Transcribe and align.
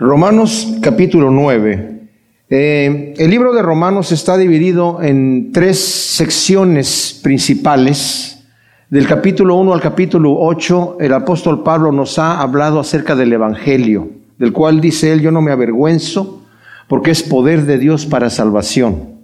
Romanos 0.00 0.78
capítulo 0.80 1.30
9. 1.30 2.00
Eh, 2.48 3.14
el 3.18 3.30
libro 3.30 3.52
de 3.52 3.60
Romanos 3.60 4.12
está 4.12 4.38
dividido 4.38 5.02
en 5.02 5.52
tres 5.52 5.78
secciones 5.78 7.20
principales. 7.22 8.42
Del 8.88 9.06
capítulo 9.06 9.56
1 9.56 9.74
al 9.74 9.80
capítulo 9.82 10.38
8, 10.38 10.96
el 11.00 11.12
apóstol 11.12 11.62
Pablo 11.62 11.92
nos 11.92 12.18
ha 12.18 12.40
hablado 12.40 12.80
acerca 12.80 13.14
del 13.14 13.34
Evangelio, 13.34 14.08
del 14.38 14.54
cual 14.54 14.80
dice 14.80 15.12
él, 15.12 15.20
yo 15.20 15.30
no 15.30 15.42
me 15.42 15.52
avergüenzo, 15.52 16.44
porque 16.88 17.10
es 17.10 17.22
poder 17.22 17.66
de 17.66 17.76
Dios 17.76 18.06
para 18.06 18.30
salvación. 18.30 19.20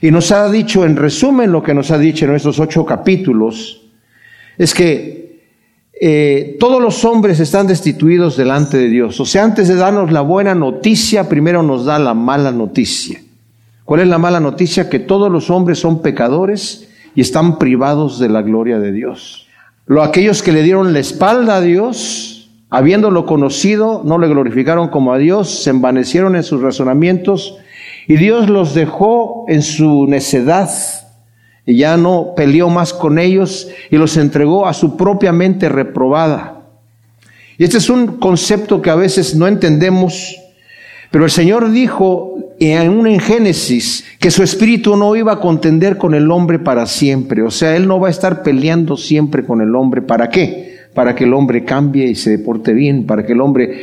Y 0.00 0.10
nos 0.10 0.32
ha 0.32 0.50
dicho, 0.50 0.86
en 0.86 0.96
resumen, 0.96 1.52
lo 1.52 1.62
que 1.62 1.74
nos 1.74 1.90
ha 1.90 1.98
dicho 1.98 2.24
en 2.24 2.34
estos 2.34 2.58
ocho 2.58 2.86
capítulos, 2.86 3.82
es 4.56 4.72
que 4.72 5.19
eh, 6.02 6.56
todos 6.58 6.80
los 6.80 7.04
hombres 7.04 7.40
están 7.40 7.66
destituidos 7.66 8.34
delante 8.34 8.78
de 8.78 8.88
Dios. 8.88 9.20
O 9.20 9.26
sea, 9.26 9.44
antes 9.44 9.68
de 9.68 9.74
darnos 9.74 10.10
la 10.10 10.22
buena 10.22 10.54
noticia, 10.54 11.28
primero 11.28 11.62
nos 11.62 11.84
da 11.84 11.98
la 11.98 12.14
mala 12.14 12.52
noticia. 12.52 13.20
¿Cuál 13.84 14.00
es 14.00 14.08
la 14.08 14.16
mala 14.16 14.40
noticia? 14.40 14.88
Que 14.88 14.98
todos 14.98 15.30
los 15.30 15.50
hombres 15.50 15.78
son 15.78 16.00
pecadores 16.00 16.88
y 17.14 17.20
están 17.20 17.58
privados 17.58 18.18
de 18.18 18.30
la 18.30 18.40
gloria 18.40 18.78
de 18.78 18.92
Dios. 18.92 19.46
Lo, 19.86 20.02
aquellos 20.02 20.42
que 20.42 20.52
le 20.52 20.62
dieron 20.62 20.94
la 20.94 21.00
espalda 21.00 21.56
a 21.56 21.60
Dios, 21.60 22.50
habiéndolo 22.70 23.26
conocido, 23.26 24.00
no 24.02 24.16
le 24.16 24.28
glorificaron 24.28 24.88
como 24.88 25.12
a 25.12 25.18
Dios, 25.18 25.64
se 25.64 25.68
envanecieron 25.68 26.34
en 26.34 26.44
sus 26.44 26.62
razonamientos 26.62 27.58
y 28.08 28.16
Dios 28.16 28.48
los 28.48 28.72
dejó 28.72 29.44
en 29.48 29.60
su 29.60 30.06
necedad 30.06 30.70
y 31.66 31.76
ya 31.76 31.96
no 31.96 32.32
peleó 32.36 32.68
más 32.68 32.92
con 32.92 33.18
ellos 33.18 33.68
y 33.90 33.96
los 33.96 34.16
entregó 34.16 34.66
a 34.66 34.72
su 34.72 34.96
propia 34.96 35.32
mente 35.32 35.68
reprobada. 35.68 36.62
Y 37.58 37.64
este 37.64 37.78
es 37.78 37.90
un 37.90 38.18
concepto 38.18 38.80
que 38.80 38.90
a 38.90 38.94
veces 38.94 39.34
no 39.34 39.46
entendemos, 39.46 40.36
pero 41.10 41.24
el 41.24 41.30
Señor 41.30 41.70
dijo 41.70 42.38
en 42.58 42.90
un 42.90 43.06
en 43.06 43.20
Génesis 43.20 44.04
que 44.18 44.30
su 44.30 44.42
espíritu 44.42 44.96
no 44.96 45.14
iba 45.16 45.32
a 45.32 45.40
contender 45.40 45.98
con 45.98 46.14
el 46.14 46.30
hombre 46.30 46.58
para 46.58 46.86
siempre, 46.86 47.42
o 47.42 47.50
sea, 47.50 47.76
él 47.76 47.86
no 47.86 48.00
va 48.00 48.08
a 48.08 48.10
estar 48.10 48.42
peleando 48.42 48.96
siempre 48.96 49.44
con 49.44 49.60
el 49.60 49.74
hombre, 49.74 50.02
¿para 50.02 50.30
qué? 50.30 50.78
Para 50.94 51.14
que 51.14 51.24
el 51.24 51.34
hombre 51.34 51.64
cambie 51.64 52.06
y 52.06 52.14
se 52.14 52.30
deporte 52.30 52.72
bien, 52.72 53.04
para 53.04 53.24
que 53.24 53.32
el 53.32 53.40
hombre 53.40 53.82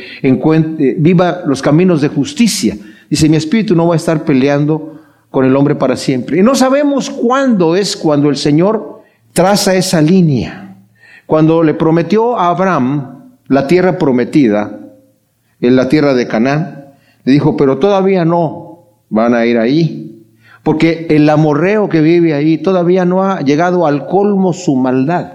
viva 0.98 1.42
los 1.46 1.62
caminos 1.62 2.00
de 2.00 2.08
justicia. 2.08 2.76
Dice, 3.08 3.28
mi 3.28 3.36
espíritu 3.36 3.74
no 3.74 3.86
va 3.86 3.94
a 3.94 3.96
estar 3.96 4.24
peleando 4.24 4.97
con 5.30 5.44
el 5.44 5.54
hombre 5.56 5.74
para 5.74 5.96
siempre. 5.96 6.38
Y 6.38 6.42
no 6.42 6.54
sabemos 6.54 7.10
cuándo 7.10 7.76
es 7.76 7.96
cuando 7.96 8.28
el 8.28 8.36
Señor 8.36 9.02
traza 9.32 9.74
esa 9.74 10.00
línea. 10.00 10.76
Cuando 11.26 11.62
le 11.62 11.74
prometió 11.74 12.38
a 12.38 12.48
Abraham 12.48 13.36
la 13.46 13.66
tierra 13.66 13.98
prometida, 13.98 14.78
en 15.60 15.76
la 15.76 15.88
tierra 15.88 16.14
de 16.14 16.26
Canaán, 16.26 16.94
le 17.24 17.32
dijo, 17.32 17.56
pero 17.56 17.78
todavía 17.78 18.24
no 18.24 18.84
van 19.10 19.34
a 19.34 19.44
ir 19.44 19.58
ahí, 19.58 20.24
porque 20.62 21.06
el 21.10 21.28
amorreo 21.28 21.88
que 21.88 22.00
vive 22.00 22.34
ahí 22.34 22.58
todavía 22.58 23.04
no 23.04 23.24
ha 23.24 23.40
llegado 23.40 23.86
al 23.86 24.06
colmo 24.06 24.52
su 24.52 24.76
maldad. 24.76 25.32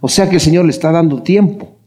O 0.00 0.08
sea 0.08 0.28
que 0.28 0.36
el 0.36 0.40
Señor 0.40 0.64
le 0.64 0.70
está 0.70 0.92
dando 0.92 1.22
tiempo. 1.22 1.77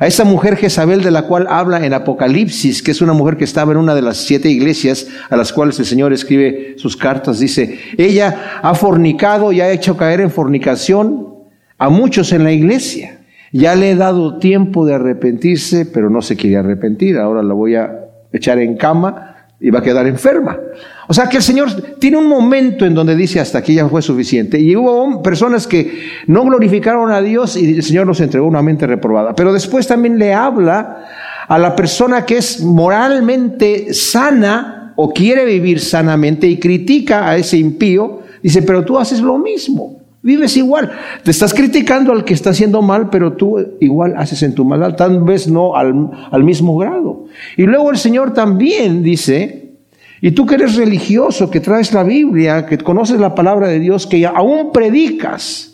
A 0.00 0.06
esa 0.06 0.24
mujer 0.24 0.56
Jezabel 0.56 1.02
de 1.02 1.10
la 1.10 1.24
cual 1.24 1.46
habla 1.50 1.84
en 1.84 1.92
Apocalipsis, 1.92 2.82
que 2.82 2.90
es 2.90 3.02
una 3.02 3.12
mujer 3.12 3.36
que 3.36 3.44
estaba 3.44 3.72
en 3.72 3.76
una 3.76 3.94
de 3.94 4.00
las 4.00 4.16
siete 4.16 4.48
iglesias 4.48 5.06
a 5.28 5.36
las 5.36 5.52
cuales 5.52 5.78
el 5.78 5.84
Señor 5.84 6.14
escribe 6.14 6.74
sus 6.78 6.96
cartas, 6.96 7.38
dice, 7.38 7.78
ella 7.98 8.60
ha 8.62 8.74
fornicado 8.74 9.52
y 9.52 9.60
ha 9.60 9.70
hecho 9.70 9.98
caer 9.98 10.22
en 10.22 10.30
fornicación 10.30 11.34
a 11.76 11.90
muchos 11.90 12.32
en 12.32 12.44
la 12.44 12.52
iglesia. 12.52 13.18
Ya 13.52 13.74
le 13.74 13.90
he 13.90 13.94
dado 13.94 14.38
tiempo 14.38 14.86
de 14.86 14.94
arrepentirse, 14.94 15.84
pero 15.84 16.08
no 16.08 16.22
se 16.22 16.34
quiere 16.34 16.56
arrepentir. 16.56 17.18
Ahora 17.18 17.42
la 17.42 17.52
voy 17.52 17.74
a 17.74 18.06
echar 18.32 18.58
en 18.58 18.78
cama 18.78 19.36
y 19.60 19.68
va 19.68 19.80
a 19.80 19.82
quedar 19.82 20.06
enferma. 20.06 20.58
O 21.10 21.12
sea 21.12 21.28
que 21.28 21.38
el 21.38 21.42
Señor 21.42 21.72
tiene 21.98 22.18
un 22.18 22.28
momento 22.28 22.86
en 22.86 22.94
donde 22.94 23.16
dice 23.16 23.40
hasta 23.40 23.58
aquí 23.58 23.74
ya 23.74 23.88
fue 23.88 24.00
suficiente. 24.00 24.60
Y 24.60 24.76
hubo 24.76 25.20
personas 25.24 25.66
que 25.66 26.02
no 26.28 26.44
glorificaron 26.44 27.10
a 27.10 27.20
Dios 27.20 27.56
y 27.56 27.74
el 27.74 27.82
Señor 27.82 28.06
nos 28.06 28.20
entregó 28.20 28.46
una 28.46 28.62
mente 28.62 28.86
reprobada. 28.86 29.34
Pero 29.34 29.52
después 29.52 29.88
también 29.88 30.20
le 30.20 30.32
habla 30.32 31.08
a 31.48 31.58
la 31.58 31.74
persona 31.74 32.24
que 32.24 32.36
es 32.36 32.62
moralmente 32.62 33.92
sana 33.92 34.92
o 34.94 35.12
quiere 35.12 35.44
vivir 35.46 35.80
sanamente 35.80 36.46
y 36.46 36.60
critica 36.60 37.28
a 37.28 37.36
ese 37.36 37.56
impío. 37.56 38.20
Dice, 38.40 38.62
pero 38.62 38.84
tú 38.84 38.96
haces 38.96 39.20
lo 39.20 39.36
mismo. 39.36 39.98
Vives 40.22 40.56
igual. 40.56 40.92
Te 41.24 41.32
estás 41.32 41.52
criticando 41.52 42.12
al 42.12 42.24
que 42.24 42.34
está 42.34 42.50
haciendo 42.50 42.82
mal, 42.82 43.10
pero 43.10 43.32
tú 43.32 43.56
igual 43.80 44.14
haces 44.16 44.44
en 44.44 44.54
tu 44.54 44.64
maldad, 44.64 44.94
tal 44.94 45.24
vez 45.24 45.48
no 45.48 45.74
al, 45.74 46.08
al, 46.30 46.44
mismo 46.44 46.78
grado. 46.78 47.24
Y 47.56 47.64
luego 47.64 47.90
el 47.90 47.98
Señor 47.98 48.32
también 48.32 49.02
dice, 49.02 49.69
y 50.20 50.32
tú 50.32 50.46
que 50.46 50.56
eres 50.56 50.76
religioso, 50.76 51.50
que 51.50 51.60
traes 51.60 51.92
la 51.92 52.02
Biblia, 52.02 52.66
que 52.66 52.78
conoces 52.78 53.18
la 53.18 53.34
palabra 53.34 53.68
de 53.68 53.78
Dios, 53.78 54.06
que 54.06 54.26
aún 54.26 54.72
predicas 54.72 55.70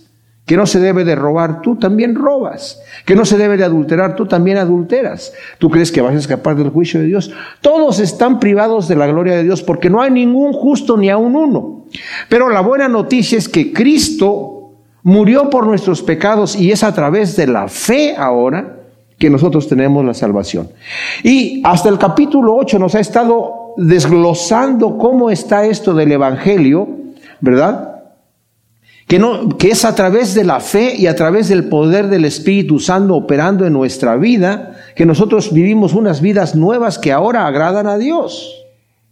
que 0.47 0.57
no 0.57 0.65
se 0.65 0.79
debe 0.79 1.05
de 1.05 1.17
robar, 1.17 1.61
tú 1.61 1.75
también 1.75 2.15
robas. 2.15 2.81
Que 3.05 3.17
no 3.17 3.25
se 3.25 3.37
debe 3.37 3.57
de 3.57 3.65
adulterar, 3.65 4.15
tú 4.15 4.27
también 4.27 4.59
adulteras. 4.59 5.33
¿Tú 5.59 5.69
crees 5.69 5.91
que 5.91 6.01
vas 6.01 6.15
a 6.15 6.19
escapar 6.19 6.55
del 6.55 6.71
juicio 6.71 7.01
de 7.01 7.07
Dios? 7.07 7.33
Todos 7.61 7.99
están 7.99 8.39
privados 8.39 8.87
de 8.87 8.95
la 8.95 9.09
gloria 9.09 9.35
de 9.35 9.43
Dios 9.43 9.65
porque 9.65 9.91
no 9.91 10.01
hay 10.01 10.13
ningún 10.13 10.53
justo 10.53 10.97
ni 10.97 11.11
aun 11.11 11.35
uno. 11.35 11.87
Pero 12.29 12.49
la 12.49 12.61
buena 12.61 12.87
noticia 12.87 13.37
es 13.37 13.49
que 13.49 13.73
Cristo 13.73 14.71
murió 15.03 15.51
por 15.51 15.67
nuestros 15.67 16.01
pecados 16.01 16.55
y 16.55 16.71
es 16.71 16.85
a 16.85 16.95
través 16.95 17.35
de 17.37 17.49
la 17.49 17.67
fe 17.67 18.15
ahora 18.17 18.77
que 19.19 19.31
nosotros 19.31 19.67
tenemos 19.67 20.05
la 20.05 20.15
salvación. 20.15 20.69
Y 21.25 21.61
hasta 21.65 21.89
el 21.89 21.99
capítulo 21.99 22.55
8 22.55 22.79
nos 22.79 22.95
ha 22.95 23.01
estado 23.01 23.56
desglosando 23.77 24.99
cómo 24.99 25.31
está 25.31 25.67
esto 25.67 25.95
del 25.95 26.13
Evangelio, 26.13 26.89
¿verdad? 27.41 28.03
Que, 29.07 29.19
no, 29.19 29.57
que 29.57 29.69
es 29.69 29.85
a 29.85 29.95
través 29.95 30.35
de 30.35 30.45
la 30.45 30.61
fe 30.61 30.95
y 30.97 31.07
a 31.07 31.15
través 31.15 31.49
del 31.49 31.69
poder 31.69 32.09
del 32.09 32.25
Espíritu 32.25 32.81
Santo 32.81 33.15
operando 33.15 33.65
en 33.67 33.73
nuestra 33.73 34.17
vida, 34.17 34.77
que 34.97 35.07
nosotros 35.07 35.53
vivimos 35.53 35.95
unas 35.95 36.21
vidas 36.21 36.57
nuevas 36.57 36.99
que 36.99 37.13
ahora 37.13 37.47
agradan 37.47 37.87
a 37.87 37.99
Dios. 37.99 38.65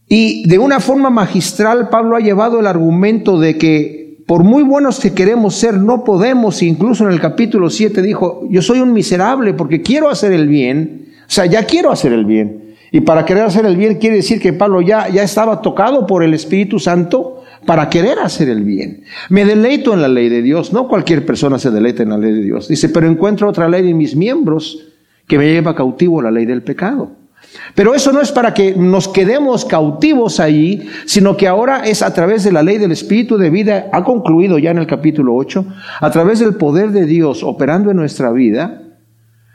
Y 0.09 0.49
de 0.49 0.59
una 0.59 0.81
forma 0.81 1.11
magistral, 1.11 1.89
Pablo 1.91 2.17
ha 2.17 2.21
llevado 2.21 2.59
el 2.59 2.67
argumento 2.67 3.39
de 3.39 3.57
que 3.57 4.05
por 4.27 4.43
muy 4.43 4.63
buenos 4.63 5.01
que 5.01 5.13
queremos 5.13 5.55
ser, 5.55 5.75
no 5.75 6.03
podemos, 6.03 6.63
incluso 6.63 7.05
en 7.05 7.13
el 7.13 7.21
capítulo 7.21 7.69
7 7.69 8.01
dijo, 8.03 8.43
yo 8.49 8.63
soy 8.63 8.81
un 8.81 8.93
miserable 8.93 9.53
porque 9.53 9.83
quiero 9.83 10.09
hacer 10.09 10.33
el 10.33 10.49
bien, 10.49 11.09
o 11.21 11.31
sea, 11.31 11.47
ya 11.47 11.65
quiero 11.65 11.91
hacer 11.91 12.13
el 12.13 12.25
bien. 12.25 12.64
Y 12.95 13.01
para 13.01 13.25
querer 13.25 13.43
hacer 13.43 13.67
el 13.67 13.77
bien 13.77 13.97
quiere 13.97 14.15
decir 14.15 14.41
que 14.41 14.53
Pablo 14.53 14.81
ya, 14.81 15.09
ya 15.09 15.25
estaba 15.25 15.61
tocado 15.61 16.07
por 16.07 16.23
el 16.23 16.33
Espíritu 16.33 16.79
Santo 16.79 17.43
para 17.67 17.91
querer 17.91 18.21
hacer 18.21 18.49
el 18.49 18.63
bien. 18.63 19.03
Me 19.31 19.45
deleito 19.45 19.95
en 19.95 20.01
la 20.01 20.07
ley 20.07 20.29
de 20.29 20.43
Dios. 20.43 20.73
No 20.73 20.87
cualquier 20.87 21.27
persona 21.27 21.59
se 21.59 21.73
deleita 21.73 22.05
en 22.05 22.11
la 22.11 22.19
ley 22.19 22.33
de 22.33 22.43
Dios. 22.43 22.69
Dice, 22.69 22.89
pero 22.91 23.09
encuentro 23.09 23.49
otra 23.49 23.69
ley 23.69 23.91
en 23.91 23.99
mis 23.99 24.15
miembros 24.15 24.93
que 25.27 25.37
me 25.39 25.53
lleva 25.53 25.75
cautivo 25.75 26.23
la 26.23 26.31
ley 26.31 26.47
del 26.47 26.63
pecado. 26.63 27.11
Pero 27.75 27.97
eso 27.97 28.13
no 28.13 28.21
es 28.21 28.31
para 28.31 28.55
que 28.55 28.77
nos 28.77 29.09
quedemos 29.09 29.65
cautivos 29.65 30.39
allí, 30.39 30.89
sino 31.05 31.37
que 31.37 31.49
ahora 31.49 31.85
es 31.85 32.01
a 32.01 32.15
través 32.15 32.45
de 32.45 32.53
la 32.53 32.63
ley 32.63 32.79
del 32.79 32.93
Espíritu 32.93 33.37
de 33.39 33.51
vida, 33.51 33.89
ha 33.93 34.05
concluido 34.05 34.57
ya 34.61 34.71
en 34.71 34.79
el 34.79 34.87
capítulo 34.87 35.35
8, 35.35 35.67
a 36.01 36.11
través 36.13 36.39
del 36.39 36.55
poder 36.55 36.93
de 36.93 37.07
Dios 37.07 37.43
operando 37.43 37.91
en 37.91 37.97
nuestra 37.97 38.31
vida, 38.31 38.83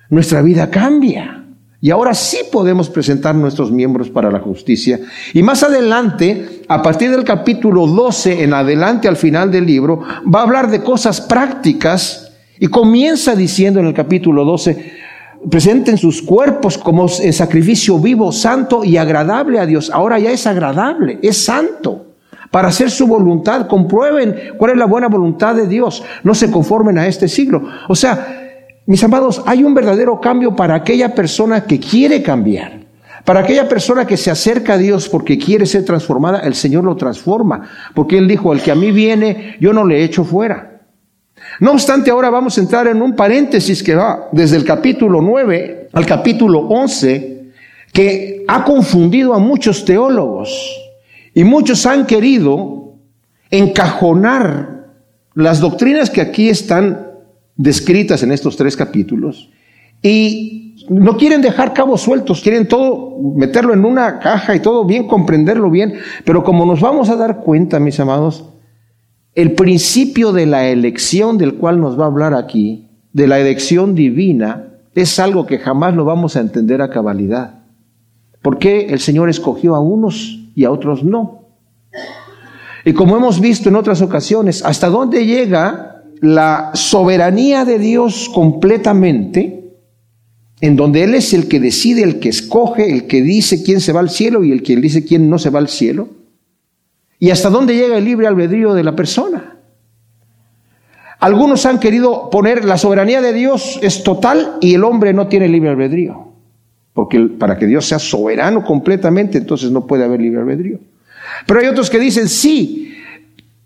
nuestra 0.10 0.42
vida 0.42 0.70
cambia. 0.70 1.39
Y 1.82 1.92
ahora 1.92 2.14
sí 2.14 2.40
podemos 2.52 2.90
presentar 2.90 3.36
nuestros 3.36 3.72
miembros 3.72 4.10
para 4.10 4.30
la 4.30 4.40
justicia. 4.40 5.00
Y 5.34 5.42
más 5.44 5.64
adelante, 5.64 6.64
a 6.68 6.82
partir 6.82 7.10
del 7.10 7.24
capítulo 7.24 7.88
12 7.88 8.44
en 8.44 8.54
adelante 8.54 9.08
al 9.08 9.16
final 9.16 9.50
del 9.50 9.66
libro, 9.66 10.02
va 10.34 10.42
a 10.42 10.44
hablar 10.44 10.70
de 10.70 10.82
cosas 10.82 11.22
prácticas 11.22 12.34
y 12.60 12.68
comienza 12.68 13.34
diciendo 13.34 13.80
en 13.80 13.86
el 13.86 13.94
capítulo 13.94 14.44
12, 14.44 14.92
presenten 15.50 15.98
sus 15.98 16.22
cuerpos 16.22 16.78
como 16.78 17.08
sacrificio 17.08 17.98
vivo, 17.98 18.34
santo 18.34 18.84
y 18.84 18.98
agradable 18.98 19.58
a 19.60 19.66
Dios. 19.66 19.90
Ahora 19.90 20.20
ya 20.20 20.32
es 20.32 20.46
agradable, 20.46 21.20
es 21.22 21.38
santo. 21.38 22.08
Para 22.52 22.70
hacer 22.70 22.90
su 22.90 23.08
voluntad, 23.08 23.68
comprueben 23.68 24.36
cuál 24.58 24.72
es 24.72 24.78
la 24.78 24.86
buena 24.86 25.08
voluntad 25.08 25.56
de 25.56 25.68
Dios. 25.68 26.04
No 26.24 26.34
se 26.34 26.50
conformen 26.52 26.98
a 26.98 27.08
este 27.08 27.28
siglo. 27.28 27.64
O 27.88 27.96
sea, 27.96 28.39
mis 28.90 29.04
amados, 29.04 29.44
hay 29.46 29.64
un 29.64 29.76
verdadero 29.76 30.20
cambio 30.20 30.56
para 30.56 30.74
aquella 30.74 31.14
persona 31.14 31.66
que 31.66 31.80
quiere 31.80 32.24
cambiar. 32.24 32.80
Para 33.24 33.42
aquella 33.42 33.70
persona 33.70 34.08
que 34.08 34.18
se 34.18 34.32
acerca 34.32 34.74
a 34.74 34.78
Dios 34.80 35.08
porque 35.08 35.38
quiere 35.38 35.68
ser 35.68 35.86
transformada, 35.86 36.40
el 36.40 36.56
Señor 36.56 36.86
lo 36.86 36.96
transforma. 36.96 37.70
Porque 37.94 38.18
Él 38.18 38.28
dijo, 38.28 38.52
el 38.52 38.64
que 38.64 38.72
a 38.72 38.76
mí 38.76 38.92
viene, 38.92 39.58
yo 39.60 39.74
no 39.74 39.86
le 39.86 40.04
echo 40.04 40.24
fuera. 40.24 40.82
No 41.60 41.74
obstante, 41.74 42.10
ahora 42.10 42.32
vamos 42.32 42.58
a 42.58 42.62
entrar 42.62 42.88
en 42.88 43.04
un 43.04 43.16
paréntesis 43.16 43.84
que 43.84 43.94
va 43.94 44.28
desde 44.32 44.58
el 44.58 44.66
capítulo 44.66 45.22
9 45.22 45.90
al 45.94 46.08
capítulo 46.08 46.62
11, 46.62 47.52
que 47.94 48.44
ha 48.48 48.64
confundido 48.64 49.36
a 49.36 49.38
muchos 49.38 49.86
teólogos. 49.86 50.50
Y 51.36 51.44
muchos 51.44 51.86
han 51.86 52.08
querido 52.08 52.96
encajonar 53.52 54.88
las 55.36 55.60
doctrinas 55.60 56.10
que 56.10 56.22
aquí 56.22 56.50
están 56.50 57.09
descritas 57.60 58.24
en 58.24 58.32
estos 58.32 58.56
tres 58.56 58.78
capítulos 58.78 59.50
y 60.02 60.86
no 60.88 61.18
quieren 61.18 61.42
dejar 61.42 61.74
cabos 61.74 62.02
sueltos, 62.02 62.40
quieren 62.42 62.70
todo 62.70 63.18
meterlo 63.36 63.74
en 63.74 63.84
una 63.84 64.20
caja 64.20 64.56
y 64.56 64.62
todo 64.62 64.86
bien, 64.86 65.08
comprenderlo 65.08 65.70
bien. 65.70 65.96
Pero 66.24 66.46
como 66.46 66.66
nos 66.66 66.80
vamos 66.80 67.10
a 67.10 67.18
dar 67.18 67.42
cuenta, 67.42 67.82
mis 67.82 68.00
amados, 68.00 68.46
el 69.36 69.52
principio 69.56 70.32
de 70.32 70.46
la 70.46 70.70
elección 70.70 71.38
del 71.38 71.56
cual 71.56 71.82
nos 71.82 72.00
va 72.00 72.06
a 72.06 72.08
hablar 72.08 72.34
aquí, 72.34 72.88
de 73.12 73.28
la 73.28 73.40
elección 73.40 73.94
divina, 73.94 74.68
es 74.96 75.20
algo 75.20 75.46
que 75.46 75.60
jamás 75.60 75.94
lo 75.96 76.06
vamos 76.06 76.38
a 76.38 76.40
entender 76.40 76.82
a 76.82 76.90
cabalidad. 76.90 77.60
¿Por 78.42 78.58
qué 78.58 78.88
el 78.90 79.00
Señor 79.00 79.30
escogió 79.30 79.76
a 79.76 79.82
unos 79.82 80.40
y 80.56 80.64
a 80.64 80.72
otros 80.72 81.04
no? 81.04 81.50
Y 82.86 82.94
como 82.94 83.18
hemos 83.18 83.42
visto 83.42 83.68
en 83.68 83.76
otras 83.76 84.02
ocasiones, 84.02 84.64
¿hasta 84.64 84.88
dónde 84.88 85.26
llega 85.26 85.99
la 86.22 86.72
soberanía 86.74 87.66
de 87.66 87.80
Dios 87.80 88.30
completamente? 88.34 89.56
En 90.62 90.76
donde 90.76 91.04
Él 91.04 91.16
es 91.16 91.34
el 91.34 91.48
que 91.48 91.60
decide, 91.60 92.04
el 92.04 92.20
que 92.20 92.30
escoge, 92.30 92.92
el 92.92 93.08
que 93.08 93.22
dice 93.22 93.64
quién 93.64 93.80
se 93.80 93.94
va 93.94 94.02
al 94.02 94.10
cielo 94.10 94.44
y 94.44 94.52
el 94.52 94.62
que 94.62 94.76
dice 94.76 95.06
quién 95.06 95.30
no 95.30 95.40
se 95.40 95.50
va 95.50 95.60
al 95.60 95.70
cielo. 95.70 96.10
¿Y 97.20 97.30
hasta 97.30 97.50
dónde 97.50 97.76
llega 97.76 97.98
el 97.98 98.06
libre 98.06 98.28
albedrío 98.28 98.74
de 98.74 98.84
la 98.84 98.96
persona? 98.96 99.58
Algunos 101.20 101.66
han 101.66 101.80
querido 101.80 102.30
poner 102.30 102.64
la 102.64 102.78
soberanía 102.78 103.22
de 103.22 103.34
Dios 103.34 103.80
es 103.82 104.04
total 104.04 104.58
y 104.62 104.74
el 104.74 104.84
hombre 104.86 105.14
no 105.14 105.28
tiene 105.28 105.50
libre 105.50 105.70
albedrío. 105.70 106.30
Porque 106.94 107.20
para 107.20 107.58
que 107.58 107.68
Dios 107.68 107.86
sea 107.86 108.00
soberano 108.00 108.64
completamente, 108.64 109.38
entonces 109.38 109.70
no 109.70 109.86
puede 109.86 110.06
haber 110.06 110.22
libre 110.22 110.40
albedrío. 110.40 110.80
Pero 111.46 111.60
hay 111.60 111.68
otros 111.68 111.90
que 111.90 112.00
dicen, 112.00 112.30
sí, 112.30 112.94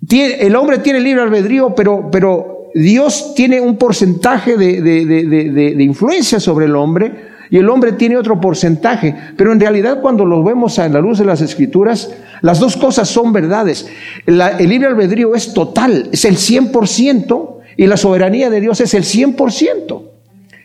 el 0.10 0.56
hombre 0.56 0.80
tiene 0.80 1.00
libre 1.00 1.22
albedrío, 1.22 1.74
pero, 1.76 2.50
Dios 2.76 3.36
tiene 3.36 3.62
un 3.62 3.78
porcentaje 3.78 4.58
de, 4.58 5.76
influencia 5.80 6.40
sobre 6.40 6.66
el 6.66 6.76
hombre 6.76 7.34
y 7.52 7.58
el 7.58 7.70
hombre 7.70 7.92
tiene 7.92 8.18
otro 8.18 8.42
porcentaje. 8.42 9.16
Pero 9.38 9.52
en 9.52 9.60
realidad 9.60 10.02
cuando 10.02 10.26
lo 10.26 10.44
vemos 10.44 10.80
a 10.80 10.90
la 10.90 11.00
luz 11.00 11.20
de 11.20 11.26
las 11.26 11.42
escrituras, 11.42 12.12
las 12.42 12.60
dos 12.60 12.76
cosas 12.76 13.08
son 13.08 13.32
verdades. 13.32 13.88
el 14.26 14.70
libre 14.70 14.88
albedrío 14.88 15.36
es 15.36 15.54
total, 15.54 16.10
es 16.12 16.26
el 16.26 16.38
100% 16.38 17.58
y 17.78 17.86
la 17.86 17.96
soberanía 17.96 18.50
de 18.50 18.60
Dios 18.60 18.82
es 18.82 18.96
el 18.96 19.04
100%. 19.04 20.02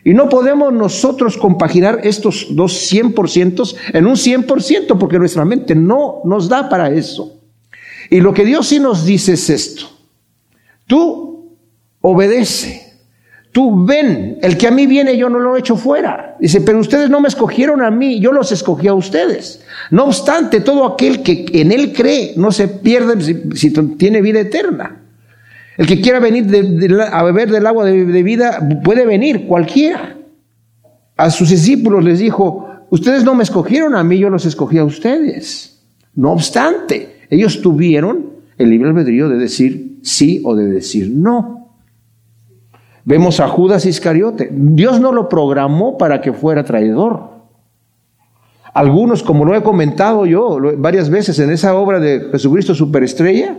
Y 0.03 0.13
no 0.13 0.29
podemos 0.29 0.73
nosotros 0.73 1.37
compaginar 1.37 1.99
estos 2.03 2.47
dos 2.51 2.91
100% 2.91 3.75
en 3.93 4.07
un 4.07 4.15
100% 4.15 4.97
porque 4.97 5.19
nuestra 5.19 5.45
mente 5.45 5.75
no 5.75 6.21
nos 6.23 6.49
da 6.49 6.69
para 6.69 6.89
eso. 6.89 7.38
Y 8.09 8.21
lo 8.21 8.33
que 8.33 8.45
Dios 8.45 8.67
sí 8.67 8.79
nos 8.79 9.05
dice 9.05 9.33
es 9.33 9.49
esto. 9.49 9.89
Tú 10.87 11.57
obedece 12.01 12.89
Tú 13.51 13.83
ven, 13.83 14.37
el 14.43 14.57
que 14.57 14.67
a 14.67 14.71
mí 14.71 14.85
viene 14.85 15.17
yo 15.17 15.27
no 15.27 15.39
lo 15.39 15.55
he 15.55 15.59
hecho 15.59 15.75
fuera. 15.75 16.35
Dice, 16.39 16.61
pero 16.61 16.79
ustedes 16.79 17.09
no 17.09 17.19
me 17.19 17.27
escogieron 17.27 17.81
a 17.81 17.89
mí, 17.89 18.19
yo 18.19 18.31
los 18.31 18.51
escogí 18.51 18.87
a 18.87 18.93
ustedes. 18.93 19.63
No 19.89 20.05
obstante, 20.05 20.61
todo 20.61 20.85
aquel 20.85 21.23
que 21.23 21.45
en 21.53 21.71
él 21.71 21.93
cree 21.93 22.33
no 22.35 22.51
se 22.51 22.67
pierde 22.67 23.19
si, 23.55 23.73
tiene 23.97 24.21
vida 24.21 24.41
eterna. 24.41 25.01
El 25.77 25.87
que 25.87 25.99
quiera 25.99 26.19
venir 26.19 26.45
a 27.11 27.23
beber 27.23 27.49
del 27.49 27.65
agua 27.65 27.85
de, 27.85 28.05
de 28.05 28.23
vida 28.23 28.59
puede 28.83 29.05
venir, 29.05 29.47
cualquiera. 29.47 30.17
A 31.17 31.31
sus 31.31 31.49
discípulos 31.49 32.03
les 32.03 32.19
dijo, 32.19 32.67
ustedes 32.91 33.23
no 33.23 33.33
me 33.33 33.43
escogieron 33.43 33.95
a 33.95 34.03
mí, 34.03 34.19
yo 34.19 34.29
los 34.29 34.45
escogí 34.45 34.77
a 34.77 34.83
ustedes. 34.83 35.81
No 36.13 36.33
obstante, 36.33 37.18
ellos 37.29 37.61
tuvieron 37.61 38.31
el 38.57 38.69
libre 38.69 38.89
albedrío 38.89 39.29
de 39.29 39.37
decir 39.37 39.99
sí 40.03 40.41
o 40.43 40.55
de 40.55 40.67
decir 40.67 41.11
no. 41.13 41.77
Vemos 43.05 43.39
a 43.39 43.47
Judas 43.47 43.85
Iscariote. 43.85 44.49
Dios 44.51 44.99
no 44.99 45.11
lo 45.11 45.29
programó 45.29 45.97
para 45.97 46.21
que 46.21 46.33
fuera 46.33 46.63
traidor. 46.63 47.39
Algunos, 48.73 49.23
como 49.23 49.45
lo 49.45 49.55
he 49.55 49.63
comentado 49.63 50.25
yo 50.25 50.59
varias 50.77 51.09
veces 51.09 51.39
en 51.39 51.49
esa 51.49 51.73
obra 51.75 51.99
de 51.99 52.29
Jesucristo 52.31 52.75
Superestrella, 52.75 53.57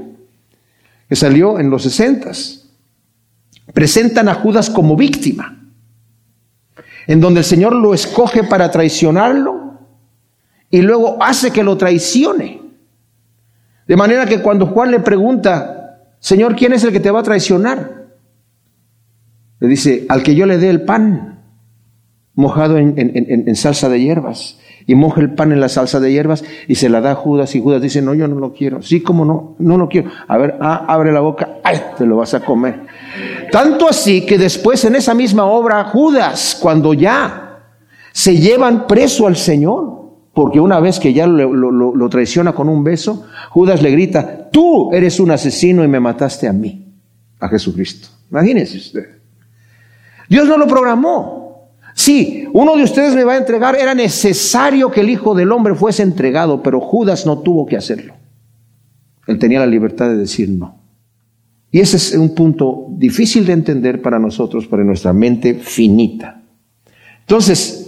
que 1.09 1.17
salió 1.17 1.59
en 1.59 1.71
los 1.71 1.83
sesentas, 1.83 2.71
presentan 3.75 4.29
a 4.29 4.35
Judas 4.35 4.71
como 4.71 4.97
víctima, 4.97 5.59
en 7.07 7.21
donde 7.21 7.41
el 7.41 7.45
Señor 7.45 7.75
lo 7.75 7.93
escoge 7.93 8.45
para 8.45 8.71
traicionarlo 8.71 9.81
y 10.71 10.83
luego 10.83 11.21
hace 11.21 11.51
que 11.51 11.65
lo 11.65 11.77
traicione. 11.77 12.60
De 13.91 13.97
manera 13.97 14.25
que 14.25 14.41
cuando 14.41 14.67
Juan 14.67 14.93
le 14.93 15.01
pregunta, 15.01 16.05
Señor, 16.21 16.55
¿quién 16.55 16.73
es 16.73 16.85
el 16.85 16.93
que 16.93 17.01
te 17.01 17.11
va 17.11 17.19
a 17.19 17.25
traicionar? 17.25 18.07
Le 19.59 19.67
dice, 19.67 20.07
al 20.09 20.23
que 20.23 20.37
yo 20.37 20.47
le 20.47 20.59
dé 20.59 20.71
el 20.71 20.83
pan 20.83 21.41
mojado 22.35 22.79
en, 22.79 23.57
salsa 23.57 23.89
de 23.89 24.01
hierbas. 24.01 24.61
Y 24.87 24.95
moja 24.95 25.21
el 25.21 25.35
pan 25.35 25.51
en 25.51 25.59
la 25.59 25.69
salsa 25.69 25.99
de 25.99 26.13
hierbas 26.13 26.45
y 26.69 26.77
se 26.77 26.89
la 26.89 27.01
da 27.01 27.11
a 27.11 27.15
Judas. 27.17 27.57
Y 27.57 27.61
Judas 27.61 27.83
dice, 27.83 28.01
no, 28.01 28.15
yo 28.15 28.29
no 28.29 28.37
lo 28.37 28.53
quiero. 28.53 28.81
Sí, 28.81 29.01
como 29.01 29.25
no, 29.25 29.57
no 29.59 29.77
lo 29.77 29.89
quiero. 29.89 30.09
A 30.29 30.39
ver, 30.39 30.57
ah, 30.61 30.85
abre 30.87 31.11
la 31.11 31.19
boca, 31.19 31.59
ay, 31.65 31.83
te 31.99 32.07
lo 32.07 32.19
vas 32.19 32.33
a 32.33 32.45
comer. 32.45 32.87
Tanto 33.51 33.89
así 33.89 34.25
que 34.25 34.39
después 34.39 34.85
en 34.85 34.95
esa 34.95 35.15
misma 35.15 35.47
obra, 35.47 35.83
Judas, 35.83 36.57
cuando 36.63 36.95
ya 36.95 37.59
se 38.13 38.37
llevan 38.37 38.87
preso 38.87 39.27
al 39.27 39.35
Señor, 39.35 40.00
porque 40.41 40.59
una 40.59 40.81
vez 40.81 40.99
que 40.99 41.13
ya 41.13 41.27
lo, 41.27 42.09
traiciona 42.09 42.55
con 42.55 42.71
un 42.71 42.83
beso, 42.83 43.27
Judas 43.51 43.83
le 43.83 43.91
grita, 43.91 44.49
tú 44.49 44.91
eres 44.91 45.21
un 45.21 45.31
asesino 45.31 45.85
y 45.85 45.87
me 45.87 46.01
mataste 46.01 46.49
a 46.49 46.53
mí, 46.55 46.95
a 47.39 47.47
Jesucristo. 47.47 48.09
Imagínese 48.31 48.79
usted. 48.79 49.19
Dios 50.31 50.49
no 50.49 50.57
lo 50.57 50.67
programó. 50.67 51.69
Sí, 51.95 52.49
uno 52.55 52.75
de 52.75 52.85
ustedes 52.85 53.15
me 53.15 53.25
va 53.25 53.35
a 53.35 53.37
entregar, 53.37 53.77
era 53.77 53.95
necesario 53.95 54.91
que 54.91 55.03
el 55.03 55.11
Hijo 55.11 55.35
del 55.35 55.53
Hombre 55.53 55.75
fuese 55.75 56.03
entregado, 56.03 56.63
pero 56.63 56.81
Judas 56.81 57.27
no 57.27 57.41
tuvo 57.41 57.67
que 57.67 57.77
hacerlo. 57.77 58.15
Él 59.27 59.39
tenía 59.39 59.61
la 59.61 59.67
libertad 59.67 60.09
de 60.09 60.17
decir 60.17 60.49
no. 60.49 60.81
Y 61.71 61.81
ese 61.81 61.99
es 61.99 62.15
un 62.15 62.35
punto 62.35 62.87
difícil 62.89 63.45
de 63.45 63.53
entender 63.53 64.01
para 64.01 64.19
nosotros, 64.19 64.67
para 64.67 64.85
nuestra 64.85 65.13
mente 65.13 65.53
finita. 65.53 66.41
Entonces, 67.27 67.80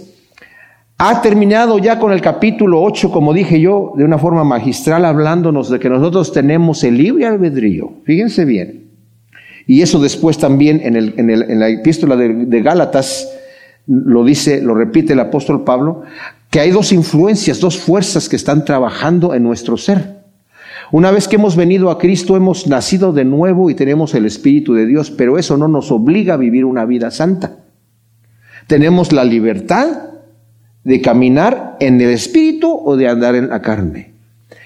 ha 0.97 1.21
terminado 1.21 1.79
ya 1.79 1.99
con 1.99 2.13
el 2.13 2.21
capítulo 2.21 2.81
8, 2.81 3.11
como 3.11 3.33
dije 3.33 3.59
yo, 3.59 3.93
de 3.97 4.05
una 4.05 4.17
forma 4.17 4.43
magistral, 4.43 5.05
hablándonos 5.05 5.69
de 5.69 5.79
que 5.79 5.89
nosotros 5.89 6.31
tenemos 6.31 6.83
el 6.83 6.97
libre 6.97 7.25
albedrío. 7.25 7.93
Fíjense 8.05 8.45
bien. 8.45 8.83
Y 9.65 9.81
eso 9.81 9.99
después 9.99 10.37
también 10.37 10.81
en, 10.83 11.59
la 11.59 11.69
epístola 11.69 12.15
de, 12.15 12.45
de, 12.45 12.61
Gálatas 12.61 13.29
lo 13.87 14.23
dice, 14.23 14.61
lo 14.61 14.75
repite 14.75 15.13
el 15.13 15.19
apóstol 15.19 15.63
Pablo, 15.63 16.03
que 16.49 16.59
hay 16.59 16.71
dos 16.71 16.91
influencias, 16.91 17.59
dos 17.59 17.77
fuerzas 17.77 18.29
que 18.29 18.35
están 18.35 18.65
trabajando 18.65 19.33
en 19.33 19.43
nuestro 19.43 19.77
ser. 19.77 20.23
Una 20.91 21.11
vez 21.11 21.27
que 21.27 21.37
hemos 21.37 21.55
venido 21.55 21.89
a 21.89 21.97
Cristo, 21.97 22.37
hemos 22.37 22.67
nacido 22.67 23.13
de 23.13 23.25
nuevo 23.25 23.69
y 23.69 23.75
tenemos 23.75 24.13
el 24.13 24.25
Espíritu 24.25 24.73
de 24.73 24.85
Dios, 24.85 25.09
pero 25.09 25.37
eso 25.39 25.57
no 25.57 25.67
nos 25.67 25.91
obliga 25.91 26.35
a 26.35 26.37
vivir 26.37 26.65
una 26.65 26.85
vida 26.85 27.09
santa. 27.09 27.57
Tenemos 28.67 29.11
la 29.11 29.23
libertad 29.23 30.12
de 30.83 31.01
caminar 31.01 31.77
en 31.79 32.01
el 32.01 32.09
Espíritu 32.09 32.71
o 32.71 32.95
de 32.97 33.07
andar 33.07 33.35
en 33.35 33.49
la 33.49 33.61
carne. 33.61 34.13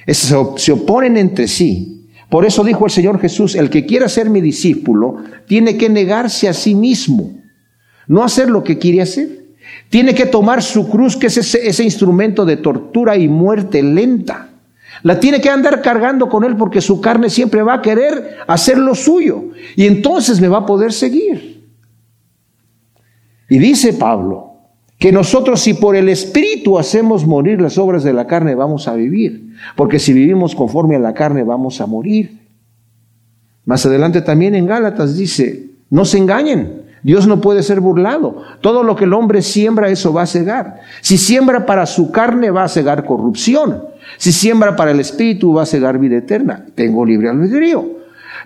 Se, 0.07 0.35
oponen 0.71 1.17
entre 1.17 1.47
sí. 1.47 2.07
Por 2.29 2.45
eso 2.45 2.63
dijo 2.63 2.85
el 2.85 2.91
Señor 2.91 3.19
Jesús, 3.19 3.55
el 3.55 3.69
que 3.69 3.85
quiera 3.85 4.09
ser 4.09 4.29
mi 4.29 4.41
discípulo 4.41 5.17
tiene 5.47 5.77
que 5.77 5.89
negarse 5.89 6.47
a 6.47 6.53
sí 6.53 6.75
mismo, 6.75 7.33
no 8.07 8.23
hacer 8.23 8.49
lo 8.49 8.63
que 8.63 8.77
quiere 8.77 9.01
hacer. 9.01 9.45
Tiene 9.89 10.13
que 10.15 10.25
tomar 10.25 10.61
su 10.63 10.89
cruz, 10.89 11.15
que 11.15 11.27
es 11.27 11.37
ese, 11.37 11.83
instrumento 11.83 12.45
de 12.45 12.57
tortura 12.57 13.17
y 13.17 13.27
muerte 13.27 13.83
lenta. 13.83 14.49
La 15.03 15.19
tiene 15.19 15.39
que 15.39 15.49
andar 15.49 15.81
cargando 15.81 16.27
con 16.27 16.43
él 16.43 16.55
porque 16.57 16.81
su 16.81 16.99
carne 16.99 17.29
siempre 17.29 17.61
va 17.61 17.75
a 17.75 17.81
querer 17.81 18.37
hacer 18.47 18.77
lo 18.77 18.95
suyo 18.95 19.51
y 19.75 19.85
entonces 19.85 20.41
me 20.41 20.47
va 20.47 20.59
a 20.59 20.65
poder 20.65 20.91
seguir. 20.91 21.65
Y 23.49 23.59
dice 23.59 23.93
Pablo 23.93 24.46
que 24.97 25.11
nosotros 25.11 25.59
si 25.61 25.73
por 25.73 25.95
el 25.95 26.09
Espíritu 26.09 26.79
hacemos 26.79 27.25
morir 27.25 27.61
las 27.61 27.77
obras 27.77 28.03
de 28.03 28.13
la 28.13 28.25
carne 28.25 28.55
vamos 28.55 28.87
a 28.87 28.95
vivir. 28.95 29.53
Porque 29.75 29.99
si 29.99 30.13
vivimos 30.13 30.55
conforme 30.55 30.95
a 30.95 30.99
la 30.99 31.13
carne 31.13 31.43
vamos 31.43 31.81
a 31.81 31.85
morir. 31.85 32.39
Más 33.65 33.85
adelante 33.85 34.21
también 34.21 34.55
en 34.55 34.65
Gálatas 34.65 35.17
dice, 35.17 35.69
no 35.89 36.05
se 36.05 36.17
engañen, 36.17 36.83
Dios 37.03 37.27
no 37.27 37.41
puede 37.41 37.63
ser 37.63 37.79
burlado. 37.79 38.43
Todo 38.61 38.83
lo 38.83 38.95
que 38.95 39.05
el 39.05 39.13
hombre 39.13 39.41
siembra, 39.41 39.89
eso 39.89 40.13
va 40.13 40.23
a 40.23 40.27
cegar. 40.27 40.81
Si 41.01 41.17
siembra 41.17 41.65
para 41.65 41.85
su 41.85 42.11
carne, 42.11 42.49
va 42.49 42.63
a 42.63 42.69
cegar 42.69 43.05
corrupción. 43.05 43.83
Si 44.17 44.31
siembra 44.31 44.75
para 44.75 44.91
el 44.91 44.99
espíritu, 44.99 45.53
va 45.53 45.63
a 45.63 45.65
cegar 45.65 45.99
vida 45.99 46.17
eterna. 46.17 46.65
Tengo 46.75 47.05
libre 47.05 47.29
albedrío. 47.29 47.96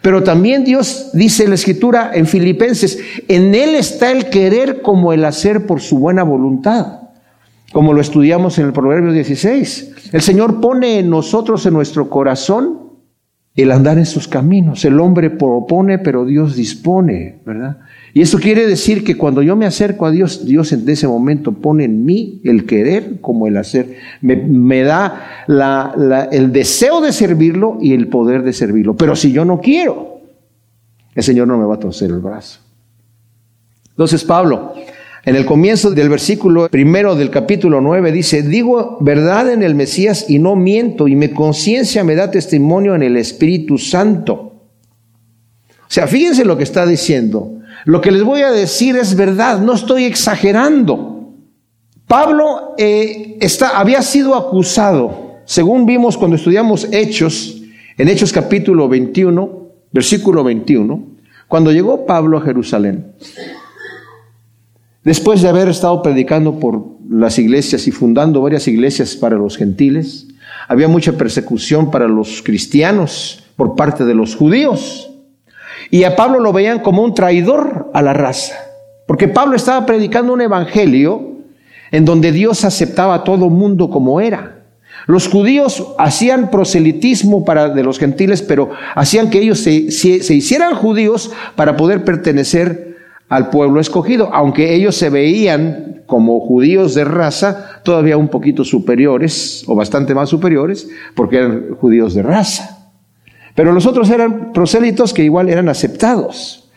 Pero 0.02 0.24
también 0.24 0.64
Dios 0.64 1.12
dice 1.14 1.44
en 1.44 1.50
la 1.50 1.56
escritura 1.56 2.12
en 2.14 2.26
Filipenses, 2.26 3.00
en 3.28 3.54
Él 3.54 3.76
está 3.76 4.12
el 4.12 4.30
querer 4.30 4.82
como 4.82 5.14
el 5.14 5.26
hacer 5.26 5.66
por 5.68 5.80
su 5.82 6.00
buena 6.00 6.24
voluntad 6.24 7.02
como 7.72 7.94
lo 7.94 8.02
estudiamos 8.02 8.58
en 8.60 8.68
el 8.68 8.74
Proverbio 8.74 9.12
16. 9.12 10.12
El 10.12 10.22
Señor 10.22 10.60
pone 10.60 11.00
en 11.00 11.10
nosotros, 11.10 11.66
en 11.66 11.74
nuestro 11.74 12.10
corazón, 12.10 12.91
el 13.56 13.72
andar 13.72 13.98
en 13.98 14.06
sus 14.06 14.28
caminos. 14.28 14.86
El 14.86 15.00
hombre 15.00 15.30
propone, 15.30 16.00
pero 16.00 16.26
Dios 16.26 16.56
dispone, 16.56 17.40
¿verdad? 17.46 17.78
Y 18.14 18.22
eso 18.22 18.40
quiere 18.40 18.68
decir 18.68 19.04
que 19.04 19.16
cuando 19.16 19.42
yo 19.42 19.56
me 19.56 19.66
acerco 19.66 20.06
a 20.06 20.12
Dios, 20.12 20.46
Dios 20.46 20.72
en 20.74 20.88
ese 20.90 21.08
momento 21.08 21.54
pone 21.54 21.86
en 21.86 22.04
mí 22.04 22.42
el 22.44 22.66
querer 22.66 23.22
como 23.22 23.48
el 23.48 23.56
hacer. 23.56 23.96
Me, 24.22 24.84
da 24.84 25.48
el 26.32 26.52
deseo 26.52 27.00
de 27.00 27.14
servirlo 27.14 27.78
y 27.82 27.94
el 27.94 28.08
poder 28.08 28.44
de 28.44 28.52
servirlo. 28.52 28.98
Pero 28.98 29.16
si 29.16 29.32
yo 29.32 29.46
no 29.46 29.62
quiero, 29.62 30.20
el 31.16 31.24
Señor 31.24 31.48
no 31.48 31.58
me 31.58 31.66
va 31.66 31.76
a 31.76 31.80
torcer 31.80 32.10
el 32.10 32.20
brazo. 32.20 32.60
Entonces 33.92 34.24
Pablo, 34.26 34.74
en 35.24 35.36
el 35.36 35.46
comienzo 35.46 35.92
del 35.92 36.10
versículo 36.10 36.68
primero 36.70 37.16
del 37.16 37.30
capítulo 37.30 37.80
9 37.80 38.12
dice, 38.12 38.42
digo 38.42 38.98
verdad 39.02 39.52
en 39.52 39.62
el 39.62 39.76
Mesías 39.76 40.26
y 40.28 40.40
no 40.40 40.56
miento, 40.56 41.08
y 41.08 41.16
mi 41.16 41.30
conciencia 41.30 42.04
me 42.04 42.16
da 42.16 42.32
testimonio 42.32 42.96
en 42.96 43.04
el 43.04 43.18
Espíritu 43.18 43.78
Santo. 43.78 44.34
O 44.34 45.94
sea, 45.94 46.08
fíjense 46.08 46.46
lo 46.46 46.58
que 46.58 46.64
está 46.64 46.86
diciendo. 46.86 47.60
Lo 47.86 48.02
que 48.02 48.12
les 48.12 48.24
voy 48.24 48.42
a 48.42 48.52
decir 48.52 48.96
es 48.96 49.16
verdad, 49.16 49.60
no 49.60 49.74
estoy 49.74 50.06
exagerando. 50.06 51.34
Pablo 52.08 52.74
eh, 52.78 53.38
está, 53.42 53.80
había 53.80 54.02
sido 54.02 54.36
acusado, 54.36 55.42
según 55.46 55.86
vimos 55.86 56.18
cuando 56.18 56.36
estudiamos 56.36 56.88
Hechos, 56.92 57.62
en 57.98 58.08
Hechos 58.08 58.34
capítulo 58.34 58.90
21, 58.90 59.68
versículo 59.92 60.44
21, 60.44 61.04
cuando 61.48 61.72
llegó 61.72 62.06
Pablo 62.06 62.38
a 62.38 62.42
Jerusalén, 62.42 63.14
después 65.04 65.42
de 65.42 65.50
haber 65.50 65.68
estado 65.70 66.02
predicando 66.02 66.60
por 66.60 66.84
las 67.10 67.38
iglesias 67.40 67.88
y 67.88 67.92
fundando 67.92 68.42
varias 68.42 68.68
iglesias 68.68 69.16
para 69.16 69.38
los 69.38 69.58
gentiles, 69.58 70.28
había 70.68 70.88
mucha 70.88 71.14
persecución 71.14 71.92
para 71.92 72.08
los 72.08 72.42
cristianos 72.42 73.44
por 73.56 73.76
parte 73.76 74.06
de 74.06 74.16
los 74.16 74.36
judíos. 74.36 75.10
Y 75.90 76.04
a 76.06 76.16
Pablo 76.16 76.40
lo 76.40 76.54
veían 76.54 76.80
como 76.80 77.04
un 77.04 77.14
traidor 77.14 77.92
a 77.94 78.02
la 78.02 78.14
raza. 78.14 78.56
Porque 79.08 79.28
Pablo 79.28 79.56
estaba 79.56 79.86
predicando 79.86 80.32
un 80.32 80.42
evangelio 80.42 81.32
en 81.92 82.06
donde 82.06 82.32
Dios 82.32 82.64
aceptaba 82.64 83.14
a 83.16 83.24
todo 83.24 83.50
mundo 83.50 83.90
como 83.90 84.22
era. 84.22 84.60
Los 85.08 85.28
judíos 85.28 85.86
hacían 85.98 86.52
proselitismo 86.52 87.44
para 87.44 87.70
de 87.70 87.84
los 87.84 88.00
gentiles, 88.00 88.42
pero 88.42 88.72
hacían 88.96 89.30
que 89.30 89.40
ellos 89.40 89.60
se, 89.60 89.92
se, 89.92 90.34
hicieran 90.34 90.76
judíos 90.76 91.32
para 91.56 91.76
poder 91.76 92.06
pertenecer 92.06 92.91
al 93.32 93.50
pueblo 93.50 93.80
escogido, 93.80 94.30
aunque 94.34 94.76
ellos 94.76 94.94
se 94.94 95.10
veían 95.10 96.04
como 96.06 96.42
judíos 96.42 96.94
de 96.96 97.06
raza, 97.06 97.80
todavía 97.82 98.18
un 98.18 98.28
poquito 98.28 98.66
superiores 98.66 99.64
o 99.68 99.74
bastante 99.74 100.14
más 100.14 100.28
superiores, 100.28 100.90
porque 101.16 101.38
eran 101.38 101.76
judíos 101.76 102.14
de 102.14 102.24
raza. 102.24 102.92
Pero 103.56 103.72
los 103.72 103.86
otros 103.86 104.10
eran 104.10 104.52
prosélitos 104.52 105.14
que 105.14 105.24
igual 105.24 105.48
eran 105.48 105.70
aceptados. 105.70 106.70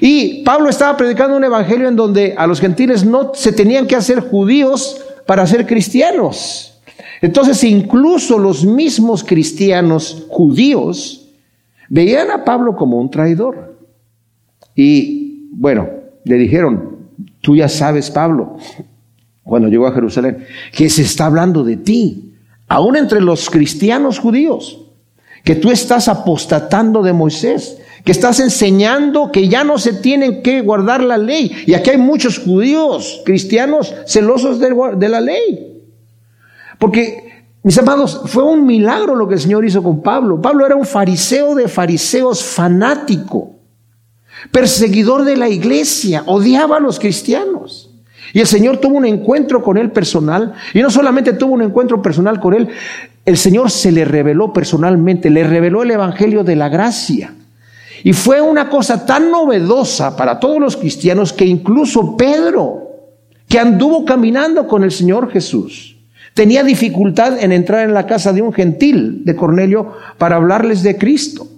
Y 0.00 0.42
Pablo 0.44 0.70
estaba 0.70 0.96
predicando 0.96 1.36
un 1.36 1.44
evangelio 1.44 1.86
en 1.88 1.96
donde 1.96 2.34
a 2.38 2.46
los 2.46 2.58
gentiles 2.58 3.04
no 3.04 3.34
se 3.34 3.52
tenían 3.52 3.86
que 3.86 3.96
hacer 3.96 4.20
judíos 4.20 5.04
para 5.26 5.46
ser 5.46 5.66
cristianos. 5.66 6.80
Entonces 7.20 7.62
incluso 7.64 8.38
los 8.38 8.64
mismos 8.64 9.22
cristianos 9.24 10.24
judíos 10.30 11.28
veían 11.90 12.30
a 12.30 12.46
Pablo 12.46 12.76
como 12.76 12.96
un 12.96 13.10
traidor. 13.10 13.76
Y 14.74 15.50
bueno, 15.50 15.97
le 16.28 16.36
dijeron, 16.36 16.98
tú 17.40 17.56
ya 17.56 17.68
sabes, 17.68 18.10
Pablo, 18.10 18.56
cuando 19.42 19.68
llegó 19.68 19.86
a 19.86 19.92
Jerusalén, 19.92 20.44
que 20.72 20.88
se 20.90 21.02
está 21.02 21.26
hablando 21.26 21.64
de 21.64 21.76
ti, 21.76 22.34
aún 22.68 22.96
entre 22.96 23.20
los 23.20 23.50
cristianos 23.50 24.18
judíos 24.18 24.84
que 25.44 25.54
tú 25.54 25.70
estás 25.70 26.08
apostatando 26.08 27.02
de 27.02 27.14
Moisés, 27.14 27.78
que 28.04 28.12
estás 28.12 28.40
enseñando 28.40 29.32
que 29.32 29.48
ya 29.48 29.64
no 29.64 29.78
se 29.78 29.94
tienen 29.94 30.42
que 30.42 30.60
guardar 30.60 31.02
la 31.02 31.16
ley. 31.16 31.64
Y 31.66 31.74
aquí 31.74 31.90
hay 31.90 31.98
muchos 31.98 32.38
judíos, 32.38 33.22
cristianos, 33.24 33.94
celosos 34.06 34.58
de, 34.60 35.08
la 35.08 35.20
ley. 35.20 35.82
Porque, 36.78 37.46
mis 37.62 37.78
amados, 37.78 38.22
fue 38.26 38.44
un 38.44 38.66
milagro 38.66 39.14
lo 39.14 39.26
que 39.26 39.34
el 39.34 39.40
Señor 39.40 39.64
hizo 39.64 39.82
con 39.82 40.02
Pablo. 40.02 40.40
Pablo 40.40 40.66
era 40.66 40.76
un 40.76 40.86
fariseo 40.86 41.54
de 41.54 41.68
fariseos 41.68 42.42
fanático, 42.44 43.57
perseguidor 44.50 45.24
de 45.24 45.36
la 45.36 45.48
iglesia, 45.48 46.22
odiaba 46.26 46.76
a 46.76 46.80
los 46.80 46.98
cristianos. 46.98 47.90
Y 48.32 48.40
el 48.40 48.46
Señor 48.46 48.78
tuvo 48.78 48.96
un 48.96 49.06
encuentro 49.06 49.62
con 49.62 49.78
él 49.78 49.90
personal, 49.90 50.54
y 50.74 50.80
no 50.80 50.90
solamente 50.90 51.32
tuvo 51.32 51.54
un 51.54 51.62
encuentro 51.62 52.02
personal 52.02 52.40
con 52.40 52.54
él, 52.54 52.68
el 53.24 53.36
Señor 53.36 53.70
se 53.70 53.92
le 53.92 54.04
reveló 54.04 54.52
personalmente, 54.52 55.30
le 55.30 55.44
reveló 55.44 55.82
el 55.82 55.90
Evangelio 55.90 56.44
de 56.44 56.56
la 56.56 56.68
gracia. 56.68 57.34
Y 58.04 58.12
fue 58.12 58.40
una 58.40 58.68
cosa 58.68 59.04
tan 59.04 59.30
novedosa 59.30 60.16
para 60.16 60.38
todos 60.38 60.60
los 60.60 60.76
cristianos 60.76 61.32
que 61.32 61.44
incluso 61.44 62.16
Pedro, 62.16 62.88
que 63.48 63.58
anduvo 63.58 64.04
caminando 64.04 64.66
con 64.66 64.84
el 64.84 64.92
Señor 64.92 65.30
Jesús, 65.30 65.96
tenía 66.34 66.62
dificultad 66.62 67.42
en 67.42 67.50
entrar 67.52 67.82
en 67.82 67.94
la 67.94 68.06
casa 68.06 68.32
de 68.32 68.42
un 68.42 68.52
gentil, 68.52 69.24
de 69.24 69.34
Cornelio, 69.34 69.92
para 70.16 70.36
hablarles 70.36 70.82
de 70.82 70.96
Cristo. 70.96 71.48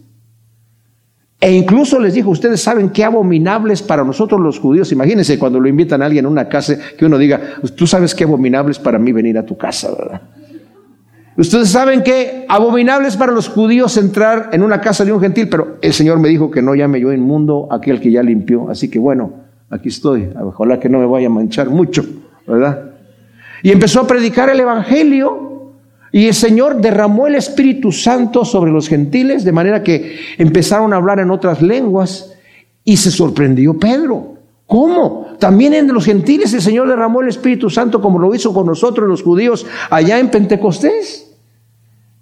E 1.40 1.50
incluso 1.50 1.98
les 1.98 2.12
dijo, 2.12 2.28
ustedes 2.28 2.60
saben 2.60 2.90
qué 2.90 3.02
abominables 3.02 3.82
para 3.82 4.04
nosotros 4.04 4.38
los 4.40 4.58
judíos. 4.58 4.92
Imagínense 4.92 5.38
cuando 5.38 5.58
lo 5.58 5.68
invitan 5.68 6.02
a 6.02 6.06
alguien 6.06 6.26
a 6.26 6.28
una 6.28 6.48
casa, 6.48 6.76
que 6.98 7.06
uno 7.06 7.16
diga, 7.16 7.40
tú 7.74 7.86
sabes 7.86 8.14
qué 8.14 8.24
abominables 8.24 8.78
para 8.78 8.98
mí 8.98 9.10
venir 9.10 9.38
a 9.38 9.46
tu 9.46 9.56
casa, 9.56 9.90
¿verdad? 9.98 10.20
Ustedes 11.38 11.70
saben 11.70 12.02
que 12.02 12.44
abominable 12.46 13.08
es 13.08 13.16
para 13.16 13.32
los 13.32 13.48
judíos 13.48 13.96
entrar 13.96 14.50
en 14.52 14.62
una 14.62 14.82
casa 14.82 15.06
de 15.06 15.12
un 15.12 15.20
gentil, 15.22 15.48
pero 15.48 15.78
el 15.80 15.94
Señor 15.94 16.18
me 16.18 16.28
dijo 16.28 16.50
que 16.50 16.60
no 16.60 16.74
llame 16.74 17.00
yo 17.00 17.10
inmundo 17.10 17.68
aquel 17.70 18.00
que 18.00 18.10
ya 18.10 18.22
limpió. 18.22 18.68
Así 18.68 18.90
que 18.90 18.98
bueno, 18.98 19.32
aquí 19.70 19.88
estoy. 19.88 20.28
Ojalá 20.38 20.78
que 20.78 20.90
no 20.90 20.98
me 20.98 21.06
vaya 21.06 21.28
a 21.28 21.30
manchar 21.30 21.70
mucho, 21.70 22.04
¿verdad? 22.46 22.90
Y 23.62 23.70
empezó 23.70 24.00
a 24.00 24.06
predicar 24.06 24.50
el 24.50 24.60
Evangelio 24.60 25.59
y 26.12 26.26
el 26.26 26.34
Señor 26.34 26.80
derramó 26.80 27.26
el 27.26 27.36
Espíritu 27.36 27.92
Santo 27.92 28.44
sobre 28.44 28.72
los 28.72 28.88
gentiles, 28.88 29.44
de 29.44 29.52
manera 29.52 29.82
que 29.82 30.18
empezaron 30.38 30.92
a 30.92 30.96
hablar 30.96 31.20
en 31.20 31.30
otras 31.30 31.62
lenguas 31.62 32.32
y 32.84 32.96
se 32.96 33.10
sorprendió 33.10 33.78
Pedro. 33.78 34.34
¿Cómo? 34.66 35.26
También 35.38 35.74
en 35.74 35.88
los 35.88 36.04
gentiles 36.04 36.52
el 36.52 36.62
Señor 36.62 36.88
derramó 36.88 37.22
el 37.22 37.28
Espíritu 37.28 37.70
Santo 37.70 38.00
como 38.00 38.18
lo 38.18 38.34
hizo 38.34 38.52
con 38.52 38.66
nosotros 38.66 39.08
los 39.08 39.22
judíos 39.22 39.66
allá 39.90 40.18
en 40.18 40.30
Pentecostés. 40.30 41.32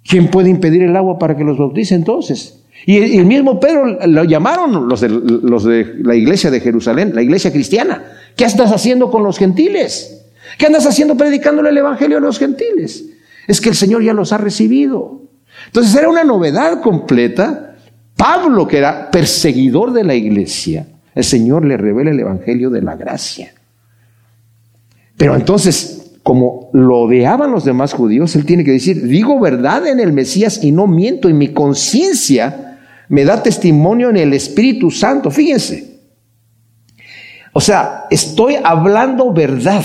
¿Quién 0.03 0.29
puede 0.29 0.49
impedir 0.49 0.83
el 0.83 0.95
agua 0.95 1.19
para 1.19 1.35
que 1.35 1.43
los 1.43 1.57
bautice 1.57 1.95
entonces? 1.95 2.63
Y 2.85 3.17
el, 3.17 3.25
mismo 3.25 3.59
Pedro 3.59 3.85
lo 4.07 4.23
llamaron 4.23 4.87
los 4.87 5.01
de, 5.01 5.95
la 6.01 6.15
iglesia 6.15 6.49
de 6.49 6.61
Jerusalén, 6.61 7.11
la 7.13 7.21
iglesia 7.21 7.51
cristiana. 7.51 8.03
¿Qué 8.35 8.45
estás 8.45 8.71
haciendo 8.71 9.11
con 9.11 9.23
los 9.23 9.37
gentiles? 9.37 10.25
¿Qué 10.57 10.65
andas 10.65 10.87
haciendo 10.87 11.15
predicándole 11.17 11.69
el 11.69 11.77
Evangelio 11.77 12.17
a 12.17 12.21
los 12.21 12.39
gentiles? 12.39 13.05
Es 13.49 13.59
que 13.59 13.69
el 13.69 13.75
Señor 13.75 14.03
ya 14.03 14.13
los 14.13 14.31
ha 14.31 14.37
recibido. 14.37 15.23
Entonces 15.65 15.95
era 15.95 16.07
una 16.07 16.23
novedad 16.23 16.81
completa. 16.81 17.75
Pablo, 18.15 18.67
que 18.67 18.77
era 18.77 19.09
perseguidor 19.09 19.91
de 19.91 20.03
la 20.03 20.13
iglesia, 20.13 20.85
el 21.15 21.23
Señor 21.23 21.65
le 21.65 21.75
revela 21.75 22.11
el 22.11 22.19
Evangelio 22.19 22.69
de 22.69 22.81
la 22.83 22.95
gracia. 22.95 23.53
Pero 25.17 25.35
entonces 25.35 25.99
como 26.21 26.69
lo 26.73 26.99
odiaban 26.99 27.49
los 27.49 27.65
demás 27.65 27.93
judíos, 27.93 28.35
él 28.35 28.45
tiene 28.45 28.63
que 28.63 28.69
decir, 28.69 29.01
digo 29.07 29.39
verdad 29.39 29.87
en 29.87 29.99
el 29.99 30.13
Mesías 30.13 30.63
y 30.63 30.71
no 30.71 30.85
miento, 30.85 31.27
y 31.27 31.33
mi 31.33 31.53
conciencia 31.53 32.77
me 33.07 33.25
da 33.25 33.41
testimonio 33.41 34.11
en 34.11 34.17
el 34.17 34.33
Espíritu 34.33 34.91
Santo. 34.91 35.31
Fíjense. 35.31 36.01
O 37.51 37.59
sea, 37.59 38.05
estoy 38.11 38.57
hablando 38.63 39.33
verdad 39.33 39.83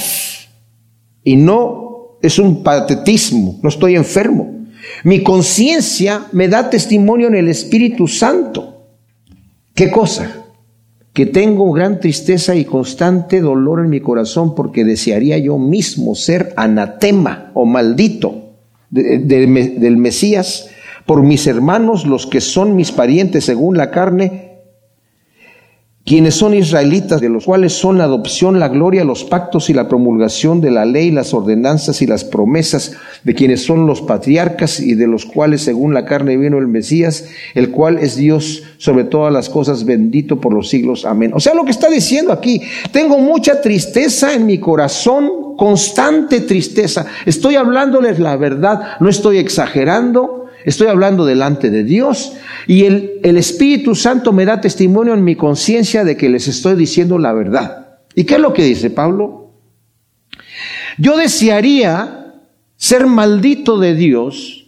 y 1.22 1.36
no 1.36 1.93
es 2.26 2.38
un 2.38 2.62
patetismo, 2.62 3.58
no 3.62 3.68
estoy 3.68 3.96
enfermo. 3.96 4.66
Mi 5.02 5.22
conciencia 5.22 6.26
me 6.32 6.48
da 6.48 6.70
testimonio 6.70 7.28
en 7.28 7.34
el 7.34 7.48
Espíritu 7.48 8.06
Santo. 8.06 8.86
¿Qué 9.74 9.90
cosa? 9.90 10.44
que 11.14 11.26
tengo 11.26 11.70
gran 11.70 12.00
tristeza 12.00 12.56
y 12.56 12.64
constante 12.64 13.40
dolor 13.40 13.80
en 13.80 13.88
mi 13.88 14.00
corazón 14.00 14.56
porque 14.56 14.84
desearía 14.84 15.38
yo 15.38 15.58
mismo 15.58 16.16
ser 16.16 16.52
anatema 16.56 17.52
o 17.54 17.64
maldito 17.64 18.56
del 18.90 19.96
Mesías 19.96 20.68
por 21.06 21.22
mis 21.22 21.46
hermanos, 21.46 22.04
los 22.04 22.26
que 22.26 22.40
son 22.40 22.74
mis 22.74 22.90
parientes 22.90 23.44
según 23.44 23.76
la 23.76 23.92
carne, 23.92 24.53
quienes 26.04 26.34
son 26.34 26.52
israelitas, 26.52 27.22
de 27.22 27.30
los 27.30 27.46
cuales 27.46 27.72
son 27.72 27.96
la 27.96 28.04
adopción, 28.04 28.60
la 28.60 28.68
gloria, 28.68 29.04
los 29.04 29.24
pactos 29.24 29.70
y 29.70 29.74
la 29.74 29.88
promulgación 29.88 30.60
de 30.60 30.70
la 30.70 30.84
ley, 30.84 31.10
las 31.10 31.32
ordenanzas 31.32 32.02
y 32.02 32.06
las 32.06 32.24
promesas, 32.24 32.92
de 33.22 33.34
quienes 33.34 33.64
son 33.64 33.86
los 33.86 34.02
patriarcas 34.02 34.80
y 34.80 34.94
de 34.94 35.06
los 35.06 35.24
cuales 35.24 35.62
según 35.62 35.94
la 35.94 36.04
carne 36.04 36.36
vino 36.36 36.58
el 36.58 36.68
Mesías, 36.68 37.30
el 37.54 37.70
cual 37.70 37.98
es 37.98 38.16
Dios 38.16 38.64
sobre 38.76 39.04
todas 39.04 39.32
las 39.32 39.48
cosas, 39.48 39.86
bendito 39.86 40.42
por 40.42 40.52
los 40.52 40.68
siglos. 40.68 41.06
Amén. 41.06 41.32
O 41.34 41.40
sea, 41.40 41.54
lo 41.54 41.64
que 41.64 41.70
está 41.70 41.88
diciendo 41.88 42.32
aquí, 42.32 42.60
tengo 42.92 43.18
mucha 43.18 43.62
tristeza 43.62 44.34
en 44.34 44.44
mi 44.44 44.58
corazón, 44.58 45.56
constante 45.56 46.40
tristeza. 46.40 47.06
Estoy 47.24 47.56
hablándoles 47.56 48.18
la 48.18 48.36
verdad, 48.36 48.98
no 49.00 49.08
estoy 49.08 49.38
exagerando, 49.38 50.43
Estoy 50.64 50.86
hablando 50.86 51.26
delante 51.26 51.70
de 51.70 51.84
Dios 51.84 52.32
y 52.66 52.84
el, 52.84 53.20
Espíritu 53.22 53.94
Santo 53.94 54.32
me 54.32 54.46
da 54.46 54.60
testimonio 54.60 55.12
en 55.12 55.22
mi 55.22 55.36
conciencia 55.36 56.04
de 56.04 56.16
que 56.16 56.30
les 56.30 56.48
estoy 56.48 56.74
diciendo 56.74 57.18
la 57.18 57.34
verdad. 57.34 57.98
¿Y 58.14 58.24
qué 58.24 58.34
es 58.34 58.40
lo 58.40 58.54
que 58.54 58.64
dice 58.64 58.88
Pablo? 58.88 59.52
Yo 60.96 61.18
desearía 61.18 62.34
ser 62.76 63.06
maldito 63.06 63.78
de 63.78 63.94
Dios 63.94 64.66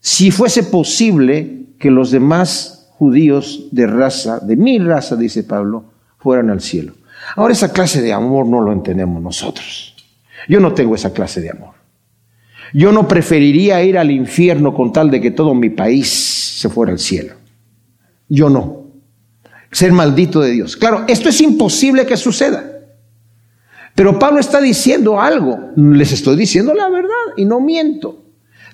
si 0.00 0.30
fuese 0.30 0.62
posible 0.62 1.66
que 1.78 1.90
los 1.90 2.10
demás 2.10 2.88
judíos 2.90 3.68
de 3.72 3.86
raza, 3.86 4.38
de 4.40 4.56
mi 4.56 4.78
raza, 4.78 5.16
dice 5.16 5.42
Pablo, 5.42 5.84
fueran 6.18 6.48
al 6.48 6.62
cielo. 6.62 6.94
Ahora 7.36 7.52
esa 7.52 7.72
clase 7.72 8.00
de 8.00 8.12
amor 8.12 8.46
no 8.46 8.62
lo 8.62 8.72
entendemos 8.72 9.22
nosotros. 9.22 9.94
Yo 10.48 10.60
no 10.60 10.72
tengo 10.72 10.94
esa 10.94 11.12
clase 11.12 11.40
de 11.42 11.50
amor. 11.50 11.73
Yo 12.74 12.90
no 12.90 13.06
preferiría 13.06 13.82
ir 13.84 13.96
al 13.96 14.10
infierno 14.10 14.74
con 14.74 14.92
tal 14.92 15.08
de 15.08 15.20
que 15.20 15.30
todo 15.30 15.54
mi 15.54 15.70
país 15.70 16.08
se 16.58 16.68
fuera 16.68 16.90
al 16.90 16.98
cielo. 16.98 17.34
Yo 18.28 18.50
no. 18.50 18.82
Ser 19.70 19.92
maldito 19.92 20.40
de 20.40 20.50
Dios. 20.50 20.76
Claro, 20.76 21.04
esto 21.06 21.28
es 21.28 21.40
imposible 21.40 22.04
que 22.04 22.16
suceda. 22.16 22.64
Pero 23.94 24.18
Pablo 24.18 24.40
está 24.40 24.60
diciendo 24.60 25.20
algo. 25.20 25.70
Les 25.76 26.10
estoy 26.10 26.36
diciendo 26.36 26.74
la 26.74 26.88
verdad 26.88 27.10
y 27.36 27.44
no 27.44 27.60
miento. 27.60 28.24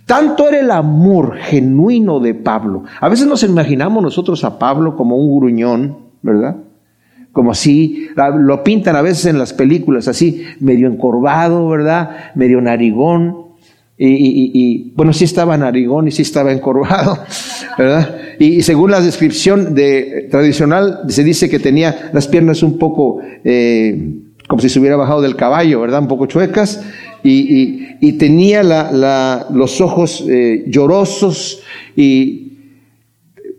Tanto 0.07 0.49
era 0.49 0.61
el 0.61 0.71
amor 0.71 1.37
genuino 1.37 2.21
de 2.21 2.33
Pablo. 2.33 2.85
A 3.03 3.09
veces 3.11 3.27
nos 3.27 3.43
imaginamos 3.43 4.03
nosotros 4.03 4.43
a 4.45 4.59
Pablo 4.59 4.97
como 4.97 5.19
un 5.19 5.39
gruñón, 5.39 5.99
¿verdad? 6.23 6.57
Como 7.33 7.51
así, 7.51 8.09
lo 8.17 8.65
pintan 8.65 8.97
a 8.97 9.03
veces 9.03 9.27
en 9.27 9.39
las 9.39 9.53
películas 9.53 10.09
así, 10.09 10.43
medio 10.59 10.89
encorvado, 10.89 11.69
¿verdad? 11.69 12.33
Medio 12.35 12.63
narigón. 12.63 13.50
Y, 14.03 14.93
bueno, 14.97 15.13
sí 15.13 15.25
estaba 15.25 15.59
narigón 15.59 16.09
y 16.09 16.11
sí 16.11 16.23
estaba 16.23 16.53
encorvado, 16.53 17.19
¿verdad? 17.79 18.17
Y, 18.39 18.63
según 18.63 18.91
la 18.93 19.01
descripción 19.03 19.75
de, 19.75 20.29
tradicional, 20.31 21.01
se 21.09 21.23
dice 21.23 21.51
que 21.51 21.59
tenía 21.59 22.11
las 22.15 22.27
piernas 22.27 22.63
un 22.63 22.79
poco 22.79 23.19
eh, 23.45 24.15
como 24.49 24.63
si 24.63 24.71
se 24.71 24.81
hubiera 24.81 24.97
bajado 24.97 25.21
del 25.21 25.37
caballo, 25.37 25.83
¿verdad? 25.83 26.01
Un 26.01 26.09
poco 26.09 26.27
chuecas. 26.27 26.83
Y, 27.23 28.13
tenía 28.19 28.63
los 28.63 29.81
ojos 29.83 30.25
eh, 30.27 30.65
llorosos 30.67 31.63
y 31.95 32.53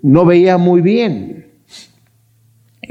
no 0.02 0.26
veía 0.26 0.58
muy 0.58 0.82
bien. 0.82 1.46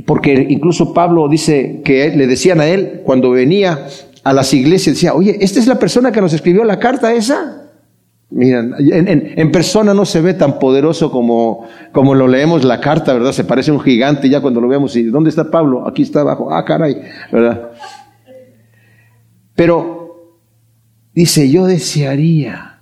Porque 0.06 0.46
incluso 0.48 0.94
Pablo 0.94 1.28
dice 1.28 1.82
que 1.84 2.16
le 2.16 2.26
decían 2.28 2.60
a 2.60 2.68
él 2.68 3.02
cuando 3.04 3.30
venía 3.30 3.86
a 4.22 4.32
las 4.32 4.52
iglesias, 4.52 4.96
decía, 4.96 5.14
oye, 5.14 5.38
¿esta 5.40 5.58
es 5.58 5.66
la 5.66 5.78
persona 5.78 6.12
que 6.12 6.20
nos 6.20 6.32
escribió 6.32 6.64
la 6.64 6.78
carta 6.78 7.12
esa? 7.12 7.70
Miren, 8.30 8.74
en, 8.78 9.50
persona 9.50 9.92
no 9.92 10.04
se 10.04 10.20
ve 10.20 10.34
tan 10.34 10.60
poderoso 10.60 11.10
como, 11.10 11.66
como 11.90 12.14
lo 12.14 12.28
leemos 12.28 12.62
la 12.64 12.80
carta, 12.80 13.12
¿verdad? 13.12 13.32
Se 13.32 13.42
parece 13.42 13.72
un 13.72 13.80
gigante 13.80 14.28
ya 14.28 14.40
cuando 14.40 14.60
lo 14.60 14.68
vemos 14.68 14.94
y 14.94 15.02
¿dónde 15.04 15.30
está 15.30 15.50
Pablo? 15.50 15.86
Aquí 15.88 16.02
está 16.02 16.20
abajo. 16.20 16.54
Ah, 16.54 16.64
caray, 16.64 16.96
¿verdad? 17.32 17.72
Pero 19.56 20.36
dice, 21.12 21.50
yo 21.50 21.66
desearía, 21.66 22.78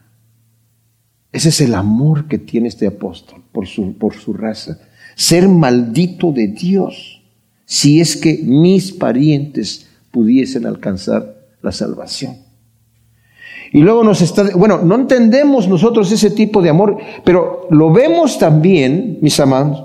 ese 1.32 1.48
es 1.48 1.60
el 1.62 1.74
amor 1.74 2.28
que 2.28 2.36
tiene 2.36 2.68
este 2.68 2.86
apóstol 2.86 3.42
por 3.50 3.66
su, 3.66 3.96
por 3.96 4.14
su 4.14 4.34
raza, 4.34 4.78
ser 5.14 5.48
maldito 5.48 6.30
de 6.30 6.48
Dios 6.48 7.22
si 7.64 8.00
es 8.00 8.16
que 8.16 8.40
mis 8.44 8.92
parientes 8.92 9.87
pudiesen 10.18 10.66
alcanzar 10.66 11.36
la 11.62 11.70
salvación. 11.70 12.38
Y 13.72 13.82
luego 13.82 14.02
nos 14.02 14.20
está, 14.20 14.50
bueno, 14.56 14.80
no 14.82 14.96
entendemos 14.96 15.68
nosotros 15.68 16.10
ese 16.10 16.32
tipo 16.32 16.60
de 16.60 16.70
amor, 16.70 16.98
pero 17.22 17.68
lo 17.70 17.92
vemos 17.92 18.36
también, 18.36 19.18
mis 19.20 19.38
amados, 19.38 19.84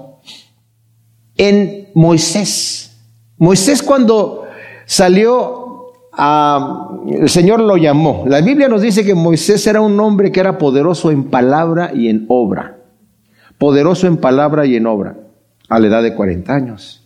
en 1.38 1.90
Moisés. 1.94 2.98
Moisés 3.38 3.84
cuando 3.84 4.46
salió, 4.88 5.92
a, 6.12 6.90
el 7.08 7.30
Señor 7.30 7.60
lo 7.60 7.78
llamó. 7.78 8.24
La 8.26 8.42
Biblia 8.42 8.68
nos 8.68 8.82
dice 8.82 9.06
que 9.06 9.14
Moisés 9.14 9.68
era 9.68 9.82
un 9.82 10.00
hombre 10.00 10.32
que 10.32 10.40
era 10.40 10.58
poderoso 10.58 11.12
en 11.12 11.26
palabra 11.26 11.92
y 11.94 12.10
en 12.10 12.26
obra. 12.28 12.80
Poderoso 13.60 14.08
en 14.08 14.18
palabra 14.18 14.66
y 14.66 14.78
en 14.78 14.88
obra, 14.88 15.16
a 15.70 15.78
la 15.78 15.86
edad 15.86 16.02
de 16.02 16.16
40 16.16 16.52
años. 16.52 17.03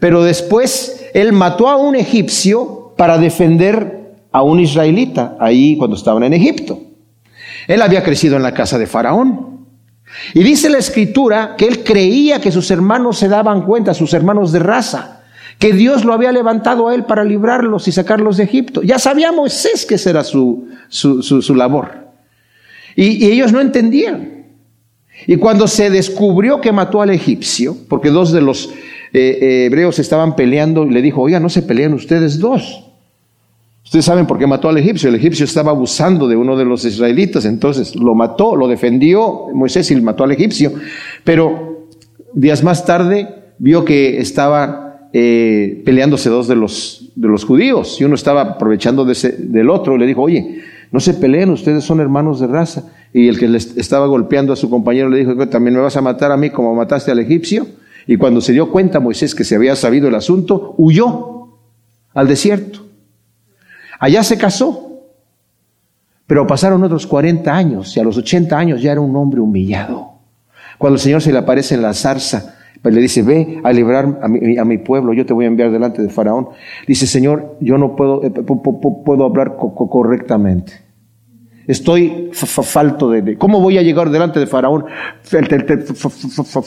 Pero 0.00 0.24
después 0.24 1.06
él 1.14 1.32
mató 1.32 1.68
a 1.68 1.76
un 1.76 1.94
egipcio 1.94 2.94
para 2.96 3.18
defender 3.18 4.00
a 4.32 4.42
un 4.42 4.58
israelita 4.60 5.36
ahí 5.38 5.76
cuando 5.76 5.96
estaban 5.96 6.24
en 6.24 6.32
Egipto. 6.32 6.80
Él 7.68 7.82
había 7.82 8.02
crecido 8.02 8.36
en 8.36 8.42
la 8.42 8.54
casa 8.54 8.78
de 8.78 8.86
Faraón. 8.86 9.66
Y 10.34 10.42
dice 10.42 10.70
la 10.70 10.78
escritura 10.78 11.54
que 11.56 11.66
él 11.66 11.84
creía 11.84 12.40
que 12.40 12.50
sus 12.50 12.70
hermanos 12.70 13.18
se 13.18 13.28
daban 13.28 13.62
cuenta, 13.62 13.94
sus 13.94 14.12
hermanos 14.12 14.50
de 14.50 14.58
raza, 14.58 15.22
que 15.58 15.72
Dios 15.72 16.04
lo 16.04 16.14
había 16.14 16.32
levantado 16.32 16.88
a 16.88 16.94
él 16.94 17.04
para 17.04 17.22
librarlos 17.22 17.86
y 17.86 17.92
sacarlos 17.92 18.38
de 18.38 18.44
Egipto. 18.44 18.82
Ya 18.82 18.98
sabía 18.98 19.30
Moisés 19.30 19.84
que 19.86 19.96
esa 19.96 20.10
era 20.10 20.24
su, 20.24 20.68
su, 20.88 21.54
labor. 21.54 22.08
Y, 22.96 23.24
y 23.24 23.30
ellos 23.30 23.52
no 23.52 23.60
entendían. 23.60 24.46
Y 25.26 25.36
cuando 25.36 25.68
se 25.68 25.90
descubrió 25.90 26.60
que 26.60 26.72
mató 26.72 27.02
al 27.02 27.10
egipcio, 27.10 27.76
porque 27.88 28.10
dos 28.10 28.32
de 28.32 28.40
los 28.40 28.70
eh, 29.12 29.38
eh, 29.40 29.64
hebreos 29.66 29.98
estaban 29.98 30.36
peleando 30.36 30.84
y 30.84 30.90
le 30.90 31.02
dijo, 31.02 31.22
oiga, 31.22 31.40
no 31.40 31.48
se 31.48 31.62
pelean 31.62 31.94
ustedes 31.94 32.38
dos. 32.38 32.84
Ustedes 33.84 34.04
saben 34.04 34.26
por 34.26 34.38
qué 34.38 34.46
mató 34.46 34.68
al 34.68 34.78
egipcio. 34.78 35.08
El 35.08 35.16
egipcio 35.16 35.44
estaba 35.44 35.72
abusando 35.72 36.28
de 36.28 36.36
uno 36.36 36.56
de 36.56 36.64
los 36.64 36.84
israelitas, 36.84 37.44
entonces 37.44 37.96
lo 37.96 38.14
mató, 38.14 38.54
lo 38.54 38.68
defendió 38.68 39.46
Moisés 39.52 39.90
y 39.90 40.00
mató 40.00 40.22
al 40.22 40.32
egipcio. 40.32 40.72
Pero 41.24 41.86
días 42.32 42.62
más 42.62 42.84
tarde 42.84 43.28
vio 43.58 43.84
que 43.84 44.18
estaba 44.20 45.08
eh, 45.12 45.82
peleándose 45.84 46.30
dos 46.30 46.46
de 46.46 46.54
los, 46.54 47.10
de 47.16 47.26
los 47.26 47.44
judíos 47.44 48.00
y 48.00 48.04
uno 48.04 48.14
estaba 48.14 48.42
aprovechando 48.42 49.04
de 49.04 49.14
del 49.38 49.70
otro. 49.70 49.96
Le 49.96 50.06
dijo, 50.06 50.22
oye, 50.22 50.60
no 50.92 51.00
se 51.00 51.14
peleen, 51.14 51.50
ustedes 51.50 51.82
son 51.82 52.00
hermanos 52.00 52.38
de 52.38 52.46
raza. 52.46 52.92
Y 53.12 53.26
el 53.26 53.38
que 53.38 53.48
le 53.48 53.58
estaba 53.58 54.06
golpeando 54.06 54.52
a 54.52 54.56
su 54.56 54.70
compañero 54.70 55.08
le 55.08 55.18
dijo, 55.18 55.48
también 55.48 55.74
me 55.74 55.80
vas 55.80 55.96
a 55.96 56.00
matar 56.00 56.30
a 56.30 56.36
mí 56.36 56.50
como 56.50 56.74
mataste 56.76 57.10
al 57.10 57.18
egipcio. 57.18 57.66
Y 58.06 58.16
cuando 58.16 58.40
se 58.40 58.52
dio 58.52 58.70
cuenta 58.70 59.00
Moisés 59.00 59.34
que 59.34 59.44
se 59.44 59.56
había 59.56 59.76
sabido 59.76 60.08
el 60.08 60.14
asunto, 60.14 60.74
huyó 60.78 61.58
al 62.14 62.28
desierto. 62.28 62.86
Allá 63.98 64.22
se 64.22 64.38
casó. 64.38 64.86
Pero 66.26 66.46
pasaron 66.46 66.84
otros 66.84 67.06
40 67.06 67.52
años 67.52 67.96
y 67.96 68.00
a 68.00 68.04
los 68.04 68.16
80 68.16 68.56
años 68.56 68.80
ya 68.80 68.92
era 68.92 69.00
un 69.00 69.16
hombre 69.16 69.40
humillado. 69.40 70.14
Cuando 70.78 70.94
el 70.94 71.00
Señor 71.00 71.22
se 71.22 71.32
le 71.32 71.38
aparece 71.38 71.74
en 71.74 71.82
la 71.82 71.92
zarza, 71.92 72.54
pues 72.80 72.94
le 72.94 73.00
dice, 73.00 73.22
ve 73.22 73.60
a 73.64 73.72
librar 73.72 74.20
a 74.22 74.28
mi, 74.28 74.78
pueblo, 74.78 75.12
yo 75.12 75.26
te 75.26 75.34
voy 75.34 75.44
a 75.44 75.48
enviar 75.48 75.70
delante 75.70 76.00
de 76.00 76.08
Faraón. 76.08 76.48
Dice, 76.86 77.06
Señor, 77.06 77.56
yo 77.60 77.76
no 77.78 77.96
puedo, 77.96 78.22
eh, 78.24 78.30
puedo 78.30 79.24
hablar 79.24 79.56
correctamente. 79.56 80.89
Estoy 81.70 82.30
falto 82.32 83.10
de, 83.10 83.38
¿Cómo 83.38 83.60
voy 83.60 83.78
a 83.78 83.82
llegar 83.82 84.10
delante 84.10 84.40
de 84.40 84.48
Faraón? 84.48 84.86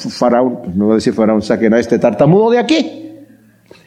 Faraón, 0.10 0.60
me 0.74 0.86
va 0.86 0.94
a 0.94 0.96
decir 0.96 1.12
Faraón, 1.12 1.42
saquen 1.42 1.74
a 1.74 1.80
este 1.80 2.00
tartamudo 2.00 2.52
de 2.52 2.58
aquí. 2.58 3.10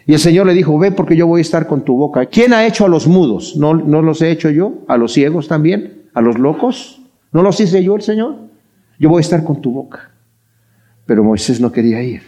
Y 0.07 0.13
el 0.13 0.19
Señor 0.19 0.47
le 0.47 0.53
dijo, 0.53 0.79
ve 0.79 0.93
porque 0.93 1.17
yo 1.17 1.27
voy 1.27 1.39
a 1.39 1.41
estar 1.41 1.67
con 1.67 1.87
tu 1.87 1.97
boca. 1.97 2.27
¿Quién 2.27 2.53
ha 2.53 2.67
hecho 2.67 2.85
a 2.85 2.89
los 2.89 3.07
mudos? 3.07 3.57
¿No, 3.57 3.73
¿No 3.73 4.03
los 4.03 4.21
he 4.21 4.31
hecho 4.31 4.51
yo? 4.51 4.85
¿A 4.89 4.99
los 4.99 5.15
ciegos 5.15 5.49
también? 5.49 6.03
¿A 6.13 6.21
los 6.21 6.39
locos? 6.39 7.01
¿No 7.33 7.43
los 7.43 7.59
hice 7.61 7.83
yo 7.83 7.97
el 7.97 8.03
Señor? 8.03 8.37
Yo 8.99 9.09
voy 9.09 9.21
a 9.21 9.23
estar 9.23 9.43
con 9.43 9.63
tu 9.63 9.73
boca. 9.73 10.11
Pero 11.07 11.25
Moisés 11.25 11.63
no 11.63 11.73
quería 11.73 12.03
ir. 12.03 12.21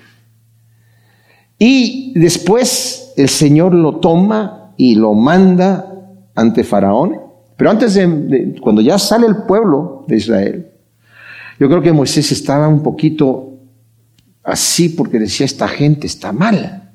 Y 1.58 2.18
después 2.18 3.12
el 3.18 3.28
Señor 3.28 3.74
lo 3.74 3.96
toma 3.96 4.72
y 4.78 4.94
lo 4.94 5.12
manda 5.12 5.92
ante 6.34 6.64
Faraón 6.64 7.27
pero 7.58 7.72
antes 7.72 7.94
de, 7.94 8.54
cuando 8.62 8.80
ya 8.80 9.00
sale 9.00 9.26
el 9.26 9.38
pueblo 9.38 10.04
de 10.06 10.16
Israel, 10.16 10.70
yo 11.58 11.68
creo 11.68 11.82
que 11.82 11.92
Moisés 11.92 12.30
estaba 12.30 12.68
un 12.68 12.84
poquito 12.84 13.58
así 14.44 14.90
porque 14.90 15.18
decía, 15.18 15.44
esta 15.44 15.66
gente 15.66 16.06
está 16.06 16.30
mal. 16.32 16.92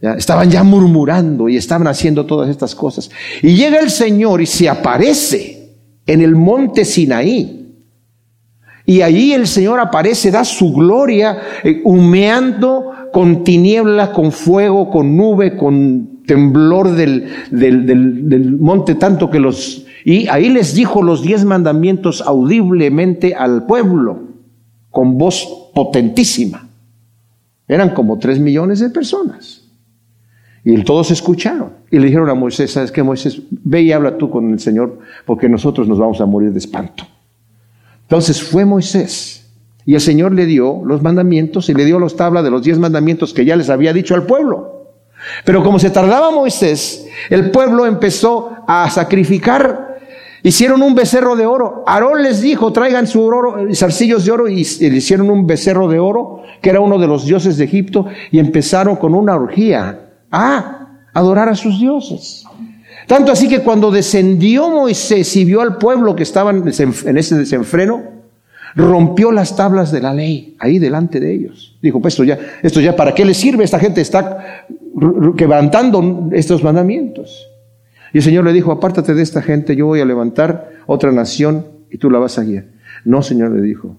estaban 0.00 0.48
ya 0.48 0.62
murmurando 0.62 1.48
y 1.48 1.56
estaban 1.56 1.88
haciendo 1.88 2.24
todas 2.24 2.48
estas 2.48 2.76
cosas. 2.76 3.10
Y 3.42 3.56
llega 3.56 3.80
el 3.80 3.90
Señor 3.90 4.40
y 4.40 4.46
se 4.46 4.68
aparece 4.68 5.74
en 6.06 6.20
el 6.20 6.36
monte 6.36 6.84
Sinaí. 6.84 7.74
Y 8.86 9.02
allí 9.02 9.32
el 9.32 9.48
Señor 9.48 9.80
aparece, 9.80 10.30
da 10.30 10.44
su 10.44 10.72
gloria, 10.72 11.36
eh, 11.64 11.80
humeando 11.82 12.92
con 13.12 13.42
tiniebla, 13.42 14.12
con 14.12 14.30
fuego, 14.30 14.88
con 14.88 15.16
nube, 15.16 15.56
con 15.56 16.19
temblor 16.30 16.92
del, 16.92 17.26
del, 17.50 18.56
monte, 18.60 18.94
tanto 18.94 19.28
que 19.30 19.40
los... 19.40 19.84
Y 20.04 20.28
ahí 20.28 20.48
les 20.48 20.76
dijo 20.76 21.02
los 21.02 21.22
diez 21.22 21.44
mandamientos 21.44 22.22
audiblemente 22.22 23.34
al 23.34 23.66
pueblo, 23.66 24.20
con 24.92 25.18
voz 25.18 25.72
potentísima. 25.74 26.68
Eran 27.66 27.90
como 27.90 28.20
tres 28.20 28.38
millones 28.38 28.78
de 28.78 28.90
personas. 28.90 29.64
Y 30.64 30.80
todos 30.84 31.10
escucharon. 31.10 31.72
Y 31.90 31.98
le 31.98 32.06
dijeron 32.06 32.30
a 32.30 32.34
Moisés, 32.34 32.70
¿sabes 32.70 32.92
qué, 32.92 33.02
Moisés? 33.02 33.42
Ve 33.50 33.82
y 33.82 33.90
habla 33.90 34.16
tú 34.16 34.30
con 34.30 34.52
el 34.52 34.60
Señor, 34.60 35.00
porque 35.26 35.48
nosotros 35.48 35.88
nos 35.88 35.98
vamos 35.98 36.20
a 36.20 36.26
morir 36.26 36.52
de 36.52 36.60
espanto. 36.60 37.02
Entonces 38.02 38.40
fue 38.40 38.64
Moisés 38.64 39.50
y 39.84 39.94
el 39.94 40.00
Señor 40.00 40.32
le 40.32 40.46
dio 40.46 40.80
los 40.84 41.02
mandamientos 41.02 41.68
y 41.70 41.74
le 41.74 41.84
dio 41.84 41.98
los 41.98 42.14
tablas 42.14 42.44
de 42.44 42.52
los 42.52 42.62
diez 42.62 42.78
mandamientos 42.78 43.34
que 43.34 43.44
ya 43.44 43.56
les 43.56 43.68
había 43.68 43.92
dicho 43.92 44.14
al 44.14 44.26
pueblo. 44.26 44.79
Pero 45.44 45.62
como 45.62 45.78
se 45.78 45.90
tardaba 45.90 46.30
Moisés, 46.30 47.06
el 47.28 47.50
pueblo 47.50 47.86
empezó 47.86 48.56
a 48.66 48.88
sacrificar 48.90 49.90
Hicieron 50.42 50.82
un 50.82 50.94
becerro 50.94 51.36
de 51.36 51.44
oro. 51.44 51.84
Aarón 51.86 52.22
les 52.22 52.40
dijo, 52.40 52.72
traigan 52.72 53.06
su 53.06 53.22
oro, 53.22 53.66
zarcillos 53.74 54.24
de 54.24 54.32
oro, 54.32 54.48
y 54.48 54.64
le 54.64 54.96
hicieron 54.96 55.30
un 55.30 55.46
becerro 55.46 55.88
de 55.88 55.98
oro, 55.98 56.42
que 56.62 56.70
era 56.70 56.80
uno 56.80 56.98
de 56.98 57.06
los 57.06 57.26
dioses 57.26 57.58
de 57.58 57.64
Egipto, 57.64 58.06
y 58.30 58.38
empezaron 58.38 58.96
con 58.96 59.14
una 59.14 59.34
orgía 59.34 60.08
a 60.30 60.88
adorar 61.12 61.48
a 61.48 61.54
sus 61.54 61.78
dioses. 61.78 62.44
Tanto 63.06 63.32
así 63.32 63.48
que 63.48 63.60
cuando 63.60 63.90
descendió 63.90 64.70
Moisés 64.70 65.34
y 65.36 65.44
vio 65.44 65.60
al 65.60 65.76
pueblo 65.76 66.16
que 66.16 66.22
estaban 66.22 66.64
en 66.66 67.18
ese 67.18 67.34
desenfreno, 67.34 68.19
rompió 68.74 69.32
las 69.32 69.56
tablas 69.56 69.92
de 69.92 70.00
la 70.00 70.14
ley 70.14 70.56
ahí 70.58 70.78
delante 70.78 71.20
de 71.20 71.32
ellos. 71.32 71.78
Dijo, 71.82 72.00
pues 72.00 72.14
esto 72.14 72.24
ya, 72.24 72.38
esto 72.62 72.80
ya, 72.80 72.96
¿para 72.96 73.14
qué 73.14 73.24
le 73.24 73.34
sirve? 73.34 73.64
Esta 73.64 73.78
gente 73.78 74.00
está 74.00 74.66
quebrantando 75.36 76.28
estos 76.32 76.62
mandamientos. 76.62 77.48
Y 78.12 78.18
el 78.18 78.24
Señor 78.24 78.44
le 78.44 78.52
dijo, 78.52 78.72
apártate 78.72 79.14
de 79.14 79.22
esta 79.22 79.42
gente, 79.42 79.76
yo 79.76 79.86
voy 79.86 80.00
a 80.00 80.04
levantar 80.04 80.70
otra 80.86 81.12
nación 81.12 81.66
y 81.90 81.98
tú 81.98 82.10
la 82.10 82.18
vas 82.18 82.38
a 82.38 82.44
guiar. 82.44 82.66
No, 83.04 83.22
Señor, 83.22 83.52
le 83.52 83.62
dijo. 83.62 83.96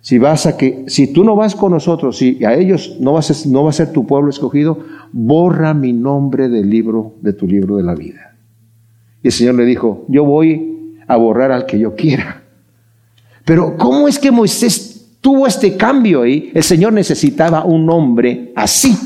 Si 0.00 0.18
vas 0.18 0.44
a 0.46 0.56
que, 0.56 0.84
si 0.86 1.12
tú 1.12 1.24
no 1.24 1.34
vas 1.34 1.54
con 1.54 1.72
nosotros, 1.72 2.18
si 2.18 2.44
a 2.44 2.54
ellos 2.54 2.98
no, 3.00 3.14
vas 3.14 3.30
a, 3.30 3.48
no 3.48 3.64
va 3.64 3.70
a 3.70 3.72
ser 3.72 3.90
tu 3.90 4.06
pueblo 4.06 4.28
escogido, 4.28 4.80
borra 5.12 5.72
mi 5.72 5.94
nombre 5.94 6.48
del 6.50 6.68
libro, 6.68 7.14
de 7.22 7.32
tu 7.32 7.46
libro 7.46 7.76
de 7.76 7.84
la 7.84 7.94
vida. 7.94 8.36
Y 9.22 9.28
el 9.28 9.32
Señor 9.32 9.54
le 9.54 9.64
dijo, 9.64 10.04
yo 10.08 10.24
voy 10.24 10.98
a 11.06 11.16
borrar 11.16 11.52
al 11.52 11.64
que 11.64 11.78
yo 11.78 11.94
quiera. 11.94 12.43
Pero 13.44 13.76
¿cómo 13.76 14.08
es 14.08 14.18
que 14.18 14.30
Moisés 14.30 15.06
tuvo 15.20 15.46
este 15.46 15.76
cambio 15.76 16.22
ahí? 16.22 16.50
El 16.54 16.62
Señor 16.62 16.92
necesitaba 16.92 17.64
un 17.64 17.88
hombre 17.90 18.52
así 18.56 18.96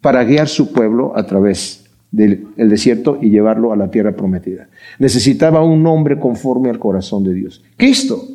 para 0.00 0.24
guiar 0.24 0.48
su 0.48 0.72
pueblo 0.72 1.12
a 1.16 1.26
través 1.26 1.84
del 2.10 2.48
desierto 2.56 3.18
y 3.20 3.30
llevarlo 3.30 3.72
a 3.72 3.76
la 3.76 3.90
tierra 3.90 4.12
prometida. 4.12 4.68
Necesitaba 4.98 5.62
un 5.62 5.86
hombre 5.86 6.18
conforme 6.18 6.70
al 6.70 6.78
corazón 6.78 7.24
de 7.24 7.34
Dios. 7.34 7.62
Cristo 7.76 8.28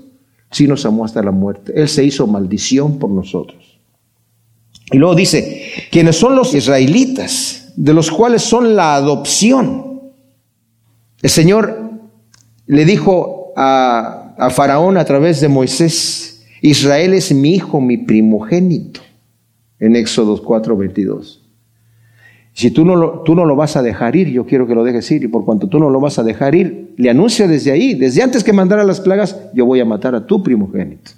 sí 0.51 0.67
nos 0.67 0.85
amó 0.85 1.05
hasta 1.05 1.21
la 1.21 1.31
muerte. 1.31 1.73
Él 1.75 1.89
se 1.89 2.03
hizo 2.03 2.27
maldición 2.27 2.99
por 2.99 3.09
nosotros. 3.09 3.79
Y 4.91 4.97
luego 4.97 5.15
dice, 5.15 5.61
quienes 5.91 6.15
son 6.15 6.35
los 6.35 6.53
israelitas, 6.53 7.73
de 7.75 7.93
los 7.93 8.11
cuales 8.11 8.43
son 8.43 8.75
la 8.75 8.95
adopción. 8.95 10.01
El 11.21 11.29
Señor 11.29 11.91
le 12.67 12.85
dijo 12.85 13.53
a, 13.57 14.24
a 14.37 14.49
Faraón 14.49 14.97
a 14.97 15.05
través 15.05 15.41
de 15.41 15.47
Moisés, 15.47 16.45
Israel 16.61 17.13
es 17.13 17.33
mi 17.33 17.53
hijo, 17.55 17.81
mi 17.81 17.97
primogénito, 17.97 19.01
en 19.79 19.95
Éxodo 19.95 20.41
4:22. 20.41 21.41
Si 22.53 22.71
tú 22.71 22.85
no, 22.85 22.95
lo, 22.95 23.21
tú 23.23 23.35
no 23.35 23.43
lo 23.43 23.57
vas 23.57 23.75
a 23.75 23.81
dejar 23.81 24.15
ir, 24.15 24.29
yo 24.29 24.45
quiero 24.45 24.65
que 24.65 24.75
lo 24.75 24.85
dejes 24.85 25.11
ir, 25.11 25.23
y 25.25 25.27
por 25.27 25.43
cuanto 25.43 25.67
tú 25.67 25.77
no 25.77 25.89
lo 25.89 25.99
vas 25.99 26.19
a 26.19 26.23
dejar 26.23 26.55
ir, 26.55 26.93
le 26.95 27.09
anuncia 27.09 27.49
desde 27.49 27.71
ahí, 27.71 27.95
desde 27.95 28.23
antes 28.23 28.45
que 28.45 28.53
mandara 28.53 28.85
las 28.85 29.01
plagas, 29.01 29.37
yo 29.53 29.65
voy 29.65 29.81
a 29.81 29.85
matar 29.85 30.15
a 30.15 30.25
tu 30.25 30.41
primogénito. 30.41 31.11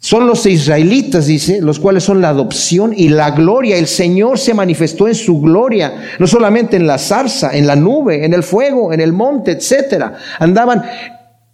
Son 0.00 0.28
los 0.28 0.46
israelitas, 0.46 1.26
dice, 1.26 1.60
los 1.60 1.80
cuales 1.80 2.04
son 2.04 2.20
la 2.20 2.28
adopción 2.28 2.92
y 2.96 3.08
la 3.08 3.32
gloria. 3.32 3.76
El 3.76 3.88
Señor 3.88 4.38
se 4.38 4.54
manifestó 4.54 5.08
en 5.08 5.16
su 5.16 5.40
gloria, 5.40 5.92
no 6.20 6.28
solamente 6.28 6.76
en 6.76 6.86
la 6.86 6.98
zarza, 6.98 7.56
en 7.56 7.66
la 7.66 7.74
nube, 7.74 8.24
en 8.24 8.32
el 8.32 8.44
fuego, 8.44 8.92
en 8.92 9.00
el 9.00 9.12
monte, 9.12 9.50
etcétera. 9.50 10.14
Andaban 10.38 10.84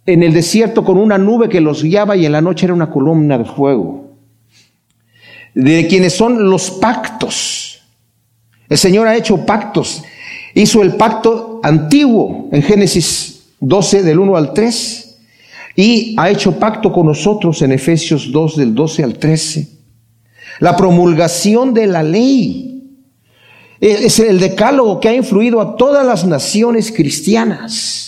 en 0.05 0.23
el 0.23 0.33
desierto 0.33 0.83
con 0.83 0.97
una 0.97 1.17
nube 1.17 1.49
que 1.49 1.61
los 1.61 1.83
guiaba 1.83 2.15
y 2.15 2.25
en 2.25 2.31
la 2.31 2.41
noche 2.41 2.65
era 2.65 2.73
una 2.73 2.89
columna 2.89 3.37
de 3.37 3.45
fuego. 3.45 4.11
De 5.53 5.87
quienes 5.87 6.13
son 6.13 6.49
los 6.49 6.69
pactos. 6.71 7.81
El 8.69 8.77
Señor 8.77 9.07
ha 9.07 9.15
hecho 9.15 9.45
pactos. 9.45 10.03
Hizo 10.53 10.81
el 10.81 10.95
pacto 10.95 11.59
antiguo 11.63 12.49
en 12.51 12.61
Génesis 12.61 13.47
12 13.59 14.03
del 14.03 14.19
1 14.19 14.37
al 14.37 14.53
3 14.53 15.17
y 15.75 16.15
ha 16.17 16.29
hecho 16.29 16.57
pacto 16.59 16.91
con 16.91 17.07
nosotros 17.07 17.61
en 17.61 17.71
Efesios 17.71 18.31
2 18.31 18.57
del 18.57 18.75
12 18.75 19.03
al 19.03 19.17
13. 19.17 19.67
La 20.59 20.75
promulgación 20.77 21.73
de 21.73 21.87
la 21.87 22.03
ley 22.03 22.75
es 23.81 24.19
el 24.19 24.39
decálogo 24.39 24.99
que 24.99 25.09
ha 25.09 25.15
influido 25.15 25.59
a 25.61 25.75
todas 25.75 26.05
las 26.05 26.25
naciones 26.25 26.91
cristianas. 26.91 28.04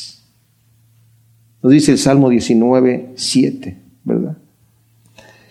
Nos 1.61 1.71
dice 1.71 1.91
el 1.91 1.97
Salmo 1.97 2.29
19, 2.29 3.13
7, 3.15 3.77
¿verdad? 4.03 4.37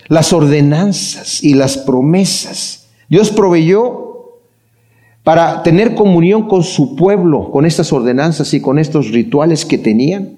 Las 0.08 0.32
ordenanzas 0.32 1.42
y 1.42 1.54
las 1.54 1.78
promesas. 1.78 2.88
Dios 3.08 3.30
proveyó 3.30 4.06
para 5.24 5.64
tener 5.64 5.94
comunión 5.96 6.48
con 6.48 6.62
su 6.62 6.94
pueblo, 6.94 7.50
con 7.50 7.66
estas 7.66 7.92
ordenanzas 7.92 8.54
y 8.54 8.60
con 8.60 8.78
estos 8.78 9.10
rituales 9.10 9.64
que 9.64 9.78
tenían, 9.78 10.36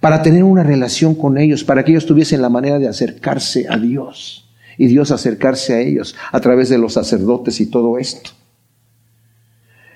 para 0.00 0.22
tener 0.22 0.44
una 0.44 0.62
relación 0.62 1.14
con 1.14 1.38
ellos, 1.38 1.64
para 1.64 1.84
que 1.84 1.92
ellos 1.92 2.06
tuviesen 2.06 2.42
la 2.42 2.50
manera 2.50 2.78
de 2.78 2.88
acercarse 2.88 3.66
a 3.68 3.78
Dios 3.78 4.50
y 4.76 4.86
Dios 4.86 5.10
acercarse 5.10 5.74
a 5.74 5.80
ellos 5.80 6.16
a 6.32 6.40
través 6.40 6.70
de 6.70 6.78
los 6.78 6.94
sacerdotes 6.94 7.60
y 7.60 7.66
todo 7.66 7.98
esto. 7.98 8.30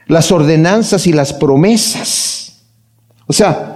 Las 0.06 0.30
ordenanzas 0.30 1.06
y 1.06 1.12
las 1.12 1.32
promesas, 1.32 2.64
o 3.26 3.32
sea, 3.32 3.73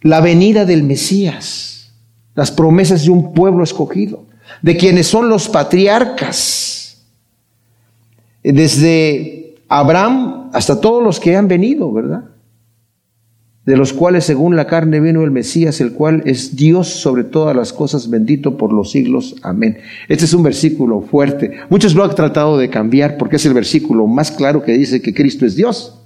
la 0.00 0.20
venida 0.20 0.64
del 0.64 0.82
Mesías, 0.82 1.92
las 2.34 2.50
promesas 2.50 3.04
de 3.04 3.10
un 3.10 3.34
pueblo 3.34 3.64
escogido, 3.64 4.26
de 4.62 4.76
quienes 4.76 5.06
son 5.06 5.28
los 5.28 5.48
patriarcas, 5.48 7.04
desde 8.42 9.56
Abraham 9.68 10.50
hasta 10.52 10.80
todos 10.80 11.02
los 11.02 11.20
que 11.20 11.36
han 11.36 11.48
venido, 11.48 11.92
¿verdad? 11.92 12.24
De 13.66 13.76
los 13.76 13.92
cuales 13.92 14.24
según 14.24 14.56
la 14.56 14.66
carne 14.66 15.00
vino 15.00 15.22
el 15.22 15.30
Mesías, 15.30 15.80
el 15.82 15.92
cual 15.92 16.22
es 16.24 16.56
Dios 16.56 16.88
sobre 16.88 17.24
todas 17.24 17.54
las 17.54 17.74
cosas, 17.74 18.08
bendito 18.08 18.56
por 18.56 18.72
los 18.72 18.92
siglos. 18.92 19.36
Amén. 19.42 19.78
Este 20.08 20.24
es 20.24 20.32
un 20.32 20.42
versículo 20.42 21.02
fuerte. 21.02 21.58
Muchos 21.68 21.94
lo 21.94 22.02
han 22.02 22.14
tratado 22.14 22.56
de 22.56 22.70
cambiar 22.70 23.18
porque 23.18 23.36
es 23.36 23.44
el 23.44 23.52
versículo 23.52 24.06
más 24.06 24.30
claro 24.30 24.62
que 24.62 24.72
dice 24.72 25.02
que 25.02 25.12
Cristo 25.12 25.44
es 25.44 25.54
Dios. 25.54 25.97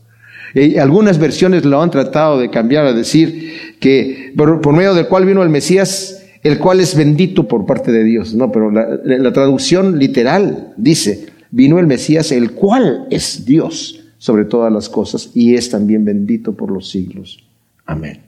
Algunas 0.81 1.19
versiones 1.19 1.65
lo 1.65 1.81
han 1.81 1.91
tratado 1.91 2.39
de 2.39 2.51
cambiar 2.51 2.87
a 2.87 2.93
decir 2.93 3.77
que 3.81 4.33
por, 4.37 4.73
medio 4.73 4.95
del 4.95 5.09
cual 5.09 5.25
vino 5.25 5.43
el 5.43 5.49
Mesías, 5.49 6.25
el 6.43 6.59
cual 6.59 6.81
es 6.81 6.97
bendito 6.97 7.49
por 7.49 7.67
parte 7.67 7.93
de 7.93 8.05
Dios. 8.05 8.35
No, 8.35 8.53
pero 8.53 8.71
la 8.71 9.33
traducción 9.33 9.99
literal 9.99 10.75
dice, 10.77 11.27
vino 11.51 11.79
el 11.79 11.87
Mesías, 11.87 12.33
el 12.33 12.53
cual 12.53 13.07
es 13.11 13.45
Dios 13.45 14.05
sobre 14.19 14.45
todas 14.45 14.73
las 14.73 14.89
cosas 14.89 15.31
y 15.35 15.55
es 15.55 15.71
también 15.71 16.05
bendito 16.05 16.53
por 16.53 16.71
los 16.71 16.91
siglos. 16.91 17.45
Amén. 17.87 18.21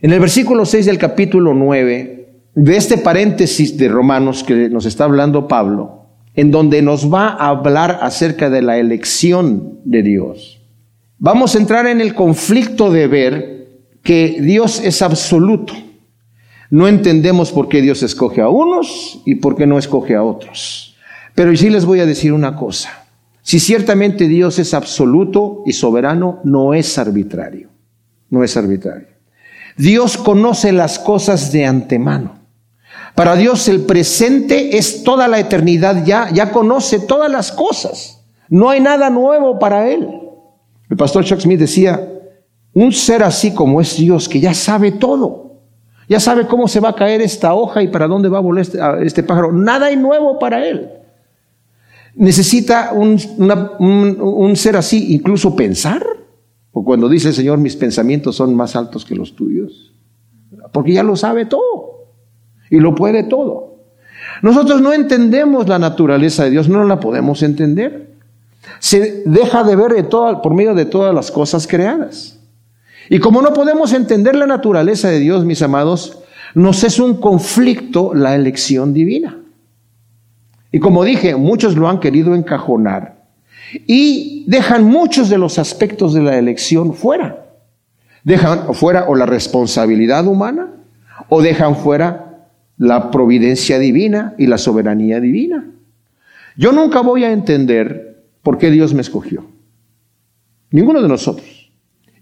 En 0.00 0.12
el 0.12 0.20
versículo 0.20 0.64
6 0.64 0.86
del 0.86 0.96
capítulo 0.96 1.54
9, 1.54 2.28
de 2.54 2.76
este 2.76 2.98
paréntesis 2.98 3.76
de 3.76 3.88
Romanos 3.88 4.42
que 4.42 4.68
nos 4.68 4.86
está 4.86 5.04
hablando 5.04 5.48
Pablo, 5.48 6.06
en 6.34 6.50
donde 6.50 6.82
nos 6.82 7.12
va 7.12 7.28
a 7.28 7.48
hablar 7.48 7.98
acerca 8.00 8.48
de 8.48 8.62
la 8.62 8.78
elección 8.78 9.80
de 9.84 10.02
Dios, 10.02 10.57
vamos 11.18 11.54
a 11.54 11.58
entrar 11.58 11.86
en 11.86 12.00
el 12.00 12.14
conflicto 12.14 12.90
de 12.90 13.06
ver 13.06 13.68
que 14.02 14.38
Dios 14.40 14.80
es 14.82 15.02
absoluto. 15.02 15.74
No 16.70 16.86
entendemos 16.86 17.52
por 17.52 17.68
qué 17.68 17.80
Dios 17.80 18.02
escoge 18.02 18.40
a 18.40 18.48
unos 18.48 19.22
y 19.24 19.36
por 19.36 19.56
qué 19.56 19.66
no 19.66 19.78
escoge 19.78 20.14
a 20.14 20.22
otros. 20.22 20.96
Pero 21.34 21.54
sí 21.56 21.70
les 21.70 21.84
voy 21.84 22.00
a 22.00 22.06
decir 22.06 22.32
una 22.32 22.56
cosa. 22.56 23.06
Si 23.42 23.60
ciertamente 23.60 24.28
Dios 24.28 24.58
es 24.58 24.74
absoluto 24.74 25.62
y 25.64 25.72
soberano, 25.72 26.40
no 26.44 26.74
es 26.74 26.98
arbitrario. 26.98 27.70
No 28.28 28.44
es 28.44 28.56
arbitrario. 28.56 29.08
Dios 29.76 30.18
conoce 30.18 30.72
las 30.72 30.98
cosas 30.98 31.50
de 31.52 31.64
antemano. 31.64 32.38
Para 33.14 33.36
Dios 33.36 33.66
el 33.68 33.80
presente 33.80 34.76
es 34.76 35.02
toda 35.02 35.28
la 35.28 35.38
eternidad 35.38 36.04
ya, 36.04 36.30
ya 36.30 36.50
conoce 36.50 37.00
todas 37.00 37.30
las 37.30 37.50
cosas. 37.52 38.24
No 38.48 38.70
hay 38.70 38.80
nada 38.80 39.08
nuevo 39.08 39.58
para 39.58 39.88
Él. 39.88 40.27
El 40.90 40.96
pastor 40.96 41.24
Chuck 41.24 41.40
Smith 41.40 41.60
decía, 41.60 42.08
un 42.72 42.92
ser 42.92 43.22
así 43.22 43.52
como 43.52 43.80
es 43.80 43.96
Dios, 43.96 44.28
que 44.28 44.40
ya 44.40 44.54
sabe 44.54 44.92
todo, 44.92 45.60
ya 46.08 46.20
sabe 46.20 46.46
cómo 46.46 46.68
se 46.68 46.80
va 46.80 46.90
a 46.90 46.94
caer 46.94 47.20
esta 47.20 47.54
hoja 47.54 47.82
y 47.82 47.88
para 47.88 48.06
dónde 48.06 48.28
va 48.28 48.38
a 48.38 48.42
volar 48.42 48.62
este, 48.62 48.78
este 49.02 49.22
pájaro, 49.22 49.52
nada 49.52 49.86
hay 49.86 49.96
nuevo 49.96 50.38
para 50.38 50.66
Él. 50.66 50.88
¿Necesita 52.18 52.92
un, 52.92 54.56
ser 54.56 54.76
así 54.76 55.14
incluso 55.14 55.54
pensar? 55.54 56.04
O 56.72 56.84
cuando 56.84 57.08
dice 57.08 57.28
el 57.28 57.34
Señor, 57.34 57.58
mis 57.58 57.76
pensamientos 57.76 58.34
son 58.34 58.56
más 58.56 58.74
altos 58.74 59.04
que 59.04 59.14
los 59.14 59.36
tuyos. 59.36 59.94
Porque 60.72 60.94
ya 60.94 61.04
lo 61.04 61.14
sabe 61.14 61.46
todo. 61.46 62.08
Y 62.70 62.80
lo 62.80 62.96
puede 62.96 63.22
todo. 63.22 63.76
Nosotros 64.42 64.80
no 64.80 64.92
entendemos 64.92 65.68
la 65.68 65.78
naturaleza 65.78 66.42
de 66.42 66.50
Dios, 66.50 66.68
no 66.68 66.82
la 66.82 66.98
podemos 66.98 67.44
entender. 67.44 68.07
Se 68.78 69.22
deja 69.24 69.64
de 69.64 69.76
ver 69.76 70.08
por 70.08 70.54
medio 70.54 70.74
de 70.74 70.84
todas 70.84 71.14
las 71.14 71.30
cosas 71.30 71.66
creadas. 71.66 72.38
Y 73.10 73.18
como 73.18 73.42
no 73.42 73.52
podemos 73.52 73.92
entender 73.92 74.36
la 74.36 74.46
naturaleza 74.46 75.08
de 75.08 75.18
Dios, 75.18 75.44
mis 75.44 75.62
amados, 75.62 76.18
Nos 76.54 76.82
es 76.82 76.98
un 76.98 77.20
conflicto 77.20 78.14
la 78.14 78.34
elección 78.34 78.94
divina. 78.94 79.38
Y 80.72 80.80
como 80.80 81.04
dije, 81.04 81.36
muchos 81.36 81.76
lo 81.76 81.88
han 81.88 82.00
querido 82.00 82.34
encajonar 82.34 83.18
y 83.86 84.44
dejan 84.46 84.84
muchos 84.84 85.28
de 85.28 85.38
los 85.38 85.58
aspectos 85.58 86.14
de 86.14 86.22
la 86.22 86.38
elección 86.38 86.94
fuera. 86.94 87.44
Dejan 88.24 88.74
fuera 88.74 89.06
o 89.08 89.14
la 89.14 89.26
responsabilidad 89.26 90.26
humana 90.26 90.68
o 91.28 91.42
dejan 91.42 91.76
fuera 91.76 92.46
la 92.76 93.10
providencia 93.10 93.78
divina 93.78 94.34
y 94.38 94.46
la 94.46 94.58
soberanía 94.58 95.20
divina. 95.20 95.64
Yo 96.56 96.72
nunca 96.72 97.00
voy 97.00 97.24
a 97.24 97.32
entender 97.32 98.07
por 98.48 98.56
qué 98.56 98.70
Dios 98.70 98.94
me 98.94 99.02
escogió. 99.02 99.44
Ninguno 100.70 101.02
de 101.02 101.08
nosotros. 101.08 101.70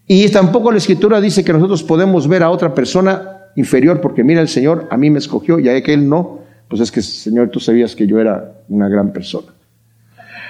Y 0.08 0.28
tampoco 0.30 0.72
la 0.72 0.78
escritura 0.78 1.20
dice 1.20 1.44
que 1.44 1.52
nosotros 1.52 1.84
podemos 1.84 2.26
ver 2.26 2.42
a 2.42 2.50
otra 2.50 2.74
persona 2.74 3.42
inferior 3.54 4.00
porque 4.00 4.24
mira 4.24 4.40
el 4.40 4.48
Señor 4.48 4.88
a 4.90 4.96
mí 4.96 5.08
me 5.08 5.20
escogió 5.20 5.60
y 5.60 5.68
a 5.68 5.80
que 5.84 5.94
Él 5.94 6.08
no. 6.08 6.40
Pues 6.66 6.82
es 6.82 6.90
que 6.90 7.00
Señor 7.00 7.50
tú 7.50 7.60
sabías 7.60 7.94
que 7.94 8.08
yo 8.08 8.18
era 8.18 8.60
una 8.68 8.88
gran 8.88 9.12
persona. 9.12 9.54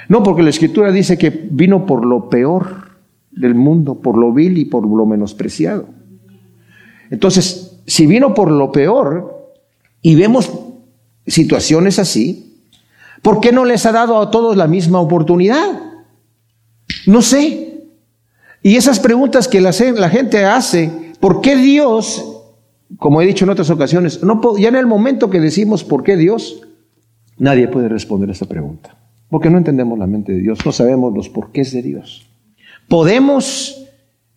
No, 0.08 0.22
porque 0.22 0.42
la 0.42 0.48
escritura 0.48 0.90
dice 0.90 1.18
que 1.18 1.28
vino 1.28 1.84
por 1.84 2.06
lo 2.06 2.30
peor 2.30 2.92
del 3.30 3.54
mundo, 3.54 3.96
por 4.00 4.16
lo 4.16 4.32
vil 4.32 4.56
y 4.56 4.64
por 4.64 4.88
lo 4.88 5.04
menospreciado. 5.04 5.90
Entonces, 7.10 7.82
si 7.86 8.06
vino 8.06 8.32
por 8.32 8.50
lo 8.50 8.72
peor 8.72 9.52
y 10.00 10.14
vemos 10.14 10.50
situaciones 11.26 11.98
así, 11.98 12.45
¿Por 13.22 13.40
qué 13.40 13.52
no 13.52 13.64
les 13.64 13.86
ha 13.86 13.92
dado 13.92 14.20
a 14.20 14.30
todos 14.30 14.56
la 14.56 14.66
misma 14.66 15.00
oportunidad? 15.00 15.80
No 17.06 17.22
sé. 17.22 17.84
Y 18.62 18.76
esas 18.76 18.98
preguntas 18.98 19.48
que 19.48 19.60
la, 19.60 19.72
gente 19.72 20.44
hace, 20.44 20.90
¿por 21.20 21.40
qué 21.40 21.56
Dios, 21.56 22.42
como 22.98 23.22
he 23.22 23.26
dicho 23.26 23.44
en 23.44 23.50
otras 23.50 23.70
ocasiones, 23.70 24.22
no, 24.22 24.56
ya 24.58 24.68
en 24.68 24.76
el 24.76 24.86
momento 24.86 25.30
que 25.30 25.40
decimos 25.40 25.84
por 25.84 26.02
qué 26.02 26.16
Dios, 26.16 26.62
nadie 27.38 27.68
puede 27.68 27.88
responder 27.88 28.28
a 28.28 28.32
esa 28.32 28.46
pregunta? 28.46 28.96
Porque 29.28 29.50
no 29.50 29.58
entendemos 29.58 29.98
la 29.98 30.06
mente 30.06 30.32
de 30.32 30.40
Dios, 30.40 30.64
no 30.64 30.72
sabemos 30.72 31.14
los 31.14 31.28
porqués 31.28 31.72
de 31.72 31.82
Dios. 31.82 32.26
Podemos 32.88 33.86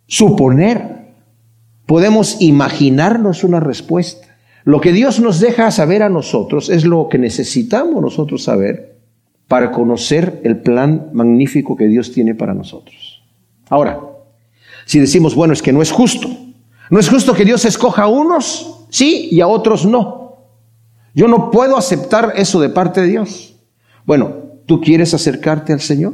suponer, 0.06 1.14
podemos 1.86 2.42
imaginarnos 2.42 3.44
una 3.44 3.60
respuesta. 3.60 4.28
Lo 4.64 4.82
que 4.82 4.92
Dios 4.92 5.20
nos 5.20 5.40
deja 5.40 5.72
saber 5.72 6.04
a 6.04 6.10
nosotros 6.10 6.70
es 6.70 6.86
lo 6.86 7.08
que 7.10 7.18
necesitamos 7.18 8.02
nosotros 8.02 8.44
saber 8.44 8.98
para 9.48 9.72
conocer 9.72 10.42
el 10.44 10.58
plan 10.58 11.10
magnífico 11.14 11.76
que 11.76 11.88
Dios 11.88 12.12
tiene 12.12 12.36
para 12.36 12.54
nosotros. 12.54 13.24
Ahora, 13.70 14.00
si 14.86 15.00
decimos, 15.00 15.36
bueno, 15.36 15.54
es 15.54 15.62
que 15.62 15.74
no 15.74 15.82
es 15.82 15.92
justo, 15.92 16.30
no 16.90 17.00
es 17.00 17.10
justo 17.10 17.34
que 17.34 17.46
Dios 17.46 17.66
escoja 17.66 18.04
a 18.04 18.08
unos, 18.08 18.86
sí, 18.90 19.30
y 19.32 19.42
a 19.42 19.48
otros 19.48 19.86
no. 19.86 20.38
Yo 21.14 21.28
no 21.28 21.52
puedo 21.52 21.78
aceptar 21.78 22.34
eso 22.36 22.60
de 22.60 22.70
parte 22.70 23.02
de 23.02 23.08
Dios. 23.08 23.56
Bueno, 24.06 24.34
¿tú 24.66 24.82
quieres 24.82 25.14
acercarte 25.14 25.74
al 25.74 25.82
Señor? 25.82 26.14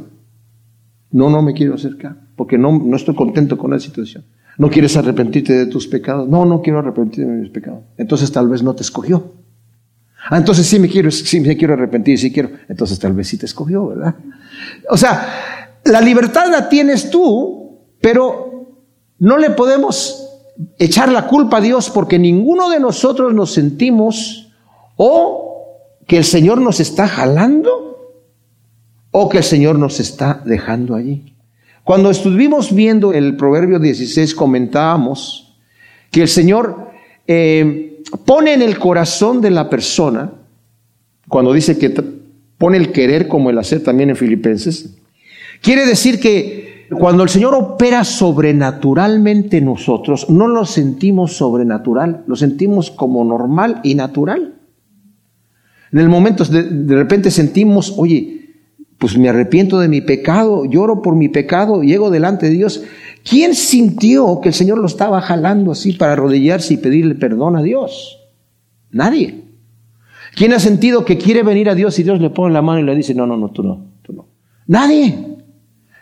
No, 1.10 1.30
no 1.30 1.42
me 1.42 1.54
quiero 1.54 1.74
acercar, 1.74 2.16
porque 2.36 2.58
no, 2.58 2.78
no 2.78 2.96
estoy 2.96 3.14
contento 3.14 3.58
con 3.58 3.70
la 3.70 3.78
situación. 3.78 4.24
¿No 4.58 4.70
quieres 4.70 4.96
arrepentirte 4.96 5.52
de 5.52 5.66
tus 5.66 5.86
pecados? 5.86 6.28
No, 6.28 6.44
no 6.44 6.62
quiero 6.62 6.78
arrepentirme 6.78 7.34
de 7.34 7.40
mis 7.42 7.50
pecados. 7.50 7.84
Entonces 7.98 8.32
tal 8.32 8.48
vez 8.48 8.62
no 8.62 8.74
te 8.74 8.82
escogió. 8.82 9.34
Ah, 10.28 10.38
entonces 10.38 10.66
sí 10.66 10.78
me 10.78 10.88
quiero, 10.88 11.10
sí 11.10 11.40
me 11.40 11.56
quiero 11.56 11.74
arrepentir, 11.74 12.18
sí 12.18 12.32
quiero. 12.32 12.50
Entonces 12.68 12.98
tal 12.98 13.12
vez 13.12 13.28
sí 13.28 13.36
te 13.36 13.46
escogió, 13.46 13.88
¿verdad? 13.88 14.14
O 14.90 14.96
sea, 14.96 15.78
la 15.84 16.00
libertad 16.00 16.50
la 16.50 16.68
tienes 16.68 17.10
tú, 17.10 17.80
pero 18.00 18.72
no 19.18 19.38
le 19.38 19.50
podemos 19.50 20.26
echar 20.78 21.12
la 21.12 21.26
culpa 21.26 21.58
a 21.58 21.60
Dios 21.60 21.90
porque 21.90 22.18
ninguno 22.18 22.70
de 22.70 22.80
nosotros 22.80 23.34
nos 23.34 23.52
sentimos 23.52 24.52
o 24.96 25.46
que 26.06 26.18
el 26.18 26.24
Señor 26.24 26.60
nos 26.60 26.80
está 26.80 27.06
jalando 27.06 28.24
o 29.10 29.28
que 29.28 29.38
el 29.38 29.44
Señor 29.44 29.78
nos 29.78 30.00
está 30.00 30.42
dejando 30.44 30.94
allí. 30.94 31.35
Cuando 31.86 32.10
estuvimos 32.10 32.74
viendo 32.74 33.12
el 33.12 33.36
Proverbio 33.36 33.78
16, 33.78 34.34
comentábamos 34.34 35.56
que 36.10 36.22
el 36.22 36.26
Señor 36.26 36.90
eh, 37.28 38.02
pone 38.24 38.54
en 38.54 38.62
el 38.62 38.76
corazón 38.76 39.40
de 39.40 39.52
la 39.52 39.70
persona, 39.70 40.32
cuando 41.28 41.52
dice 41.52 41.78
que 41.78 41.94
pone 42.58 42.76
el 42.76 42.90
querer 42.90 43.28
como 43.28 43.50
el 43.50 43.58
hacer 43.58 43.84
también 43.84 44.10
en 44.10 44.16
Filipenses, 44.16 44.96
quiere 45.62 45.86
decir 45.86 46.18
que 46.18 46.88
cuando 46.98 47.22
el 47.22 47.28
Señor 47.28 47.54
opera 47.54 48.02
sobrenaturalmente 48.02 49.58
en 49.58 49.66
nosotros, 49.66 50.28
no 50.28 50.48
lo 50.48 50.64
sentimos 50.64 51.36
sobrenatural, 51.36 52.24
lo 52.26 52.34
sentimos 52.34 52.90
como 52.90 53.24
normal 53.24 53.78
y 53.84 53.94
natural. 53.94 54.54
En 55.92 56.00
el 56.00 56.08
momento 56.08 56.42
de, 56.42 56.64
de 56.64 56.96
repente 56.96 57.30
sentimos, 57.30 57.94
oye, 57.96 58.35
pues 58.98 59.18
me 59.18 59.28
arrepiento 59.28 59.78
de 59.78 59.88
mi 59.88 60.00
pecado, 60.00 60.64
lloro 60.64 61.02
por 61.02 61.14
mi 61.14 61.28
pecado, 61.28 61.82
llego 61.82 62.10
delante 62.10 62.46
de 62.46 62.52
Dios. 62.52 62.82
¿Quién 63.28 63.54
sintió 63.54 64.40
que 64.40 64.48
el 64.48 64.54
Señor 64.54 64.78
lo 64.78 64.86
estaba 64.86 65.20
jalando 65.20 65.72
así 65.72 65.92
para 65.92 66.12
arrodillarse 66.12 66.74
y 66.74 66.78
pedirle 66.78 67.14
perdón 67.14 67.56
a 67.56 67.62
Dios? 67.62 68.20
Nadie. 68.90 69.42
¿Quién 70.34 70.52
ha 70.52 70.60
sentido 70.60 71.04
que 71.04 71.18
quiere 71.18 71.42
venir 71.42 71.68
a 71.68 71.74
Dios 71.74 71.98
y 71.98 72.02
Dios 72.02 72.20
le 72.20 72.30
pone 72.30 72.54
la 72.54 72.62
mano 72.62 72.80
y 72.80 72.84
le 72.84 72.94
dice, 72.94 73.14
no, 73.14 73.26
no, 73.26 73.36
no, 73.36 73.50
tú 73.50 73.62
no, 73.62 73.86
tú 74.02 74.12
no? 74.12 74.26
Nadie. 74.66 75.36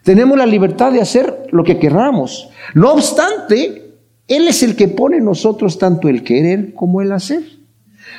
Tenemos 0.03 0.37
la 0.37 0.47
libertad 0.47 0.93
de 0.93 1.01
hacer 1.01 1.47
lo 1.51 1.65
que 1.65 1.79
queramos. 1.79 2.49
No 2.75 2.93
obstante, 2.93 3.95
Él 4.29 4.47
es 4.47 4.63
el 4.63 4.77
que 4.77 4.89
pone 4.89 5.17
en 5.17 5.25
nosotros 5.25 5.79
tanto 5.79 6.09
el 6.09 6.23
querer 6.23 6.75
como 6.75 7.01
el 7.01 7.11
hacer. 7.13 7.43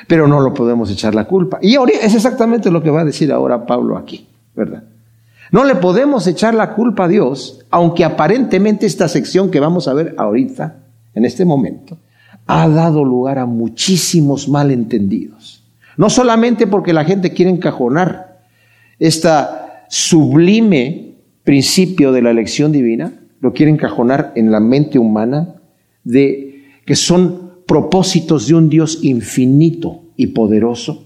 Pero 0.07 0.27
no 0.27 0.41
lo 0.41 0.53
podemos 0.53 0.91
echar 0.91 1.13
la 1.13 1.25
culpa. 1.25 1.59
Y 1.61 1.75
ahora 1.75 1.93
es 2.01 2.15
exactamente 2.15 2.71
lo 2.71 2.81
que 2.81 2.89
va 2.89 3.01
a 3.01 3.05
decir 3.05 3.31
ahora 3.31 3.65
Pablo 3.65 3.97
aquí. 3.97 4.27
¿Verdad? 4.55 4.83
No 5.51 5.63
le 5.63 5.75
podemos 5.75 6.25
echar 6.27 6.55
la 6.55 6.73
culpa 6.73 7.05
a 7.05 7.07
Dios, 7.07 7.65
aunque 7.69 8.03
aparentemente 8.03 8.85
esta 8.85 9.07
sección 9.07 9.51
que 9.51 9.59
vamos 9.59 9.87
a 9.87 9.93
ver 9.93 10.15
ahorita, 10.17 10.77
en 11.13 11.25
este 11.25 11.45
momento, 11.45 11.97
ha 12.47 12.67
dado 12.67 13.03
lugar 13.03 13.39
a 13.39 13.45
muchísimos 13.45 14.49
malentendidos. 14.49 15.63
No 15.97 16.09
solamente 16.09 16.67
porque 16.67 16.93
la 16.93 17.05
gente 17.05 17.31
quiere 17.31 17.51
encajonar 17.51 18.41
este 18.99 19.29
sublime 19.87 21.13
principio 21.43 22.11
de 22.11 22.21
la 22.21 22.31
elección 22.31 22.71
divina, 22.71 23.13
lo 23.39 23.53
quiere 23.53 23.71
encajonar 23.71 24.33
en 24.35 24.51
la 24.51 24.59
mente 24.59 24.99
humana 24.99 25.55
de 26.03 26.65
que 26.85 26.95
son 26.95 27.51
propósitos 27.67 28.47
de 28.47 28.55
un 28.55 28.69
Dios 28.69 28.99
infinito 29.03 30.01
y 30.17 30.27
poderoso 30.27 31.04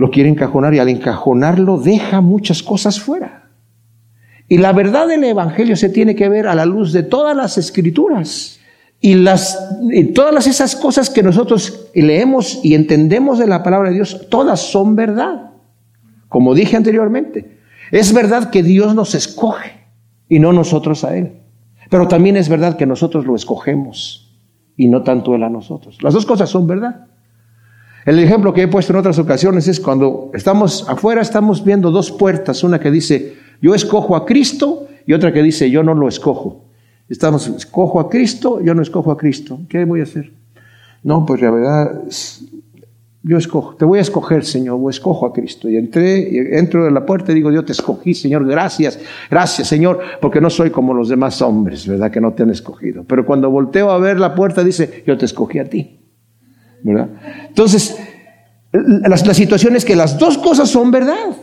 lo 0.00 0.10
quiere 0.10 0.30
encajonar 0.30 0.72
y 0.72 0.78
al 0.78 0.88
encajonarlo 0.88 1.76
deja 1.76 2.22
muchas 2.22 2.62
cosas 2.62 2.98
fuera. 2.98 3.50
Y 4.48 4.56
la 4.56 4.72
verdad 4.72 5.06
del 5.06 5.22
Evangelio 5.24 5.76
se 5.76 5.90
tiene 5.90 6.16
que 6.16 6.30
ver 6.30 6.46
a 6.46 6.54
la 6.54 6.64
luz 6.64 6.94
de 6.94 7.02
todas 7.02 7.36
las 7.36 7.58
escrituras. 7.58 8.60
Y, 8.98 9.12
las, 9.12 9.58
y 9.90 10.04
todas 10.04 10.46
esas 10.46 10.74
cosas 10.74 11.10
que 11.10 11.22
nosotros 11.22 11.90
leemos 11.94 12.60
y 12.62 12.74
entendemos 12.74 13.38
de 13.38 13.46
la 13.46 13.62
palabra 13.62 13.90
de 13.90 13.96
Dios, 13.96 14.26
todas 14.30 14.60
son 14.60 14.96
verdad. 14.96 15.50
Como 16.30 16.54
dije 16.54 16.78
anteriormente, 16.78 17.58
es 17.90 18.14
verdad 18.14 18.48
que 18.48 18.62
Dios 18.62 18.94
nos 18.94 19.14
escoge 19.14 19.84
y 20.30 20.38
no 20.38 20.54
nosotros 20.54 21.04
a 21.04 21.14
Él. 21.14 21.42
Pero 21.90 22.08
también 22.08 22.38
es 22.38 22.48
verdad 22.48 22.78
que 22.78 22.86
nosotros 22.86 23.26
lo 23.26 23.36
escogemos 23.36 24.34
y 24.78 24.88
no 24.88 25.02
tanto 25.02 25.34
Él 25.34 25.42
a 25.42 25.50
nosotros. 25.50 26.02
Las 26.02 26.14
dos 26.14 26.24
cosas 26.24 26.48
son 26.48 26.66
verdad. 26.66 27.09
El 28.06 28.18
ejemplo 28.18 28.54
que 28.54 28.62
he 28.62 28.68
puesto 28.68 28.92
en 28.92 28.98
otras 28.98 29.18
ocasiones 29.18 29.68
es 29.68 29.78
cuando 29.78 30.30
estamos 30.32 30.88
afuera, 30.88 31.20
estamos 31.20 31.64
viendo 31.64 31.90
dos 31.90 32.10
puertas, 32.10 32.64
una 32.64 32.80
que 32.80 32.90
dice, 32.90 33.34
yo 33.60 33.74
escojo 33.74 34.16
a 34.16 34.24
Cristo 34.24 34.88
y 35.06 35.12
otra 35.12 35.32
que 35.32 35.42
dice, 35.42 35.70
yo 35.70 35.82
no 35.82 35.94
lo 35.94 36.08
escojo. 36.08 36.64
Estamos, 37.08 37.46
escojo 37.48 38.00
a 38.00 38.08
Cristo, 38.08 38.60
yo 38.62 38.74
no 38.74 38.82
escojo 38.82 39.10
a 39.10 39.18
Cristo. 39.18 39.60
¿Qué 39.68 39.84
voy 39.84 40.00
a 40.00 40.04
hacer? 40.04 40.32
No, 41.02 41.26
pues 41.26 41.42
la 41.42 41.50
verdad, 41.50 42.02
yo 43.22 43.36
escojo, 43.36 43.74
te 43.74 43.84
voy 43.84 43.98
a 43.98 44.02
escoger, 44.02 44.44
Señor, 44.44 44.78
o 44.80 44.88
escojo 44.88 45.26
a 45.26 45.32
Cristo. 45.32 45.68
Y 45.68 45.76
entré, 45.76 46.58
entro 46.58 46.84
de 46.84 46.90
la 46.90 47.04
puerta 47.04 47.32
y 47.32 47.34
digo, 47.34 47.50
yo 47.50 47.64
te 47.64 47.72
escogí, 47.72 48.14
Señor, 48.14 48.46
gracias, 48.46 48.98
gracias, 49.30 49.68
Señor, 49.68 50.00
porque 50.22 50.40
no 50.40 50.48
soy 50.48 50.70
como 50.70 50.94
los 50.94 51.08
demás 51.08 51.42
hombres, 51.42 51.86
¿verdad? 51.86 52.10
Que 52.10 52.20
no 52.20 52.32
te 52.32 52.44
han 52.44 52.50
escogido. 52.50 53.04
Pero 53.04 53.26
cuando 53.26 53.50
volteo 53.50 53.90
a 53.90 53.98
ver 53.98 54.18
la 54.18 54.34
puerta, 54.34 54.64
dice, 54.64 55.04
yo 55.06 55.18
te 55.18 55.26
escogí 55.26 55.58
a 55.58 55.68
ti. 55.68 55.99
Entonces, 56.84 57.96
la, 58.72 59.34
situación 59.34 59.76
es 59.76 59.84
que 59.84 59.96
las 59.96 60.18
dos 60.18 60.38
cosas 60.38 60.68
son 60.68 60.90
verdad. 60.90 61.36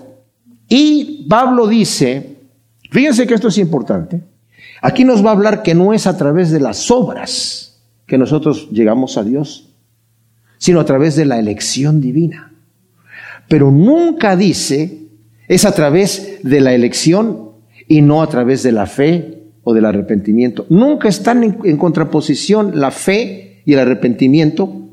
Y 0.69 1.25
Pablo 1.29 1.67
dice, 1.67 2.37
fíjense 2.91 3.27
que 3.27 3.33
esto 3.33 3.47
es 3.47 3.57
importante, 3.57 4.21
aquí 4.81 5.03
nos 5.03 5.25
va 5.25 5.29
a 5.29 5.33
hablar 5.33 5.63
que 5.63 5.75
no 5.75 5.93
es 5.93 6.07
a 6.07 6.17
través 6.17 6.51
de 6.51 6.59
las 6.59 6.91
obras 6.91 7.81
que 8.05 8.17
nosotros 8.17 8.69
llegamos 8.71 9.17
a 9.17 9.23
Dios, 9.23 9.69
sino 10.57 10.79
a 10.79 10.85
través 10.85 11.15
de 11.15 11.25
la 11.25 11.39
elección 11.39 12.01
divina. 12.01 12.53
Pero 13.47 13.71
nunca 13.71 14.35
dice 14.35 15.07
es 15.47 15.63
a 15.63 15.73
través 15.73 16.39
de 16.43 16.59
la 16.59 16.73
elección 16.73 17.51
y 17.87 18.01
no 18.01 18.21
a 18.21 18.27
través 18.27 18.63
de 18.63 18.73
la 18.73 18.85
fe 18.85 19.43
o 19.63 19.73
del 19.73 19.85
arrepentimiento. 19.85 20.65
Nunca 20.69 21.07
están 21.07 21.43
en 21.43 21.77
contraposición 21.77 22.79
la 22.79 22.91
fe 22.91 23.61
y 23.65 23.73
el 23.73 23.79
arrepentimiento 23.79 24.86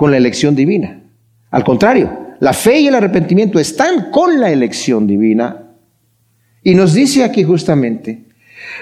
con 0.00 0.12
la 0.12 0.16
elección 0.16 0.56
divina. 0.56 0.98
Al 1.50 1.62
contrario, 1.62 2.10
la 2.40 2.54
fe 2.54 2.80
y 2.80 2.86
el 2.86 2.94
arrepentimiento 2.94 3.58
están 3.58 4.10
con 4.10 4.40
la 4.40 4.50
elección 4.50 5.06
divina. 5.06 5.74
Y 6.62 6.74
nos 6.74 6.94
dice 6.94 7.22
aquí 7.22 7.44
justamente, 7.44 8.24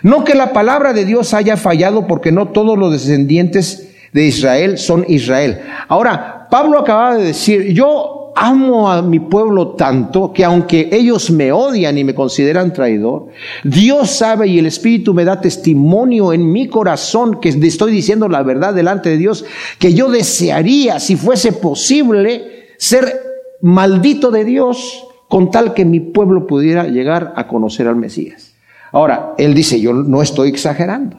no 0.05 0.23
que 0.23 0.37
la 0.37 0.53
palabra 0.53 0.93
de 0.93 1.05
Dios 1.05 1.35
haya 1.35 1.57
fallado 1.57 2.07
porque 2.07 2.31
no 2.31 2.51
todos 2.51 2.79
los 2.79 2.93
descendientes 2.93 3.97
de 4.13 4.27
Israel 4.27 4.79
son 4.79 5.05
Israel. 5.09 5.61
Ahora, 5.89 6.47
Pablo 6.53 6.79
acaba 6.79 7.17
de 7.17 7.25
decir, 7.25 7.73
yo 7.73 8.18
amo 8.41 8.91
a 8.91 9.03
mi 9.03 9.19
pueblo 9.19 9.71
tanto 9.71 10.33
que 10.33 10.45
aunque 10.45 10.89
ellos 10.93 11.31
me 11.31 11.51
odian 11.51 11.99
y 11.99 12.05
me 12.05 12.15
consideran 12.15 12.73
traidor, 12.73 13.27
Dios 13.65 14.11
sabe 14.11 14.47
y 14.47 14.59
el 14.59 14.67
Espíritu 14.67 15.13
me 15.13 15.25
da 15.25 15.41
testimonio 15.41 16.33
en 16.33 16.51
mi 16.51 16.69
corazón 16.69 17.41
que 17.41 17.49
estoy 17.49 17.93
diciendo 17.93 18.29
la 18.29 18.43
verdad 18.45 18.73
delante 18.75 19.11
de 19.11 19.17
Dios, 19.17 19.45
que 19.79 19.93
yo 19.93 20.09
desearía, 20.09 21.01
si 21.01 21.17
fuese 21.17 21.53
posible, 21.53 22.69
ser 22.77 23.21
maldito 23.61 24.31
de 24.31 24.45
Dios 24.45 25.05
con 25.29 25.51
tal 25.51 25.75
que 25.75 25.85
mi 25.85 25.99
pueblo 25.99 26.47
pudiera 26.47 26.85
llegar 26.85 27.35
a 27.37 27.49
conocer 27.49 27.89
al 27.89 27.97
Mesías. 27.97 28.55
Ahora, 28.93 29.35
él 29.37 29.53
dice, 29.53 29.81
yo 29.81 29.93
no 29.93 30.23
estoy 30.23 30.49
exagerando. 30.49 31.19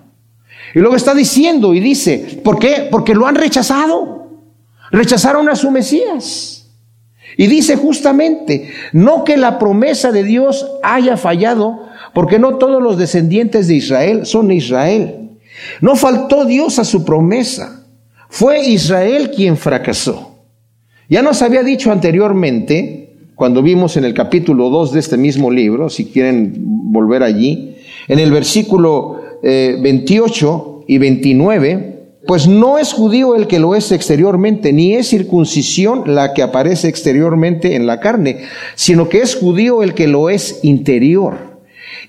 Y 0.74 0.80
luego 0.80 0.96
está 0.96 1.14
diciendo 1.14 1.74
y 1.74 1.80
dice, 1.80 2.42
¿por 2.44 2.60
qué? 2.60 2.88
Porque 2.90 3.14
lo 3.14 3.28
han 3.28 3.36
rechazado. 3.36 4.28
Rechazaron 4.92 5.50
a 5.50 5.56
su 5.56 5.70
Mesías. 5.70 6.59
Y 7.40 7.48
dice 7.48 7.78
justamente, 7.78 8.70
no 8.92 9.24
que 9.24 9.38
la 9.38 9.60
promesa 9.60 10.12
de 10.12 10.26
Dios 10.26 10.68
haya 10.84 11.16
fallado, 11.16 11.86
porque 12.14 12.38
no 12.38 12.56
todos 12.58 12.84
los 12.84 12.98
descendientes 12.98 13.70
de 13.70 13.76
Israel 13.76 14.26
son 14.26 14.52
Israel. 14.52 15.30
No 15.80 15.96
faltó 15.96 16.44
Dios 16.44 16.80
a 16.80 16.84
su 16.84 17.06
promesa. 17.06 17.86
Fue 18.28 18.68
Israel 18.68 19.32
quien 19.34 19.56
fracasó. 19.56 20.36
Ya 21.08 21.22
nos 21.22 21.42
había 21.42 21.64
dicho 21.64 21.94
anteriormente, 21.94 23.16
cuando 23.36 23.64
vimos 23.64 23.96
en 23.96 24.04
el 24.04 24.14
capítulo 24.14 24.70
2 24.70 24.92
de 24.92 25.00
este 25.00 25.16
mismo 25.16 25.50
libro, 25.50 25.90
si 25.90 26.08
quieren 26.08 26.56
volver 26.92 27.24
allí, 27.24 27.78
en 28.10 28.20
el 28.20 28.32
versículo 28.32 29.22
28 29.42 30.80
eh, 30.82 30.86
y 30.90 30.98
29, 30.98 31.99
pues 32.28 32.48
no 32.48 32.78
es 32.78 32.94
judío 32.94 33.36
el 33.36 33.48
que 33.48 33.60
lo 33.60 33.76
es 33.76 33.92
exteriormente, 33.92 34.74
ni 34.74 34.94
es 34.94 35.08
circuncisión 35.10 36.04
la 36.14 36.34
que 36.34 36.44
aparece 36.44 36.88
exteriormente 36.88 37.76
en 37.76 37.88
la 37.88 38.00
carne, 38.00 38.42
sino 38.76 39.10
que 39.10 39.22
es 39.22 39.36
judío 39.36 39.84
el 39.84 39.94
que 39.94 40.08
lo 40.08 40.30
es 40.30 40.60
interior. 40.64 41.50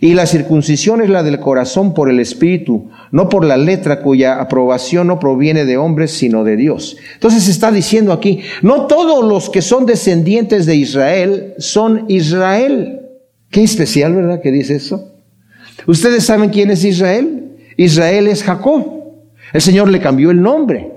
Y 0.01 0.15
la 0.15 0.27
circuncisión 0.27 1.03
es 1.03 1.11
la 1.11 1.23
del 1.23 1.41
corazón 1.41 1.95
por 1.95 2.09
el 2.09 2.21
Espíritu, 2.21 2.91
no 3.13 3.29
por 3.29 3.45
la 3.45 3.57
letra 3.57 4.01
cuya 4.01 4.41
aprobación 4.41 5.07
no 5.07 5.19
proviene 5.19 5.65
de 5.65 5.77
hombres, 5.77 6.11
sino 6.11 6.43
de 6.43 6.57
Dios. 6.57 6.97
Entonces 7.15 7.49
está 7.49 7.71
diciendo 7.71 8.13
aquí, 8.13 8.41
no 8.63 8.87
todos 8.87 9.25
los 9.25 9.51
que 9.51 9.63
son 9.63 9.87
descendientes 9.87 10.65
de 10.65 10.77
Israel 10.77 11.55
son 11.59 12.07
Israel. 12.09 13.01
Qué 13.51 13.63
especial, 13.63 14.15
¿verdad? 14.15 14.41
Que 14.41 14.53
dice 14.53 14.77
eso. 14.77 15.13
¿Ustedes 15.87 16.25
saben 16.25 16.51
quién 16.51 16.71
es 16.71 16.85
Israel? 16.85 17.57
Israel 17.77 18.27
es 18.27 18.43
Jacob. 18.43 19.00
El 19.53 19.61
Señor 19.61 19.89
le 19.89 20.01
cambió 20.01 20.31
el 20.31 20.41
nombre. 20.41 20.93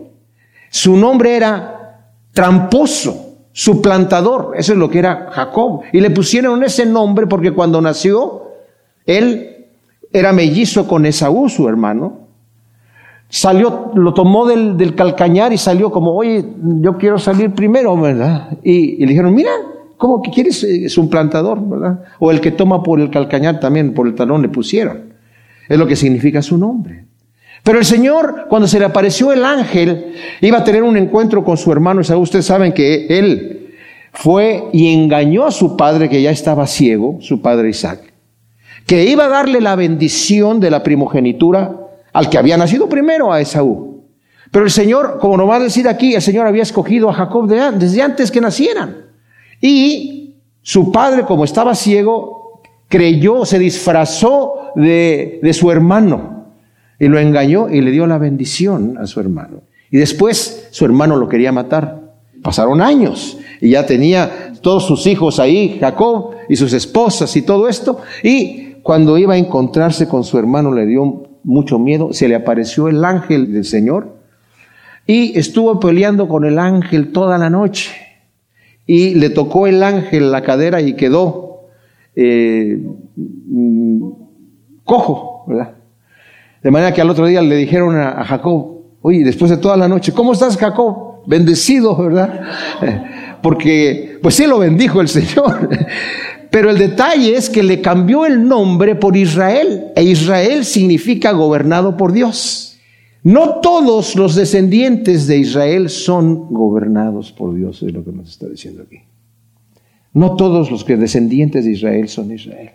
Su 0.70 0.98
nombre 0.98 1.36
era 1.36 2.10
tramposo, 2.34 3.38
suplantador. 3.52 4.54
Eso 4.58 4.74
es 4.74 4.80
lo 4.80 4.90
que 4.90 5.00
era 5.00 5.30
Jacob. 5.32 5.82
Y 5.92 6.02
le 6.02 6.10
pusieron 6.10 6.64
ese 6.64 6.86
nombre 6.86 7.28
porque 7.28 7.52
cuando 7.52 7.82
nació, 7.82 8.44
él 9.06 9.68
era 10.12 10.34
mellizo 10.34 10.88
con 10.88 11.06
Esaú, 11.06 11.50
su 11.50 11.68
hermano. 11.68 12.28
Salió, 13.30 13.92
lo 13.96 14.14
tomó 14.14 14.46
del, 14.46 14.94
calcañar 14.96 15.54
y 15.54 15.58
salió 15.58 15.92
como, 15.92 16.14
oye, 16.14 16.46
yo 16.82 16.98
quiero 16.98 17.18
salir 17.18 17.52
primero, 17.52 18.00
¿verdad? 18.00 18.60
Y, 18.64 18.98
le 18.98 19.08
dijeron, 19.08 19.34
mira, 19.34 19.52
¿cómo 19.98 20.22
que 20.22 20.30
quieres? 20.30 20.64
Es 20.64 20.98
un 21.00 21.10
plantador, 21.10 21.60
¿verdad? 21.68 22.04
O 22.20 22.30
el 22.30 22.42
que 22.42 22.52
toma 22.52 22.84
por 22.84 23.00
el 23.00 23.10
calcañar 23.10 23.60
también, 23.60 23.96
por 23.96 24.08
el 24.08 24.14
talón 24.14 24.44
le 24.44 24.50
pusieron. 24.50 25.14
Es 25.68 25.80
lo 25.80 25.88
que 25.88 25.96
significa 25.96 26.44
su 26.44 26.58
nombre. 26.58 27.06
Pero 27.64 27.80
el 27.80 27.86
Señor, 27.86 28.48
cuando 28.50 28.68
se 28.68 28.78
le 28.78 28.86
apareció 28.86 29.32
el 29.32 29.46
ángel, 29.46 30.14
iba 30.42 30.60
a 30.60 30.64
tener 30.64 30.84
un 30.84 30.98
encuentro 30.98 31.44
con 31.44 31.58
su 31.58 31.72
hermano 31.72 32.02
Esaú. 32.02 32.22
Ustedes 32.22 32.46
saben 32.46 32.74
que 32.74 33.08
él 33.08 33.76
fue 34.12 34.66
y 34.74 34.94
engañó 34.94 35.46
a 35.46 35.52
su 35.52 35.78
padre 35.78 36.10
que 36.10 36.22
ya 36.22 36.32
estaba 36.32 36.68
ciego, 36.68 37.18
su 37.22 37.42
padre 37.42 37.70
Isaac 37.70 38.14
que 38.86 39.06
iba 39.06 39.26
a 39.26 39.30
darle 39.30 39.62
la 39.62 39.76
bendición 39.76 40.60
de 40.60 40.70
la 40.70 40.84
primogenitura 40.84 41.80
al 42.12 42.30
que 42.30 42.38
había 42.38 42.58
nacido 42.58 42.90
primero, 42.90 43.32
a 43.32 43.42
Esaú. 43.42 44.04
Pero 44.52 44.66
el 44.66 44.72
Señor, 44.72 45.18
como 45.20 45.38
nos 45.38 45.50
va 45.50 45.56
a 45.56 45.60
decir 45.60 45.88
aquí, 45.88 46.14
el 46.14 46.22
Señor 46.22 46.46
había 46.46 46.64
escogido 46.64 47.10
a 47.10 47.14
Jacob 47.14 47.48
desde 47.48 48.02
antes 48.02 48.30
que 48.30 48.42
nacieran. 48.42 49.08
Y 49.60 50.36
su 50.62 50.92
padre, 50.92 51.24
como 51.24 51.44
estaba 51.44 51.74
ciego, 51.74 52.62
creyó, 52.88 53.46
se 53.46 53.58
disfrazó 53.58 54.72
de, 54.76 55.40
de 55.42 55.54
su 55.54 55.72
hermano 55.72 56.33
y 57.00 57.08
lo 57.08 57.20
engañó 57.20 57.70
y 57.70 57.82
le 57.82 57.92
dio 57.92 58.08
la 58.08 58.18
bendición 58.18 58.98
a 58.98 59.08
su 59.08 59.20
hermano. 59.20 59.62
Y 59.92 59.98
después 59.98 60.68
su 60.72 60.86
hermano 60.86 61.18
lo 61.18 61.30
quería 61.30 61.52
matar. 61.52 62.02
Pasaron 62.42 62.82
años 62.82 63.38
y 63.62 63.70
ya 63.70 63.86
tenía 63.86 64.54
todos 64.62 64.86
sus 64.86 65.08
hijos 65.08 65.40
ahí, 65.40 65.78
Jacob 65.80 66.32
y 66.50 66.56
sus 66.56 66.74
esposas 66.74 67.36
y 67.36 67.42
todo 67.42 67.70
esto. 67.70 68.00
Y 68.24 68.74
cuando 68.82 69.18
iba 69.18 69.36
a 69.36 69.38
encontrarse 69.38 70.08
con 70.08 70.24
su 70.24 70.38
hermano 70.38 70.74
le 70.74 70.86
dio 70.86 71.30
mucho 71.44 71.80
miedo, 71.80 72.12
se 72.14 72.28
le 72.28 72.36
apareció 72.36 72.88
el 72.88 73.04
ángel 73.06 73.54
del 73.54 73.66
Señor 73.66 74.18
y 75.06 75.38
estuvo 75.38 75.80
peleando 75.80 76.28
con 76.28 76.46
el 76.46 76.60
ángel 76.60 77.12
toda 77.12 77.38
la 77.38 77.50
noche. 77.50 77.92
Y 78.86 79.16
le 79.16 79.30
tocó 79.30 79.68
el 79.68 79.82
ángel 79.82 80.32
la 80.32 80.42
cadera 80.42 80.82
y 80.82 80.96
quedó 80.96 81.68
eh, 82.16 82.78
mm, 83.16 84.10
cojo, 84.84 85.46
¿verdad? 85.48 85.76
De 86.64 86.72
manera 86.72 86.94
que 86.94 87.02
al 87.02 87.10
otro 87.10 87.28
día 87.28 87.42
le 87.42 87.58
dijeron 87.58 87.98
a, 87.98 88.24
Jacob, 88.24 88.84
oye, 89.02 89.24
después 89.24 89.52
de 89.52 89.58
toda 89.58 89.76
la 89.76 89.90
noche, 89.90 90.14
¿cómo 90.14 90.32
estás 90.32 90.58
Jacob? 90.58 91.26
Bendecido, 91.28 91.96
¿verdad? 91.98 92.42
Porque, 93.42 94.18
pues 94.22 94.36
sí 94.36 94.48
lo 94.48 94.60
bendijo 94.60 95.02
el 95.02 95.08
Señor. 95.10 95.70
Pero 96.50 96.70
el 96.70 96.78
detalle 96.78 97.36
es 97.36 97.50
que 97.50 97.64
le 97.64 97.82
cambió 97.82 98.26
el 98.26 98.48
nombre 98.48 98.96
por 98.96 99.18
Israel, 99.18 99.88
e 99.96 100.04
Israel 100.04 100.64
significa 100.64 101.32
gobernado 101.32 101.98
por 101.98 102.14
Dios. 102.14 102.80
No 103.24 103.62
todos 103.62 104.16
los 104.16 104.36
descendientes 104.36 105.28
de 105.28 105.38
Israel 105.38 105.90
son 105.90 106.54
gobernados 106.54 107.32
por 107.32 107.54
Dios, 107.56 107.82
es 107.84 107.92
lo 107.94 108.04
que 108.06 108.12
nos 108.12 108.30
está 108.30 108.48
diciendo 108.48 108.84
aquí. 108.86 109.00
No 110.14 110.36
todos 110.36 110.70
los 110.70 110.86
descendientes 110.86 111.66
de 111.66 111.72
Israel 111.72 112.08
son 112.08 112.32
Israel. 112.32 112.72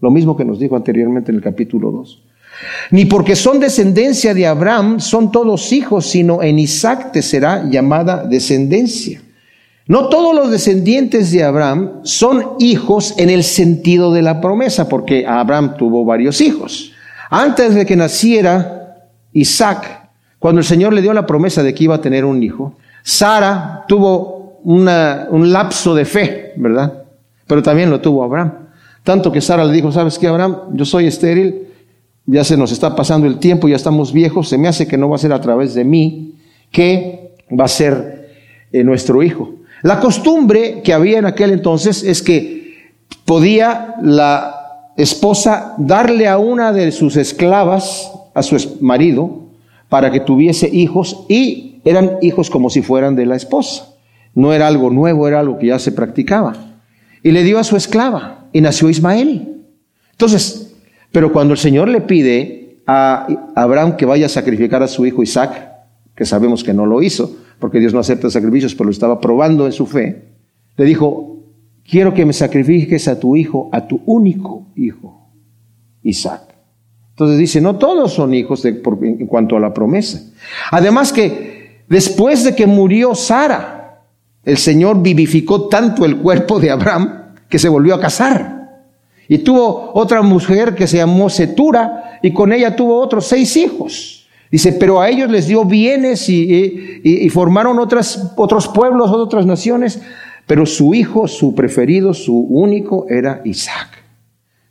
Lo 0.00 0.10
mismo 0.10 0.36
que 0.36 0.44
nos 0.44 0.58
dijo 0.58 0.76
anteriormente 0.76 1.30
en 1.30 1.36
el 1.36 1.42
capítulo 1.42 1.90
2. 1.90 2.22
Ni 2.90 3.04
porque 3.04 3.36
son 3.36 3.60
descendencia 3.60 4.34
de 4.34 4.46
Abraham 4.46 5.00
son 5.00 5.32
todos 5.32 5.72
hijos, 5.72 6.06
sino 6.06 6.42
en 6.42 6.58
Isaac 6.58 7.12
te 7.12 7.22
será 7.22 7.64
llamada 7.68 8.24
descendencia. 8.24 9.20
No 9.88 10.08
todos 10.08 10.34
los 10.34 10.50
descendientes 10.50 11.30
de 11.30 11.44
Abraham 11.44 12.00
son 12.02 12.54
hijos 12.58 13.14
en 13.18 13.30
el 13.30 13.44
sentido 13.44 14.12
de 14.12 14.22
la 14.22 14.40
promesa, 14.40 14.88
porque 14.88 15.26
Abraham 15.26 15.76
tuvo 15.76 16.04
varios 16.04 16.40
hijos. 16.40 16.92
Antes 17.30 17.74
de 17.74 17.86
que 17.86 17.96
naciera 17.96 18.96
Isaac, 19.32 20.08
cuando 20.38 20.60
el 20.60 20.64
Señor 20.64 20.92
le 20.92 21.02
dio 21.02 21.12
la 21.12 21.26
promesa 21.26 21.62
de 21.62 21.72
que 21.72 21.84
iba 21.84 21.96
a 21.96 22.00
tener 22.00 22.24
un 22.24 22.42
hijo, 22.42 22.74
Sara 23.02 23.84
tuvo 23.86 24.60
un 24.64 25.52
lapso 25.52 25.94
de 25.94 26.04
fe, 26.04 26.52
¿verdad? 26.56 27.04
Pero 27.46 27.62
también 27.62 27.90
lo 27.90 28.00
tuvo 28.00 28.24
Abraham. 28.24 28.52
Tanto 29.04 29.30
que 29.30 29.40
Sara 29.40 29.64
le 29.64 29.72
dijo, 29.72 29.92
¿sabes 29.92 30.18
qué, 30.18 30.26
Abraham? 30.26 30.56
Yo 30.72 30.84
soy 30.84 31.06
estéril, 31.06 31.65
ya 32.26 32.44
se 32.44 32.56
nos 32.56 32.72
está 32.72 32.96
pasando 32.96 33.26
el 33.26 33.38
tiempo, 33.38 33.68
ya 33.68 33.76
estamos 33.76 34.12
viejos, 34.12 34.48
se 34.48 34.58
me 34.58 34.68
hace 34.68 34.86
que 34.86 34.98
no 34.98 35.08
va 35.08 35.16
a 35.16 35.20
ser 35.20 35.32
a 35.32 35.40
través 35.40 35.74
de 35.74 35.84
mí 35.84 36.34
que 36.70 37.34
va 37.58 37.64
a 37.64 37.68
ser 37.68 38.36
eh, 38.72 38.82
nuestro 38.82 39.22
hijo. 39.22 39.54
La 39.82 40.00
costumbre 40.00 40.82
que 40.82 40.92
había 40.92 41.18
en 41.18 41.26
aquel 41.26 41.50
entonces 41.52 42.02
es 42.02 42.22
que 42.22 42.94
podía 43.24 43.94
la 44.02 44.92
esposa 44.96 45.74
darle 45.78 46.26
a 46.26 46.38
una 46.38 46.72
de 46.72 46.90
sus 46.90 47.16
esclavas, 47.16 48.10
a 48.34 48.42
su 48.42 48.78
marido, 48.80 49.46
para 49.88 50.10
que 50.10 50.20
tuviese 50.20 50.68
hijos 50.68 51.24
y 51.28 51.80
eran 51.84 52.18
hijos 52.22 52.50
como 52.50 52.70
si 52.70 52.82
fueran 52.82 53.14
de 53.14 53.26
la 53.26 53.36
esposa. 53.36 53.94
No 54.34 54.52
era 54.52 54.66
algo 54.66 54.90
nuevo, 54.90 55.28
era 55.28 55.40
algo 55.40 55.58
que 55.58 55.68
ya 55.68 55.78
se 55.78 55.92
practicaba. 55.92 56.54
Y 57.22 57.30
le 57.30 57.44
dio 57.44 57.58
a 57.58 57.64
su 57.64 57.76
esclava 57.76 58.46
y 58.52 58.60
nació 58.60 58.90
Ismael. 58.90 59.62
Entonces, 60.10 60.65
pero 61.16 61.32
cuando 61.32 61.54
el 61.54 61.58
Señor 61.58 61.88
le 61.88 62.02
pide 62.02 62.82
a 62.86 63.26
Abraham 63.54 63.96
que 63.96 64.04
vaya 64.04 64.26
a 64.26 64.28
sacrificar 64.28 64.82
a 64.82 64.86
su 64.86 65.06
hijo 65.06 65.22
Isaac, 65.22 65.72
que 66.14 66.26
sabemos 66.26 66.62
que 66.62 66.74
no 66.74 66.84
lo 66.84 67.00
hizo, 67.00 67.38
porque 67.58 67.80
Dios 67.80 67.94
no 67.94 68.00
acepta 68.00 68.28
sacrificios, 68.28 68.74
pero 68.74 68.84
lo 68.84 68.90
estaba 68.90 69.18
probando 69.18 69.64
en 69.64 69.72
su 69.72 69.86
fe, 69.86 70.24
le 70.76 70.84
dijo, 70.84 71.38
quiero 71.88 72.12
que 72.12 72.26
me 72.26 72.34
sacrifiques 72.34 73.08
a 73.08 73.18
tu 73.18 73.34
hijo, 73.34 73.70
a 73.72 73.88
tu 73.88 74.02
único 74.04 74.66
hijo, 74.76 75.30
Isaac. 76.02 76.42
Entonces 77.12 77.38
dice, 77.38 77.62
no 77.62 77.76
todos 77.76 78.12
son 78.12 78.34
hijos 78.34 78.62
en 78.66 79.26
cuanto 79.26 79.56
a 79.56 79.60
la 79.60 79.72
promesa. 79.72 80.20
Además 80.70 81.14
que 81.14 81.80
después 81.88 82.44
de 82.44 82.54
que 82.54 82.66
murió 82.66 83.14
Sara, 83.14 84.02
el 84.44 84.58
Señor 84.58 85.00
vivificó 85.00 85.66
tanto 85.68 86.04
el 86.04 86.18
cuerpo 86.18 86.60
de 86.60 86.72
Abraham 86.72 87.36
que 87.48 87.58
se 87.58 87.70
volvió 87.70 87.94
a 87.94 88.00
casar. 88.00 88.55
Y 89.28 89.38
tuvo 89.38 89.90
otra 89.94 90.22
mujer 90.22 90.74
que 90.74 90.86
se 90.86 90.98
llamó 90.98 91.28
Setura 91.28 92.18
y 92.22 92.32
con 92.32 92.52
ella 92.52 92.76
tuvo 92.76 93.00
otros 93.00 93.26
seis 93.26 93.56
hijos. 93.56 94.26
Dice, 94.50 94.72
pero 94.72 95.00
a 95.00 95.08
ellos 95.08 95.30
les 95.30 95.48
dio 95.48 95.64
bienes 95.64 96.28
y, 96.28 97.28
formaron 97.30 97.78
otras, 97.78 98.32
otros 98.36 98.68
pueblos, 98.68 99.10
otras 99.10 99.44
naciones, 99.44 100.00
pero 100.46 100.64
su 100.64 100.94
hijo, 100.94 101.26
su 101.26 101.54
preferido, 101.54 102.14
su 102.14 102.36
único 102.36 103.06
era 103.08 103.42
Isaac. 103.44 104.04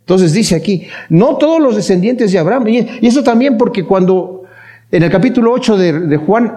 Entonces 0.00 0.32
dice 0.32 0.54
aquí, 0.54 0.86
no 1.10 1.36
todos 1.36 1.60
los 1.60 1.76
descendientes 1.76 2.32
de 2.32 2.38
Abraham, 2.38 2.68
y, 2.68 3.06
eso 3.06 3.22
también 3.22 3.58
porque 3.58 3.84
cuando 3.84 4.44
en 4.90 5.02
el 5.02 5.10
capítulo 5.10 5.52
8 5.52 5.76
de, 5.76 5.92
de 6.00 6.16
Juan, 6.16 6.52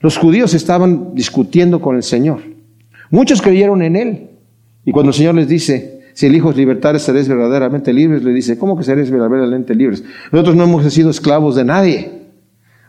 los 0.00 0.16
judíos 0.16 0.54
estaban 0.54 1.14
discutiendo 1.14 1.80
con 1.80 1.96
el 1.96 2.02
Señor. 2.02 2.40
Muchos 3.10 3.42
creyeron 3.42 3.82
en 3.82 3.96
él. 3.96 4.30
Y 4.84 4.92
cuando 4.92 5.10
el 5.10 5.14
Señor 5.14 5.34
les 5.34 5.48
dice, 5.48 5.97
si 6.18 6.26
el 6.26 6.34
Hijo 6.34 6.52
seréis 6.52 7.28
verdaderamente 7.28 7.92
libres. 7.92 8.24
Le 8.24 8.32
dice, 8.32 8.58
¿cómo 8.58 8.76
que 8.76 8.82
seréis 8.82 9.08
verdaderamente 9.08 9.72
libres? 9.72 10.02
Nosotros 10.32 10.56
no 10.56 10.64
hemos 10.64 10.92
sido 10.92 11.10
esclavos 11.10 11.54
de 11.54 11.64
nadie. 11.64 12.10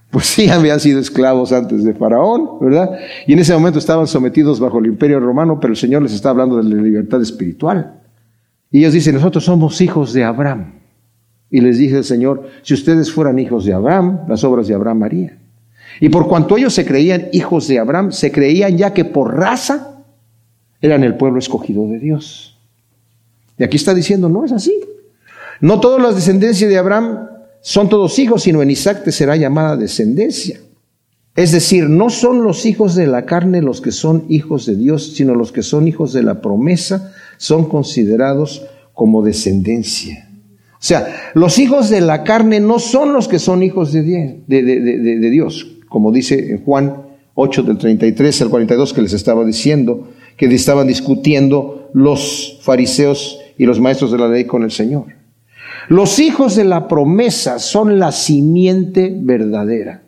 Pues 0.09 0.25
sí, 0.25 0.49
habían 0.49 0.79
sido 0.79 0.99
esclavos 0.99 1.53
antes 1.53 1.83
de 1.83 1.93
Faraón, 1.93 2.57
¿verdad? 2.59 2.89
Y 3.27 3.33
en 3.33 3.37
ese 3.37 3.53
momento 3.53 3.77
estaban 3.77 4.07
sometidos 4.07 4.59
bajo 4.59 4.79
el 4.79 4.87
imperio 4.87 5.19
romano, 5.19 5.59
pero 5.59 5.73
el 5.73 5.77
Señor 5.77 6.01
les 6.01 6.13
está 6.13 6.31
hablando 6.31 6.57
de 6.57 6.63
la 6.63 6.81
libertad 6.81 7.21
espiritual. 7.21 8.01
Y 8.71 8.79
ellos 8.79 8.93
dicen, 8.93 9.13
nosotros 9.13 9.45
somos 9.45 9.79
hijos 9.79 10.11
de 10.11 10.23
Abraham. 10.23 10.79
Y 11.51 11.61
les 11.61 11.77
dice 11.77 11.97
el 11.97 12.05
Señor, 12.05 12.49
si 12.63 12.73
ustedes 12.73 13.11
fueran 13.11 13.37
hijos 13.37 13.63
de 13.63 13.73
Abraham, 13.73 14.21
las 14.27 14.43
obras 14.43 14.67
de 14.67 14.73
Abraham 14.73 15.03
harían. 15.03 15.37
Y 15.99 16.09
por 16.09 16.27
cuanto 16.27 16.57
ellos 16.57 16.73
se 16.73 16.83
creían 16.83 17.27
hijos 17.31 17.67
de 17.67 17.77
Abraham, 17.77 18.11
se 18.11 18.31
creían 18.31 18.75
ya 18.75 18.91
que 18.91 19.05
por 19.05 19.37
raza 19.37 20.03
eran 20.81 21.03
el 21.03 21.13
pueblo 21.13 21.37
escogido 21.37 21.87
de 21.87 21.99
Dios. 21.99 22.48
Y 23.59 23.63
aquí 23.63 23.77
está 23.77 23.93
diciendo, 23.93 24.29
no 24.29 24.45
es 24.45 24.51
así. 24.51 24.73
No 25.61 25.79
todas 25.79 26.01
las 26.01 26.15
descendencias 26.15 26.69
de 26.69 26.77
Abraham 26.77 27.27
son 27.61 27.89
todos 27.89 28.17
hijos, 28.17 28.43
sino 28.43 28.61
en 28.61 28.71
Isaac 28.71 29.03
te 29.03 29.11
será 29.11 29.35
llamada 29.35 29.75
descendencia. 29.75 30.59
Es 31.35 31.51
decir, 31.51 31.89
no 31.89 32.09
son 32.09 32.43
los 32.43 32.65
hijos 32.65 32.95
de 32.95 33.07
la 33.07 33.25
carne 33.25 33.61
los 33.61 33.81
que 33.81 33.91
son 33.91 34.25
hijos 34.29 34.65
de 34.65 34.75
Dios, 34.75 35.13
sino 35.15 35.35
los 35.35 35.51
que 35.51 35.61
son 35.61 35.87
hijos 35.87 36.13
de 36.13 36.23
la 36.23 36.41
promesa 36.41 37.13
son 37.37 37.69
considerados 37.69 38.65
como 38.93 39.21
descendencia. 39.21 40.29
O 40.73 40.81
sea, 40.81 41.31
los 41.33 41.59
hijos 41.59 41.89
de 41.89 42.01
la 42.01 42.23
carne 42.23 42.59
no 42.59 42.79
son 42.79 43.13
los 43.13 43.27
que 43.27 43.39
son 43.39 43.63
hijos 43.63 43.91
de, 43.91 44.43
Dios, 45.31 45.67
como 45.89 46.11
dice 46.11 46.51
en 46.51 46.63
Juan 46.63 47.03
8 47.35 47.63
del 47.63 47.77
33 47.77 48.41
al 48.41 48.49
42 48.49 48.93
que 48.93 49.01
les 49.01 49.13
estaba 49.13 49.43
diciendo, 49.45 50.09
que 50.37 50.45
estaban 50.53 50.87
discutiendo 50.87 51.89
los 51.93 52.59
fariseos 52.61 53.38
y 53.59 53.65
los 53.65 53.79
maestros 53.79 54.11
de 54.11 54.17
la 54.17 54.27
ley 54.27 54.45
con 54.45 54.63
el 54.63 54.71
Señor. 54.71 55.05
Los 55.89 56.17
hijos 56.19 56.55
de 56.55 56.63
la 56.63 56.87
promesa 56.87 57.59
son 57.59 57.99
la 57.99 58.11
simiente 58.11 59.13
verdadera. 59.13 60.01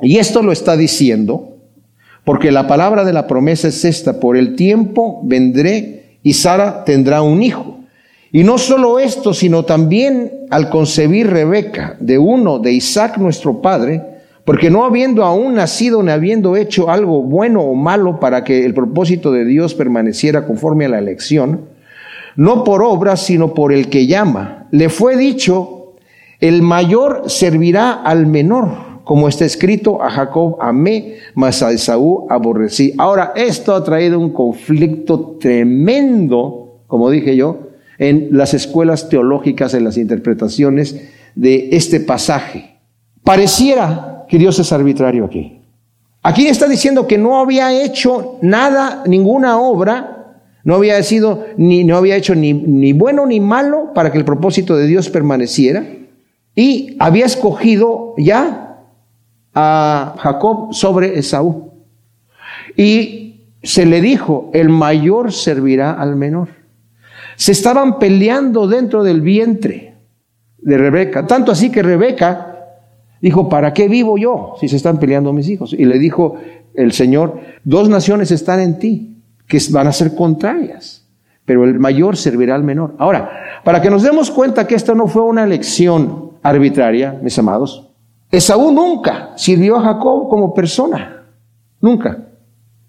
Y 0.00 0.16
esto 0.16 0.42
lo 0.42 0.50
está 0.50 0.76
diciendo 0.76 1.58
porque 2.24 2.50
la 2.50 2.66
palabra 2.66 3.04
de 3.04 3.12
la 3.12 3.26
promesa 3.26 3.68
es 3.68 3.84
esta, 3.84 4.20
por 4.20 4.36
el 4.36 4.56
tiempo 4.56 5.20
vendré 5.24 6.18
y 6.22 6.32
Sara 6.32 6.84
tendrá 6.84 7.22
un 7.22 7.42
hijo. 7.42 7.80
Y 8.32 8.42
no 8.42 8.58
solo 8.58 8.98
esto, 8.98 9.32
sino 9.34 9.64
también 9.64 10.30
al 10.50 10.70
concebir 10.70 11.28
Rebeca 11.28 11.96
de 12.00 12.18
uno 12.18 12.58
de 12.58 12.72
Isaac 12.72 13.18
nuestro 13.18 13.60
padre, 13.60 14.02
porque 14.44 14.70
no 14.70 14.84
habiendo 14.84 15.24
aún 15.24 15.54
nacido 15.54 16.02
ni 16.02 16.10
habiendo 16.10 16.56
hecho 16.56 16.90
algo 16.90 17.22
bueno 17.22 17.60
o 17.62 17.74
malo 17.74 18.18
para 18.18 18.44
que 18.44 18.64
el 18.64 18.72
propósito 18.72 19.30
de 19.30 19.44
Dios 19.44 19.74
permaneciera 19.74 20.46
conforme 20.46 20.86
a 20.86 20.90
la 20.90 20.98
elección, 20.98 21.67
no 22.38 22.62
por 22.62 22.82
obras, 22.82 23.20
sino 23.20 23.52
por 23.52 23.72
el 23.72 23.88
que 23.88 24.06
llama. 24.06 24.68
Le 24.70 24.90
fue 24.90 25.16
dicho, 25.16 25.96
el 26.38 26.62
mayor 26.62 27.24
servirá 27.26 27.92
al 27.92 28.28
menor, 28.28 29.02
como 29.02 29.28
está 29.28 29.44
escrito, 29.44 30.00
a 30.00 30.08
Jacob 30.08 30.56
amé, 30.60 31.16
mas 31.34 31.64
a 31.64 31.72
Esaú 31.72 32.28
aborrecí. 32.30 32.94
Ahora, 32.96 33.32
esto 33.34 33.74
ha 33.74 33.82
traído 33.82 34.20
un 34.20 34.30
conflicto 34.30 35.36
tremendo, 35.40 36.82
como 36.86 37.10
dije 37.10 37.34
yo, 37.34 37.58
en 37.98 38.28
las 38.30 38.54
escuelas 38.54 39.08
teológicas, 39.08 39.74
en 39.74 39.82
las 39.82 39.96
interpretaciones 39.96 41.10
de 41.34 41.70
este 41.72 41.98
pasaje. 41.98 42.76
Pareciera 43.24 44.26
que 44.28 44.38
Dios 44.38 44.60
es 44.60 44.70
arbitrario 44.72 45.24
aquí. 45.24 45.60
Aquí 46.22 46.46
está 46.46 46.68
diciendo 46.68 47.08
que 47.08 47.18
no 47.18 47.40
había 47.40 47.72
hecho 47.82 48.38
nada, 48.42 49.02
ninguna 49.06 49.58
obra 49.58 50.17
no 50.64 50.74
había 50.74 51.02
sido 51.02 51.46
ni 51.56 51.84
no 51.84 51.96
había 51.96 52.16
hecho 52.16 52.34
ni, 52.34 52.52
ni 52.52 52.92
bueno 52.92 53.26
ni 53.26 53.40
malo 53.40 53.92
para 53.94 54.12
que 54.12 54.18
el 54.18 54.24
propósito 54.24 54.76
de 54.76 54.86
Dios 54.86 55.10
permaneciera 55.10 55.84
y 56.54 56.96
había 56.98 57.26
escogido 57.26 58.14
ya 58.18 58.84
a 59.54 60.14
Jacob 60.18 60.74
sobre 60.74 61.18
Esaú. 61.18 61.72
Y 62.76 63.28
se 63.62 63.86
le 63.86 64.00
dijo, 64.00 64.50
el 64.52 64.68
mayor 64.68 65.32
servirá 65.32 65.92
al 65.92 66.16
menor. 66.16 66.48
Se 67.36 67.52
estaban 67.52 67.98
peleando 67.98 68.66
dentro 68.66 69.04
del 69.04 69.20
vientre 69.20 69.94
de 70.58 70.78
Rebeca, 70.78 71.26
tanto 71.26 71.52
así 71.52 71.70
que 71.70 71.82
Rebeca 71.82 72.58
dijo, 73.20 73.48
¿para 73.48 73.72
qué 73.72 73.88
vivo 73.88 74.18
yo 74.18 74.54
si 74.60 74.68
se 74.68 74.76
están 74.76 74.98
peleando 74.98 75.32
mis 75.32 75.48
hijos? 75.48 75.72
Y 75.72 75.84
le 75.84 75.98
dijo 75.98 76.36
el 76.74 76.92
Señor, 76.92 77.40
dos 77.64 77.88
naciones 77.88 78.30
están 78.30 78.60
en 78.60 78.78
ti, 78.78 79.17
que 79.48 79.58
van 79.70 79.86
a 79.86 79.92
ser 79.92 80.14
contrarias, 80.14 81.06
pero 81.44 81.64
el 81.64 81.78
mayor 81.78 82.16
servirá 82.16 82.54
al 82.54 82.62
menor. 82.62 82.94
Ahora, 82.98 83.62
para 83.64 83.80
que 83.80 83.90
nos 83.90 84.02
demos 84.02 84.30
cuenta 84.30 84.66
que 84.66 84.74
esta 84.74 84.94
no 84.94 85.08
fue 85.08 85.22
una 85.22 85.42
elección 85.42 86.32
arbitraria, 86.42 87.18
mis 87.22 87.38
amados, 87.38 87.88
Esaú 88.30 88.70
nunca 88.70 89.32
sirvió 89.36 89.76
a 89.76 89.82
Jacob 89.82 90.28
como 90.28 90.52
persona, 90.52 91.24
nunca, 91.80 92.28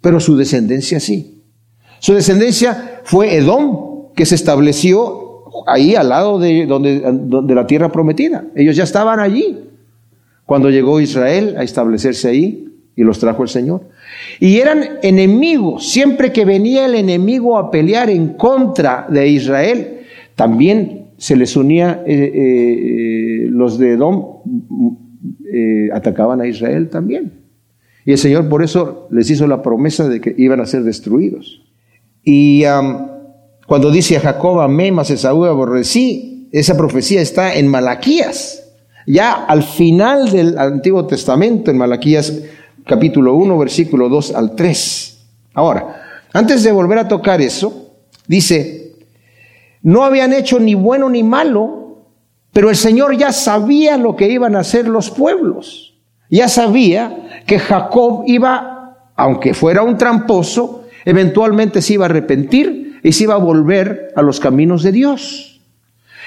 pero 0.02 0.20
su 0.20 0.36
descendencia 0.36 1.00
sí. 1.00 1.44
Su 2.00 2.14
descendencia 2.14 3.02
fue 3.04 3.36
Edom, 3.36 4.14
que 4.14 4.26
se 4.26 4.36
estableció 4.36 5.46
ahí 5.66 5.96
al 5.96 6.10
lado 6.10 6.40
de, 6.40 6.66
donde, 6.66 7.00
de 7.00 7.56
la 7.56 7.68
tierra 7.68 7.90
prometida. 7.90 8.46
Ellos 8.56 8.76
ya 8.76 8.84
estaban 8.84 9.20
allí 9.20 9.70
cuando 10.46 10.70
llegó 10.70 11.00
Israel 11.00 11.56
a 11.58 11.64
establecerse 11.64 12.28
ahí 12.28 12.69
y 13.00 13.04
los 13.06 13.18
trajo 13.18 13.44
el 13.44 13.50
Señor. 13.50 13.84
Y 14.42 14.58
eran 14.58 15.00
enemigos. 15.04 15.90
Siempre 15.90 16.34
que 16.34 16.44
venía 16.44 16.86
el 16.86 16.96
enemigo 16.96 17.58
a 17.58 17.72
pelear 17.72 18.10
en 18.10 18.34
contra 18.34 19.08
de 19.10 19.26
Israel, 19.30 20.00
también 20.36 21.06
se 21.18 21.38
les 21.38 21.56
unía, 21.56 22.04
eh, 22.06 22.32
eh, 22.36 23.48
los 23.50 23.78
de 23.78 23.94
Edom 23.94 24.26
eh, 25.50 25.88
atacaban 25.94 26.42
a 26.42 26.48
Israel 26.48 26.90
también. 26.90 27.32
Y 28.04 28.12
el 28.12 28.18
Señor 28.18 28.50
por 28.50 28.64
eso 28.64 29.08
les 29.12 29.30
hizo 29.30 29.48
la 29.48 29.62
promesa 29.62 30.10
de 30.10 30.20
que 30.20 30.36
iban 30.38 30.60
a 30.60 30.66
ser 30.66 30.84
destruidos. 30.84 31.62
Y 32.22 32.64
cuando 33.66 33.92
dice 33.92 34.18
a 34.18 34.20
Jacob, 34.20 34.60
amé, 34.60 34.92
mas 34.92 35.10
Esaú 35.10 35.46
aborrecí, 35.46 36.50
esa 36.52 36.76
profecía 36.76 37.22
está 37.22 37.56
en 37.56 37.70
Malaquías. 37.70 38.66
Ya 39.08 39.32
al 39.46 39.64
final 39.64 40.30
del 40.32 40.58
Antiguo 40.58 41.08
Testamento, 41.08 41.72
en 41.72 41.78
Malaquías 41.78 42.44
capítulo 42.90 43.36
1, 43.36 43.56
versículo 43.60 44.10
2 44.10 44.34
al 44.34 44.56
3. 44.56 45.28
Ahora, 45.54 46.24
antes 46.34 46.64
de 46.64 46.72
volver 46.72 46.98
a 46.98 47.08
tocar 47.08 47.40
eso, 47.40 47.92
dice, 48.28 48.96
no 49.84 50.04
habían 50.04 50.34
hecho 50.34 50.60
ni 50.60 50.74
bueno 50.74 51.08
ni 51.08 51.22
malo, 51.22 52.00
pero 52.52 52.72
el 52.72 52.76
Señor 52.76 53.16
ya 53.16 53.32
sabía 53.32 53.96
lo 53.98 54.16
que 54.16 54.28
iban 54.28 54.56
a 54.56 54.62
hacer 54.62 54.88
los 54.88 55.12
pueblos. 55.12 56.00
Ya 56.32 56.48
sabía 56.48 57.44
que 57.46 57.60
Jacob 57.60 58.24
iba, 58.26 59.12
aunque 59.16 59.54
fuera 59.54 59.84
un 59.84 59.96
tramposo, 59.96 60.86
eventualmente 61.06 61.84
se 61.84 61.94
iba 61.94 62.06
a 62.06 62.10
arrepentir 62.10 63.00
y 63.04 63.12
se 63.12 63.26
iba 63.26 63.36
a 63.36 63.38
volver 63.38 64.12
a 64.16 64.24
los 64.24 64.40
caminos 64.40 64.82
de 64.82 64.92
Dios. 64.92 65.62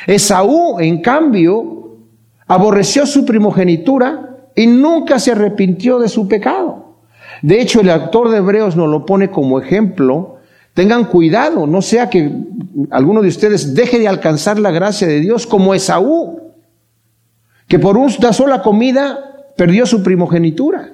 Esaú, 0.06 0.78
en 0.78 1.02
cambio, 1.02 1.98
aborreció 2.46 3.04
su 3.04 3.24
primogenitura 3.24 4.31
y 4.55 4.66
nunca 4.66 5.18
se 5.18 5.32
arrepintió 5.32 5.98
de 5.98 6.09
su 6.09 6.28
pecado. 6.28 6.96
De 7.42 7.61
hecho, 7.61 7.80
el 7.80 7.90
autor 7.90 8.30
de 8.30 8.38
Hebreos 8.38 8.76
nos 8.76 8.88
lo 8.88 9.05
pone 9.05 9.30
como 9.30 9.59
ejemplo. 9.61 10.36
Tengan 10.74 11.05
cuidado, 11.05 11.66
no 11.66 11.82
sea 11.82 12.09
que 12.09 12.30
alguno 12.90 13.20
de 13.20 13.28
ustedes 13.28 13.74
deje 13.74 13.98
de 13.98 14.09
alcanzar 14.09 14.59
la 14.59 14.70
gracia 14.70 15.07
de 15.07 15.20
Dios 15.20 15.46
como 15.46 15.74
Esaú, 15.74 16.40
que 17.68 17.78
por 17.78 17.96
una 17.96 18.32
sola 18.32 18.62
comida 18.62 19.18
perdió 19.57 19.86
su 19.86 20.03
primogenitura. 20.03 20.92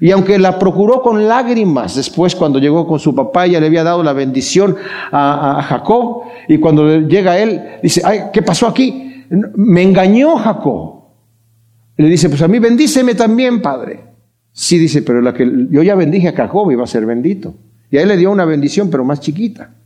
Y 0.00 0.10
aunque 0.10 0.38
la 0.38 0.58
procuró 0.58 1.00
con 1.00 1.28
lágrimas, 1.28 1.94
después 1.94 2.34
cuando 2.34 2.58
llegó 2.58 2.88
con 2.88 2.98
su 2.98 3.14
papá, 3.14 3.46
ya 3.46 3.60
le 3.60 3.66
había 3.66 3.84
dado 3.84 4.02
la 4.02 4.12
bendición 4.12 4.76
a, 5.12 5.58
a 5.58 5.62
Jacob, 5.62 6.24
y 6.48 6.58
cuando 6.58 7.00
llega 7.00 7.38
él, 7.38 7.62
dice, 7.82 8.02
ay, 8.04 8.22
¿qué 8.32 8.42
pasó 8.42 8.66
aquí? 8.66 9.24
Me 9.30 9.82
engañó 9.82 10.36
Jacob. 10.36 11.01
Le 12.02 12.08
dice, 12.08 12.28
pues 12.28 12.42
a 12.42 12.48
mí 12.48 12.58
bendíceme 12.58 13.14
también, 13.14 13.62
Padre. 13.62 14.00
Sí, 14.50 14.76
dice, 14.76 15.02
pero 15.02 15.20
la 15.20 15.32
que 15.32 15.48
yo 15.70 15.84
ya 15.84 15.94
bendije 15.94 16.30
a 16.30 16.32
Jacob 16.32 16.76
va 16.76 16.82
a 16.82 16.88
ser 16.88 17.06
bendito. 17.06 17.54
Y 17.92 17.96
a 17.96 18.02
él 18.02 18.08
le 18.08 18.16
dio 18.16 18.32
una 18.32 18.44
bendición, 18.44 18.90
pero 18.90 19.04
más 19.04 19.20
chiquita. 19.20 19.76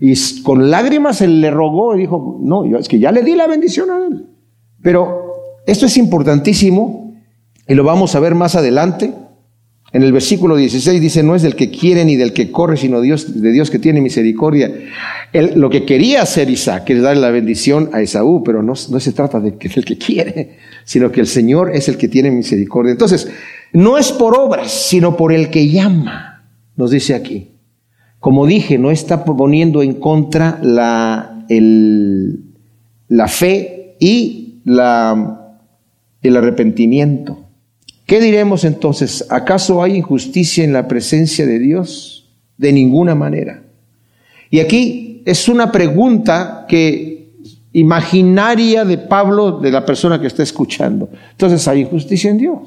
Y 0.00 0.14
con 0.42 0.70
lágrimas 0.70 1.20
él 1.20 1.42
le 1.42 1.50
rogó 1.50 1.94
y 1.94 1.98
dijo, 1.98 2.38
no, 2.40 2.64
yo, 2.64 2.78
es 2.78 2.88
que 2.88 2.98
ya 2.98 3.12
le 3.12 3.22
di 3.22 3.34
la 3.34 3.46
bendición 3.46 3.90
a 3.90 4.06
él. 4.06 4.26
Pero 4.80 5.34
esto 5.66 5.84
es 5.84 5.98
importantísimo 5.98 7.14
y 7.68 7.74
lo 7.74 7.84
vamos 7.84 8.14
a 8.14 8.20
ver 8.20 8.34
más 8.34 8.56
adelante. 8.56 9.12
En 9.96 10.02
el 10.02 10.12
versículo 10.12 10.56
16 10.56 11.00
dice, 11.00 11.22
no 11.22 11.34
es 11.34 11.40
del 11.40 11.56
que 11.56 11.70
quiere 11.70 12.04
ni 12.04 12.16
del 12.16 12.34
que 12.34 12.50
corre, 12.50 12.76
sino 12.76 13.00
de 13.00 13.50
Dios 13.50 13.70
que 13.70 13.78
tiene 13.78 14.02
misericordia. 14.02 14.70
lo 15.32 15.70
que 15.70 15.86
quería 15.86 16.20
hacer 16.20 16.50
Isaac 16.50 16.90
es 16.90 17.00
darle 17.00 17.22
la 17.22 17.30
bendición 17.30 17.88
a 17.94 18.02
Esaú, 18.02 18.44
pero 18.44 18.62
no, 18.62 18.76
se 18.76 19.12
trata 19.12 19.40
de 19.40 19.56
que, 19.56 19.70
del 19.70 19.86
que 19.86 19.96
quiere, 19.96 20.58
sino 20.84 21.10
que 21.10 21.20
el 21.22 21.26
Señor 21.26 21.74
es 21.74 21.88
el 21.88 21.96
que 21.96 22.08
tiene 22.08 22.30
misericordia. 22.30 22.92
Entonces, 22.92 23.30
no 23.72 23.96
es 23.96 24.12
por 24.12 24.38
obras, 24.38 24.70
sino 24.70 25.16
por 25.16 25.32
el 25.32 25.48
que 25.48 25.70
llama, 25.70 26.44
nos 26.76 26.90
dice 26.90 27.14
aquí. 27.14 27.52
Como 28.20 28.44
dije, 28.44 28.76
no 28.76 28.90
está 28.90 29.24
poniendo 29.24 29.82
en 29.82 29.94
contra 29.94 30.58
la, 30.62 31.42
la 33.08 33.28
fe 33.28 33.96
y 33.98 34.60
la, 34.66 35.56
el 36.20 36.36
arrepentimiento. 36.36 37.45
¿Qué 38.06 38.20
diremos 38.20 38.64
entonces? 38.64 39.26
¿Acaso 39.30 39.82
hay 39.82 39.96
injusticia 39.96 40.64
en 40.64 40.72
la 40.72 40.86
presencia 40.86 41.44
de 41.44 41.58
Dios? 41.58 42.28
De 42.56 42.72
ninguna 42.72 43.14
manera. 43.14 43.64
Y 44.48 44.60
aquí 44.60 45.22
es 45.26 45.48
una 45.48 45.72
pregunta 45.72 46.66
que 46.68 47.16
imaginaria 47.72 48.84
de 48.84 48.96
Pablo, 48.96 49.58
de 49.58 49.70
la 49.70 49.84
persona 49.84 50.20
que 50.20 50.28
está 50.28 50.42
escuchando. 50.42 51.10
Entonces, 51.32 51.66
¿hay 51.68 51.80
injusticia 51.80 52.30
en 52.30 52.38
Dios? 52.38 52.58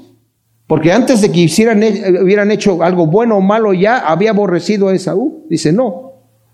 Porque 0.67 0.91
antes 0.91 1.21
de 1.21 1.31
que 1.31 1.39
hicieran, 1.39 1.81
hubieran 2.21 2.51
hecho 2.51 2.83
algo 2.83 3.07
bueno 3.07 3.37
o 3.37 3.41
malo 3.41 3.73
ya, 3.73 3.99
había 3.99 4.31
aborrecido 4.31 4.89
a 4.89 4.93
Esaú. 4.93 5.45
Dice, 5.49 5.71
no, 5.71 6.11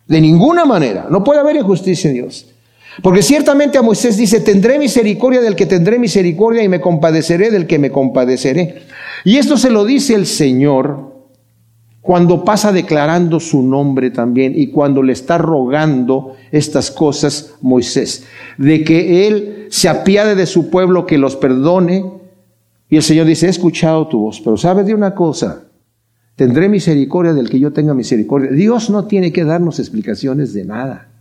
de 0.08 0.22
ninguna 0.22 0.64
manera, 0.64 1.08
no 1.10 1.24
puede 1.24 1.42
haber 1.42 1.58
injusticia 1.58 2.10
en 2.10 2.14
Dios. 2.14 2.55
Porque 3.02 3.22
ciertamente 3.22 3.78
a 3.78 3.82
Moisés 3.82 4.18
dice, 4.18 4.40
tendré 4.40 4.80
misericordia 4.80 5.42
del 5.42 5.56
que 5.56 5.66
tendré 5.66 6.00
misericordia 6.00 6.64
y 6.64 6.70
me 6.70 6.82
compadeceré 6.82 7.52
del 7.52 7.68
que 7.68 7.80
me 7.80 7.92
compadeceré. 7.92 8.84
Y 9.24 9.38
esto 9.38 9.58
se 9.58 9.70
lo 9.70 9.86
dice 9.86 10.16
el 10.16 10.26
Señor 10.26 11.16
cuando 12.06 12.46
pasa 12.46 12.72
declarando 12.72 13.40
su 13.40 13.64
nombre 13.64 14.12
también 14.12 14.54
y 14.56 14.68
cuando 14.68 15.02
le 15.02 15.12
está 15.12 15.40
rogando 15.40 16.36
estas 16.52 16.92
cosas 16.92 17.56
Moisés, 17.62 18.26
de 18.60 18.84
que 18.84 19.28
Él 19.28 19.66
se 19.72 19.90
apiade 19.90 20.36
de 20.36 20.46
su 20.46 20.70
pueblo, 20.70 21.08
que 21.08 21.18
los 21.18 21.36
perdone, 21.36 22.06
y 22.92 22.98
el 22.98 23.02
Señor 23.02 23.26
dice, 23.26 23.48
he 23.48 23.50
escuchado 23.50 24.08
tu 24.08 24.20
voz, 24.20 24.40
pero 24.40 24.56
sabes 24.56 24.86
de 24.86 24.94
una 24.94 25.16
cosa, 25.16 25.64
tendré 26.36 26.70
misericordia 26.70 27.34
del 27.34 27.50
que 27.50 27.60
yo 27.60 27.74
tenga 27.74 27.96
misericordia. 27.96 28.52
Dios 28.52 28.92
no 28.92 29.06
tiene 29.06 29.34
que 29.34 29.44
darnos 29.44 29.80
explicaciones 29.80 30.54
de 30.54 30.64
nada. 30.64 31.15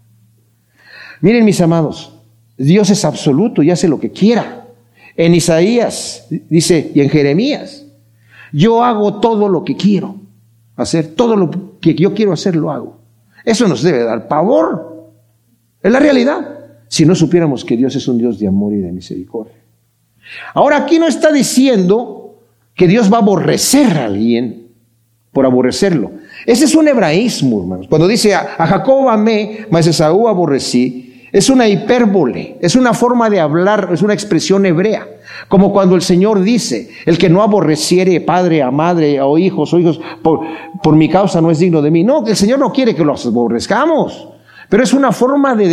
Miren 1.25 1.47
mis 1.47 1.63
amados, 1.63 2.13
Dios 2.59 2.91
es 2.91 3.03
absoluto 3.03 3.63
y 3.63 3.71
hace 3.71 3.89
lo 3.89 3.99
que 3.99 4.11
quiera. 4.11 4.67
En 5.17 5.35
Isaías 5.35 6.27
dice, 6.51 6.93
y 6.95 7.01
en 7.01 7.09
Jeremías, 7.09 7.87
yo 8.53 8.85
hago 8.85 9.21
todo 9.21 9.49
lo 9.49 9.65
que 9.65 9.75
quiero 9.75 10.17
hacer, 10.77 11.15
todo 11.15 11.35
lo 11.35 11.81
que 11.81 11.95
yo 11.95 12.13
quiero 12.13 12.35
hacer 12.35 12.57
lo 12.57 12.71
hago. 12.71 12.99
Eso 13.43 13.67
nos 13.67 13.83
debe 13.83 14.05
dar 14.05 14.29
pavor. 14.29 15.13
Es 15.83 15.91
la 15.91 15.99
realidad. 15.99 16.59
Si 16.89 17.07
no 17.07 17.15
supiéramos 17.15 17.65
que 17.65 17.79
Dios 17.79 17.97
es 17.97 18.07
un 18.07 18.19
Dios 18.19 18.39
de 18.39 18.47
amor 18.47 18.75
y 18.75 18.83
de 18.83 18.93
misericordia. 18.93 19.55
Ahora 20.53 20.77
aquí 20.77 20.99
no 20.99 21.07
está 21.07 21.33
diciendo 21.33 22.37
que 22.75 22.87
Dios 22.87 23.11
va 23.11 23.17
a 23.17 23.23
aborrecer 23.23 23.97
a 23.97 24.05
alguien 24.05 24.69
por 25.33 25.47
aborrecerlo. 25.47 26.11
Ese 26.45 26.67
es 26.67 26.75
un 26.75 26.87
hebraísmo, 26.87 27.63
hermanos. 27.63 27.89
Cuando 27.89 28.07
dice 28.07 28.35
a, 28.35 28.45
Jacob 28.67 29.09
amé, 29.09 29.67
mas 29.71 29.87
Esaú 29.87 30.29
aborrecí, 30.29 31.04
es 31.35 31.51
una 31.51 31.67
hipérbole, 31.67 32.59
es 32.61 32.77
una 32.77 32.95
forma 32.95 33.29
de 33.29 33.41
hablar, 33.41 33.89
es 33.93 34.03
una 34.03 34.15
expresión 34.15 34.65
hebrea. 34.67 35.05
Como 35.49 35.73
cuando 35.73 35.97
el 35.97 36.03
Señor 36.03 36.41
dice, 36.41 36.91
el 37.07 37.19
que 37.19 37.29
no 37.29 37.43
aborreciere 37.43 38.21
padre 38.21 38.63
a 38.63 38.71
madre 38.71 39.21
o 39.21 39.37
hijos 39.37 39.75
o 39.75 39.81
hijos 39.81 40.01
por, 40.23 40.95
mi 40.95 41.09
causa 41.09 41.41
no 41.41 41.51
es 41.51 41.59
digno 41.59 41.83
de 41.83 41.91
mí. 41.91 42.05
No, 42.05 42.25
el 42.25 42.37
Señor 42.37 42.61
no 42.61 42.73
quiere 42.73 42.95
que 42.95 43.05
los 43.05 43.27
aborrezcamos. 43.27 44.29
Pero 44.69 44.85
es 44.85 44.93
una 44.93 45.11
forma 45.11 45.57
de, 45.57 45.67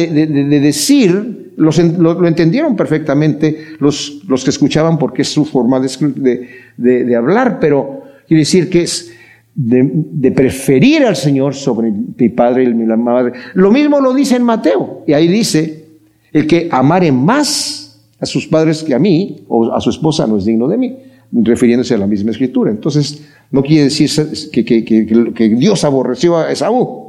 decir, 0.60 1.54
lo, 1.58 2.28
entendieron 2.28 2.76
perfectamente 2.76 3.76
los, 3.78 4.24
los, 4.28 4.44
que 4.44 4.50
escuchaban 4.50 4.98
porque 4.98 5.22
es 5.22 5.30
su 5.32 5.46
forma 5.46 5.80
de, 5.80 7.16
hablar, 7.16 7.60
pero 7.60 8.02
quiere 8.28 8.42
decir 8.42 8.68
que 8.68 8.82
es 8.82 9.11
de, 9.54 10.32
preferir 10.32 11.06
al 11.06 11.16
Señor 11.16 11.56
sobre 11.56 11.92
mi 11.92 12.30
padre 12.30 12.64
y 12.64 12.74
mi 12.74 12.86
madre. 12.86 13.34
Lo 13.54 13.72
mismo 13.72 14.00
lo 14.00 14.14
dice 14.14 14.36
en 14.36 14.44
Mateo, 14.44 15.04
y 15.08 15.14
ahí 15.14 15.28
dice, 15.28 15.86
el 16.32 16.48
que 16.48 16.70
amare 16.72 17.12
más 17.12 18.08
a 18.20 18.26
sus 18.26 18.48
padres 18.48 18.84
que 18.84 18.94
a 18.94 19.00
mí, 19.00 19.44
o 19.48 19.74
a 19.74 19.82
su 19.82 19.90
esposa, 19.90 20.28
no 20.28 20.38
es 20.38 20.46
digno 20.46 20.68
de 20.68 20.78
mí, 20.78 20.98
refiriéndose 21.32 21.96
a 21.96 21.98
la 21.98 22.08
misma 22.08 22.32
escritura. 22.32 22.72
Entonces, 22.72 23.24
no 23.52 23.64
quiere 23.64 23.86
decir 23.86 24.10
que, 24.52 24.64
que 24.66 25.50
Dios 25.50 25.84
aborreció 25.84 26.38
a 26.38 26.52
Esaú, 26.52 27.02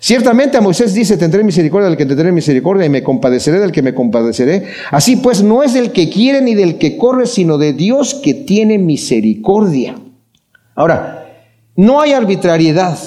Ciertamente 0.00 0.56
a 0.56 0.60
Moisés 0.60 0.94
dice, 0.94 1.16
tendré 1.16 1.42
misericordia 1.42 1.88
del 1.88 1.96
que 1.96 2.06
tendré 2.06 2.30
misericordia 2.30 2.86
y 2.86 2.88
me 2.88 3.02
compadeceré 3.02 3.58
del 3.58 3.72
que 3.72 3.82
me 3.82 3.94
compadeceré. 3.94 4.64
Así 4.90 5.16
pues, 5.16 5.42
no 5.42 5.62
es 5.62 5.74
del 5.74 5.90
que 5.90 6.08
quiere 6.08 6.40
ni 6.40 6.54
del 6.54 6.78
que 6.78 6.96
corre, 6.96 7.26
sino 7.26 7.58
de 7.58 7.72
Dios 7.72 8.14
que 8.14 8.34
tiene 8.34 8.78
misericordia. 8.78 9.96
Ahora, 10.76 11.17
no 11.78 12.00
hay 12.00 12.10
arbitrariedad 12.10 12.98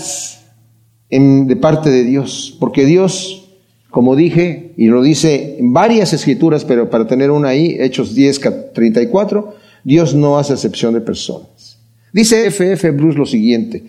de 1.10 1.56
parte 1.58 1.90
de 1.90 2.06
Dios, 2.06 2.56
porque 2.58 2.86
Dios, 2.86 3.50
como 3.90 4.16
dije, 4.16 4.72
y 4.78 4.88
lo 4.88 5.04
dice 5.04 5.58
en 5.60 5.74
varias 5.74 6.14
escrituras, 6.14 6.64
pero 6.64 6.90
para 6.90 7.06
tener 7.06 7.32
una 7.32 7.50
ahí, 7.50 7.76
Hechos 7.78 8.16
10, 8.16 8.40
34, 8.74 9.56
Dios 9.84 10.16
no 10.16 10.40
hace 10.40 10.54
excepción 10.54 10.94
de 10.94 11.02
personas. 11.02 11.80
Dice 12.14 12.48
F.F. 12.48 12.72
F. 12.72 12.92
Bruce 12.92 13.18
lo 13.18 13.26
siguiente, 13.26 13.84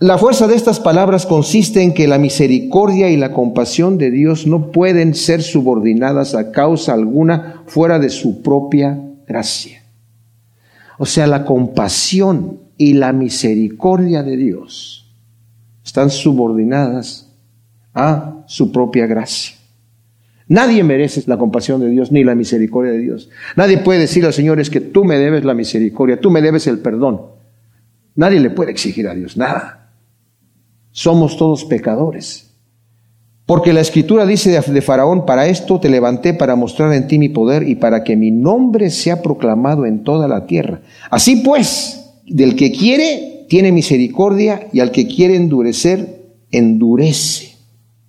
la 0.00 0.18
fuerza 0.18 0.48
de 0.48 0.56
estas 0.56 0.80
palabras 0.80 1.24
consiste 1.24 1.80
en 1.80 1.94
que 1.94 2.08
la 2.08 2.18
misericordia 2.18 3.08
y 3.08 3.16
la 3.16 3.32
compasión 3.32 3.98
de 3.98 4.10
Dios 4.10 4.48
no 4.48 4.72
pueden 4.72 5.14
ser 5.14 5.44
subordinadas 5.44 6.34
a 6.34 6.50
causa 6.50 6.92
alguna 6.92 7.62
fuera 7.68 8.00
de 8.00 8.10
su 8.10 8.42
propia 8.42 9.00
gracia. 9.28 9.84
O 10.98 11.06
sea, 11.06 11.28
la 11.28 11.44
compasión 11.44 12.62
y 12.82 12.94
la 12.94 13.12
misericordia 13.12 14.22
de 14.22 14.36
Dios 14.36 15.12
están 15.84 16.10
subordinadas 16.10 17.30
a 17.94 18.44
su 18.46 18.72
propia 18.72 19.06
gracia. 19.06 19.56
Nadie 20.48 20.82
merece 20.82 21.22
la 21.26 21.38
compasión 21.38 21.80
de 21.80 21.90
Dios 21.90 22.12
ni 22.12 22.24
la 22.24 22.34
misericordia 22.34 22.92
de 22.92 22.98
Dios. 22.98 23.30
Nadie 23.56 23.78
puede 23.78 24.00
decir 24.00 24.24
al 24.26 24.32
Señor 24.32 24.60
es 24.60 24.70
que 24.70 24.80
tú 24.80 25.04
me 25.04 25.18
debes 25.18 25.44
la 25.44 25.54
misericordia, 25.54 26.20
tú 26.20 26.30
me 26.30 26.42
debes 26.42 26.66
el 26.66 26.78
perdón. 26.78 27.22
Nadie 28.14 28.40
le 28.40 28.50
puede 28.50 28.70
exigir 28.70 29.08
a 29.08 29.14
Dios 29.14 29.36
nada 29.36 29.82
somos 30.92 31.36
todos 31.36 31.64
pecadores. 31.64 32.50
Porque 33.46 33.72
la 33.72 33.80
escritura 33.80 34.24
dice 34.24 34.50
de, 34.60 34.82
Faraón, 34.82 35.26
para 35.26 35.48
esto 35.48 35.80
te 35.80 35.88
levanté 35.88 36.32
para 36.32 36.54
mostrar 36.54 36.92
en 36.92 37.08
ti 37.08 37.18
mi 37.18 37.28
poder 37.28 37.68
y 37.68 37.74
para 37.74 38.04
que 38.04 38.16
mi 38.16 38.30
nombre 38.30 38.88
sea 38.90 39.20
proclamado 39.20 39.84
en 39.84 40.04
toda 40.04 40.28
la 40.28 40.46
tierra. 40.46 40.80
Así 41.10 41.36
pues, 41.36 42.01
del 42.26 42.56
que 42.56 42.72
quiere, 42.72 43.46
tiene 43.48 43.72
misericordia 43.72 44.68
y 44.72 44.80
al 44.80 44.90
que 44.92 45.06
quiere 45.06 45.36
endurecer, 45.36 46.22
endurece. 46.50 47.56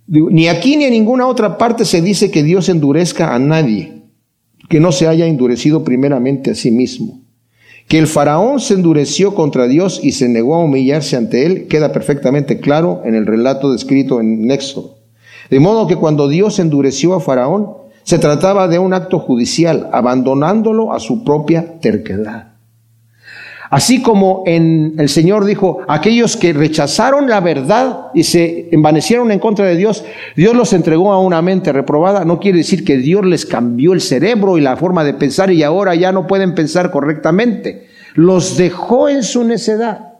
Ni 0.06 0.48
aquí 0.48 0.76
ni 0.76 0.84
en 0.84 0.92
ninguna 0.92 1.26
otra 1.26 1.56
parte 1.56 1.84
se 1.84 2.02
dice 2.02 2.30
que 2.30 2.42
Dios 2.42 2.68
endurezca 2.68 3.34
a 3.34 3.38
nadie, 3.38 4.02
que 4.68 4.80
no 4.80 4.92
se 4.92 5.06
haya 5.06 5.26
endurecido 5.26 5.82
primeramente 5.84 6.50
a 6.50 6.54
sí 6.54 6.70
mismo. 6.70 7.22
Que 7.88 7.98
el 7.98 8.06
faraón 8.06 8.60
se 8.60 8.74
endureció 8.74 9.34
contra 9.34 9.66
Dios 9.66 10.00
y 10.02 10.12
se 10.12 10.28
negó 10.28 10.54
a 10.54 10.64
humillarse 10.64 11.16
ante 11.16 11.44
él 11.44 11.66
queda 11.68 11.92
perfectamente 11.92 12.60
claro 12.60 13.02
en 13.04 13.14
el 13.14 13.26
relato 13.26 13.72
descrito 13.72 14.20
en 14.20 14.50
Éxodo. 14.50 14.98
De 15.50 15.60
modo 15.60 15.86
que 15.86 15.96
cuando 15.96 16.28
Dios 16.28 16.58
endureció 16.58 17.14
a 17.14 17.20
faraón, 17.20 17.68
se 18.02 18.18
trataba 18.18 18.68
de 18.68 18.78
un 18.78 18.92
acto 18.92 19.18
judicial, 19.18 19.88
abandonándolo 19.92 20.92
a 20.92 21.00
su 21.00 21.24
propia 21.24 21.78
terquedad. 21.80 22.53
Así 23.74 24.02
como 24.02 24.44
en 24.46 24.94
el 24.98 25.08
Señor 25.08 25.44
dijo, 25.44 25.80
aquellos 25.88 26.36
que 26.36 26.52
rechazaron 26.52 27.28
la 27.28 27.40
verdad 27.40 28.12
y 28.14 28.22
se 28.22 28.68
envanecieron 28.70 29.32
en 29.32 29.40
contra 29.40 29.66
de 29.66 29.74
Dios, 29.74 30.04
Dios 30.36 30.54
los 30.54 30.72
entregó 30.72 31.12
a 31.12 31.18
una 31.18 31.42
mente 31.42 31.72
reprobada. 31.72 32.24
No 32.24 32.38
quiere 32.38 32.58
decir 32.58 32.84
que 32.84 32.98
Dios 32.98 33.26
les 33.26 33.44
cambió 33.44 33.92
el 33.92 34.00
cerebro 34.00 34.58
y 34.58 34.60
la 34.60 34.76
forma 34.76 35.02
de 35.02 35.14
pensar 35.14 35.50
y 35.50 35.64
ahora 35.64 35.96
ya 35.96 36.12
no 36.12 36.28
pueden 36.28 36.54
pensar 36.54 36.92
correctamente. 36.92 37.88
Los 38.14 38.56
dejó 38.56 39.08
en 39.08 39.24
su 39.24 39.42
necedad. 39.42 40.12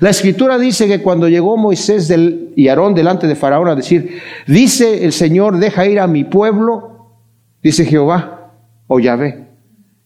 La 0.00 0.10
escritura 0.10 0.58
dice 0.58 0.86
que 0.86 1.00
cuando 1.00 1.26
llegó 1.26 1.56
Moisés 1.56 2.06
del, 2.06 2.52
y 2.54 2.68
Aarón 2.68 2.94
delante 2.94 3.26
de 3.26 3.34
Faraón 3.34 3.68
a 3.68 3.76
decir, 3.76 4.18
dice 4.46 5.06
el 5.06 5.14
Señor, 5.14 5.56
deja 5.56 5.86
ir 5.86 6.00
a 6.00 6.06
mi 6.06 6.24
pueblo, 6.24 7.14
dice 7.62 7.86
Jehová 7.86 8.52
o 8.88 9.00
Yahvé. 9.00 9.46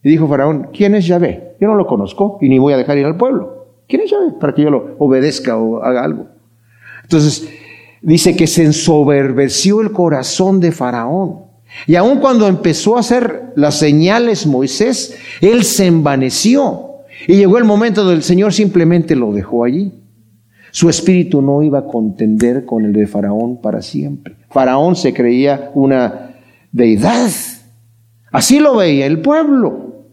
Y 0.05 0.11
dijo 0.11 0.29
Faraón, 0.29 0.69
¿quién 0.73 0.95
es 0.95 1.09
Yahvé? 1.09 1.44
Yo 1.61 1.69
no 1.69 1.75
lo 1.75 1.87
conozco 1.87 2.39
y 2.41 2.49
ni 2.49 2.59
voy 2.59 2.73
a 2.73 2.77
dejar 2.77 2.99
ir 2.99 3.07
al 3.07 3.17
pueblo. 3.17 3.67
¿Quién 3.89 4.03
es 4.03 4.11
Yahvé? 4.11 4.33
Para 4.41 4.55
que 4.55 4.63
yo 4.63 4.71
lo 4.71 4.97
obedezca 4.99 5.57
o 5.57 5.83
haga 5.83 6.05
algo. 6.05 6.27
Entonces, 7.03 7.49
dice 8.03 8.37
que 8.37 8.47
se 8.47 8.65
ensoberbeció 8.65 9.81
el 9.81 9.93
corazón 9.93 10.61
de 10.61 10.73
Faraón. 10.73 11.45
Y 11.87 11.97
aun 11.97 12.19
cuando 12.19 12.47
empezó 12.47 12.97
a 12.97 13.01
hacer 13.01 13.53
las 13.57 13.79
señales 13.79 14.47
Moisés, 14.47 15.17
él 15.41 15.65
se 15.65 15.87
envaneció. 15.87 16.91
Y 17.27 17.37
llegó 17.37 17.59
el 17.59 17.65
momento 17.65 18.09
del 18.09 18.23
Señor 18.23 18.53
simplemente 18.53 19.17
lo 19.17 19.33
dejó 19.33 19.65
allí. 19.65 19.93
Su 20.71 20.89
espíritu 20.89 21.41
no 21.41 21.63
iba 21.63 21.81
a 21.81 21.87
contender 21.87 22.65
con 22.65 22.85
el 22.85 22.93
de 22.93 23.07
Faraón 23.07 23.61
para 23.61 23.81
siempre. 23.81 24.37
Faraón 24.51 24.97
se 24.97 25.13
creía 25.13 25.71
una 25.75 26.35
deidad. 26.73 27.31
Así 28.33 28.59
lo 28.59 28.77
veía 28.77 29.07
el 29.07 29.21
pueblo. 29.21 30.07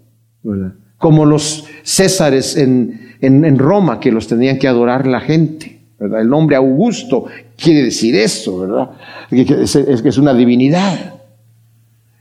Como 1.01 1.25
los 1.25 1.65
césares 1.83 2.55
en, 2.55 3.57
Roma, 3.57 3.99
que 3.99 4.11
los 4.11 4.27
tenían 4.27 4.57
que 4.57 4.67
adorar 4.67 5.05
la 5.05 5.19
gente. 5.19 5.81
El 5.99 6.29
nombre 6.29 6.55
Augusto 6.55 7.25
quiere 7.57 7.83
decir 7.83 8.15
eso, 8.15 8.59
¿verdad? 8.59 8.91
Que 9.29 9.63
es, 9.63 9.75
es 9.75 10.17
una 10.17 10.33
divinidad. 10.33 11.15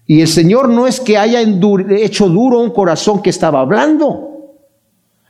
Y 0.07 0.23
el 0.23 0.29
Señor 0.29 0.69
no 0.69 0.89
es 0.89 0.99
que 0.99 1.17
haya 1.17 1.41
hecho 1.41 2.29
duro 2.29 2.59
un 2.59 2.71
corazón 2.71 3.23
que 3.23 3.31
estaba 3.31 3.61
hablando. 3.61 4.57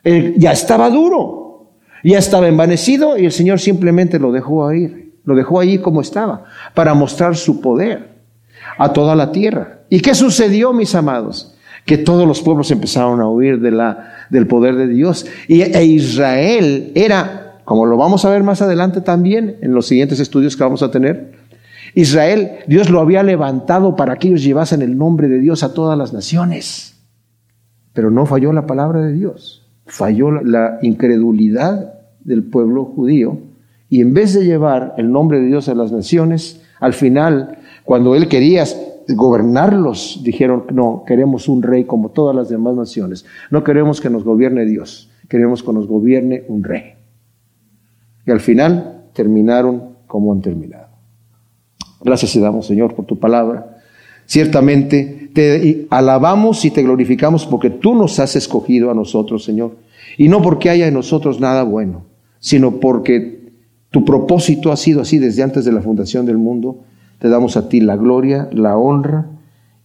ya 0.02 0.52
estaba 0.52 0.88
duro. 0.88 1.40
Ya 2.02 2.18
estaba 2.18 2.48
envanecido 2.48 3.18
y 3.18 3.26
el 3.26 3.32
Señor 3.32 3.60
simplemente 3.60 4.18
lo 4.18 4.32
dejó 4.32 4.66
ahí, 4.66 5.12
lo 5.24 5.34
dejó 5.34 5.60
ahí 5.60 5.78
como 5.78 6.00
estaba, 6.00 6.44
para 6.74 6.94
mostrar 6.94 7.36
su 7.36 7.60
poder 7.60 8.08
a 8.78 8.92
toda 8.92 9.14
la 9.14 9.32
tierra. 9.32 9.80
¿Y 9.90 10.00
qué 10.00 10.14
sucedió, 10.14 10.72
mis 10.72 10.94
amados? 10.94 11.54
Que 11.90 11.98
todos 11.98 12.26
los 12.26 12.40
pueblos 12.40 12.70
empezaron 12.70 13.20
a 13.20 13.28
huir 13.28 13.60
del 13.60 14.46
poder 14.46 14.76
de 14.76 14.86
Dios. 14.86 15.26
Y, 15.48 15.62
e 15.62 15.84
Israel 15.84 16.92
era, 16.94 17.58
como 17.64 17.84
lo 17.84 17.96
vamos 17.96 18.24
a 18.24 18.30
ver 18.30 18.44
más 18.44 18.62
adelante 18.62 19.00
también, 19.00 19.56
en 19.60 19.74
los 19.74 19.86
siguientes 19.86 20.20
estudios 20.20 20.56
que 20.56 20.62
vamos 20.62 20.82
a 20.82 20.90
tener, 20.90 21.32
Israel, 21.94 22.52
Dios 22.68 22.88
lo 22.90 23.00
había 23.00 23.24
levantado 23.24 23.96
para 23.96 24.16
que 24.16 24.28
ellos 24.28 24.44
llevasen 24.44 24.82
el 24.82 24.96
nombre 24.96 25.26
de 25.26 25.40
Dios 25.40 25.64
a 25.64 25.74
todas 25.74 25.98
las 25.98 26.12
naciones. 26.12 26.94
Pero 27.92 28.12
no 28.12 28.24
falló 28.26 28.52
la 28.52 28.66
palabra 28.66 29.00
de 29.00 29.12
Dios 29.12 29.60
falló 29.90 30.30
la 30.30 30.78
incredulidad 30.82 31.94
del 32.20 32.44
pueblo 32.44 32.84
judío 32.84 33.38
y 33.88 34.00
en 34.00 34.14
vez 34.14 34.34
de 34.34 34.44
llevar 34.44 34.94
el 34.98 35.10
nombre 35.10 35.40
de 35.40 35.46
Dios 35.46 35.68
a 35.68 35.74
las 35.74 35.90
naciones, 35.90 36.62
al 36.78 36.92
final, 36.92 37.58
cuando 37.84 38.14
él 38.14 38.28
quería 38.28 38.64
gobernarlos, 39.14 40.20
dijeron, 40.22 40.64
no, 40.72 41.04
queremos 41.06 41.48
un 41.48 41.62
rey 41.62 41.84
como 41.84 42.10
todas 42.10 42.34
las 42.34 42.48
demás 42.48 42.74
naciones, 42.74 43.24
no 43.50 43.64
queremos 43.64 44.00
que 44.00 44.10
nos 44.10 44.24
gobierne 44.24 44.64
Dios, 44.64 45.10
queremos 45.28 45.62
que 45.62 45.72
nos 45.72 45.86
gobierne 45.86 46.44
un 46.48 46.64
rey. 46.64 46.94
Y 48.26 48.30
al 48.30 48.40
final 48.40 49.04
terminaron 49.12 49.96
como 50.06 50.32
han 50.32 50.40
terminado. 50.40 50.88
Gracias 52.02 52.32
te 52.32 52.40
damos, 52.40 52.66
Señor, 52.66 52.94
por 52.94 53.04
tu 53.04 53.18
palabra. 53.18 53.78
Ciertamente 54.26 55.30
te 55.34 55.86
alabamos 55.90 56.64
y 56.64 56.70
te 56.70 56.82
glorificamos 56.82 57.46
porque 57.46 57.70
tú 57.70 57.94
nos 57.94 58.18
has 58.18 58.36
escogido 58.36 58.90
a 58.90 58.94
nosotros, 58.94 59.44
Señor. 59.44 59.76
Y 60.16 60.28
no 60.28 60.42
porque 60.42 60.70
haya 60.70 60.86
en 60.86 60.94
nosotros 60.94 61.40
nada 61.40 61.62
bueno, 61.62 62.04
sino 62.38 62.80
porque 62.80 63.52
tu 63.90 64.04
propósito 64.04 64.72
ha 64.72 64.76
sido 64.76 65.00
así 65.00 65.18
desde 65.18 65.42
antes 65.42 65.64
de 65.64 65.72
la 65.72 65.82
fundación 65.82 66.26
del 66.26 66.38
mundo. 66.38 66.78
Te 67.20 67.28
damos 67.28 67.56
a 67.56 67.68
ti 67.68 67.80
la 67.80 67.96
gloria, 67.96 68.48
la 68.52 68.76
honra 68.76 69.30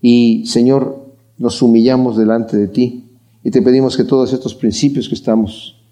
y, 0.01 0.45
Señor, 0.47 1.05
nos 1.37 1.61
humillamos 1.61 2.17
delante 2.17 2.57
de 2.57 2.67
ti 2.67 3.03
y 3.43 3.51
te 3.51 3.61
pedimos 3.61 3.97
que 3.97 4.05
todos 4.05 4.33
estos 4.33 4.55
principios 4.55 5.07
que 5.07 5.15
estamos 5.15 5.83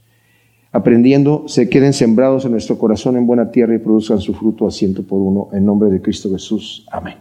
aprendiendo 0.71 1.43
se 1.47 1.69
queden 1.69 1.93
sembrados 1.93 2.45
en 2.45 2.51
nuestro 2.51 2.79
corazón 2.79 3.15
en 3.17 3.27
buena 3.27 3.51
tierra 3.51 3.75
y 3.75 3.79
produzcan 3.79 4.19
su 4.19 4.33
fruto 4.33 4.65
a 4.65 4.71
ciento 4.71 5.03
por 5.03 5.21
uno. 5.21 5.49
En 5.53 5.65
nombre 5.65 5.89
de 5.91 6.01
Cristo 6.01 6.31
Jesús. 6.31 6.87
Amén. 6.91 7.15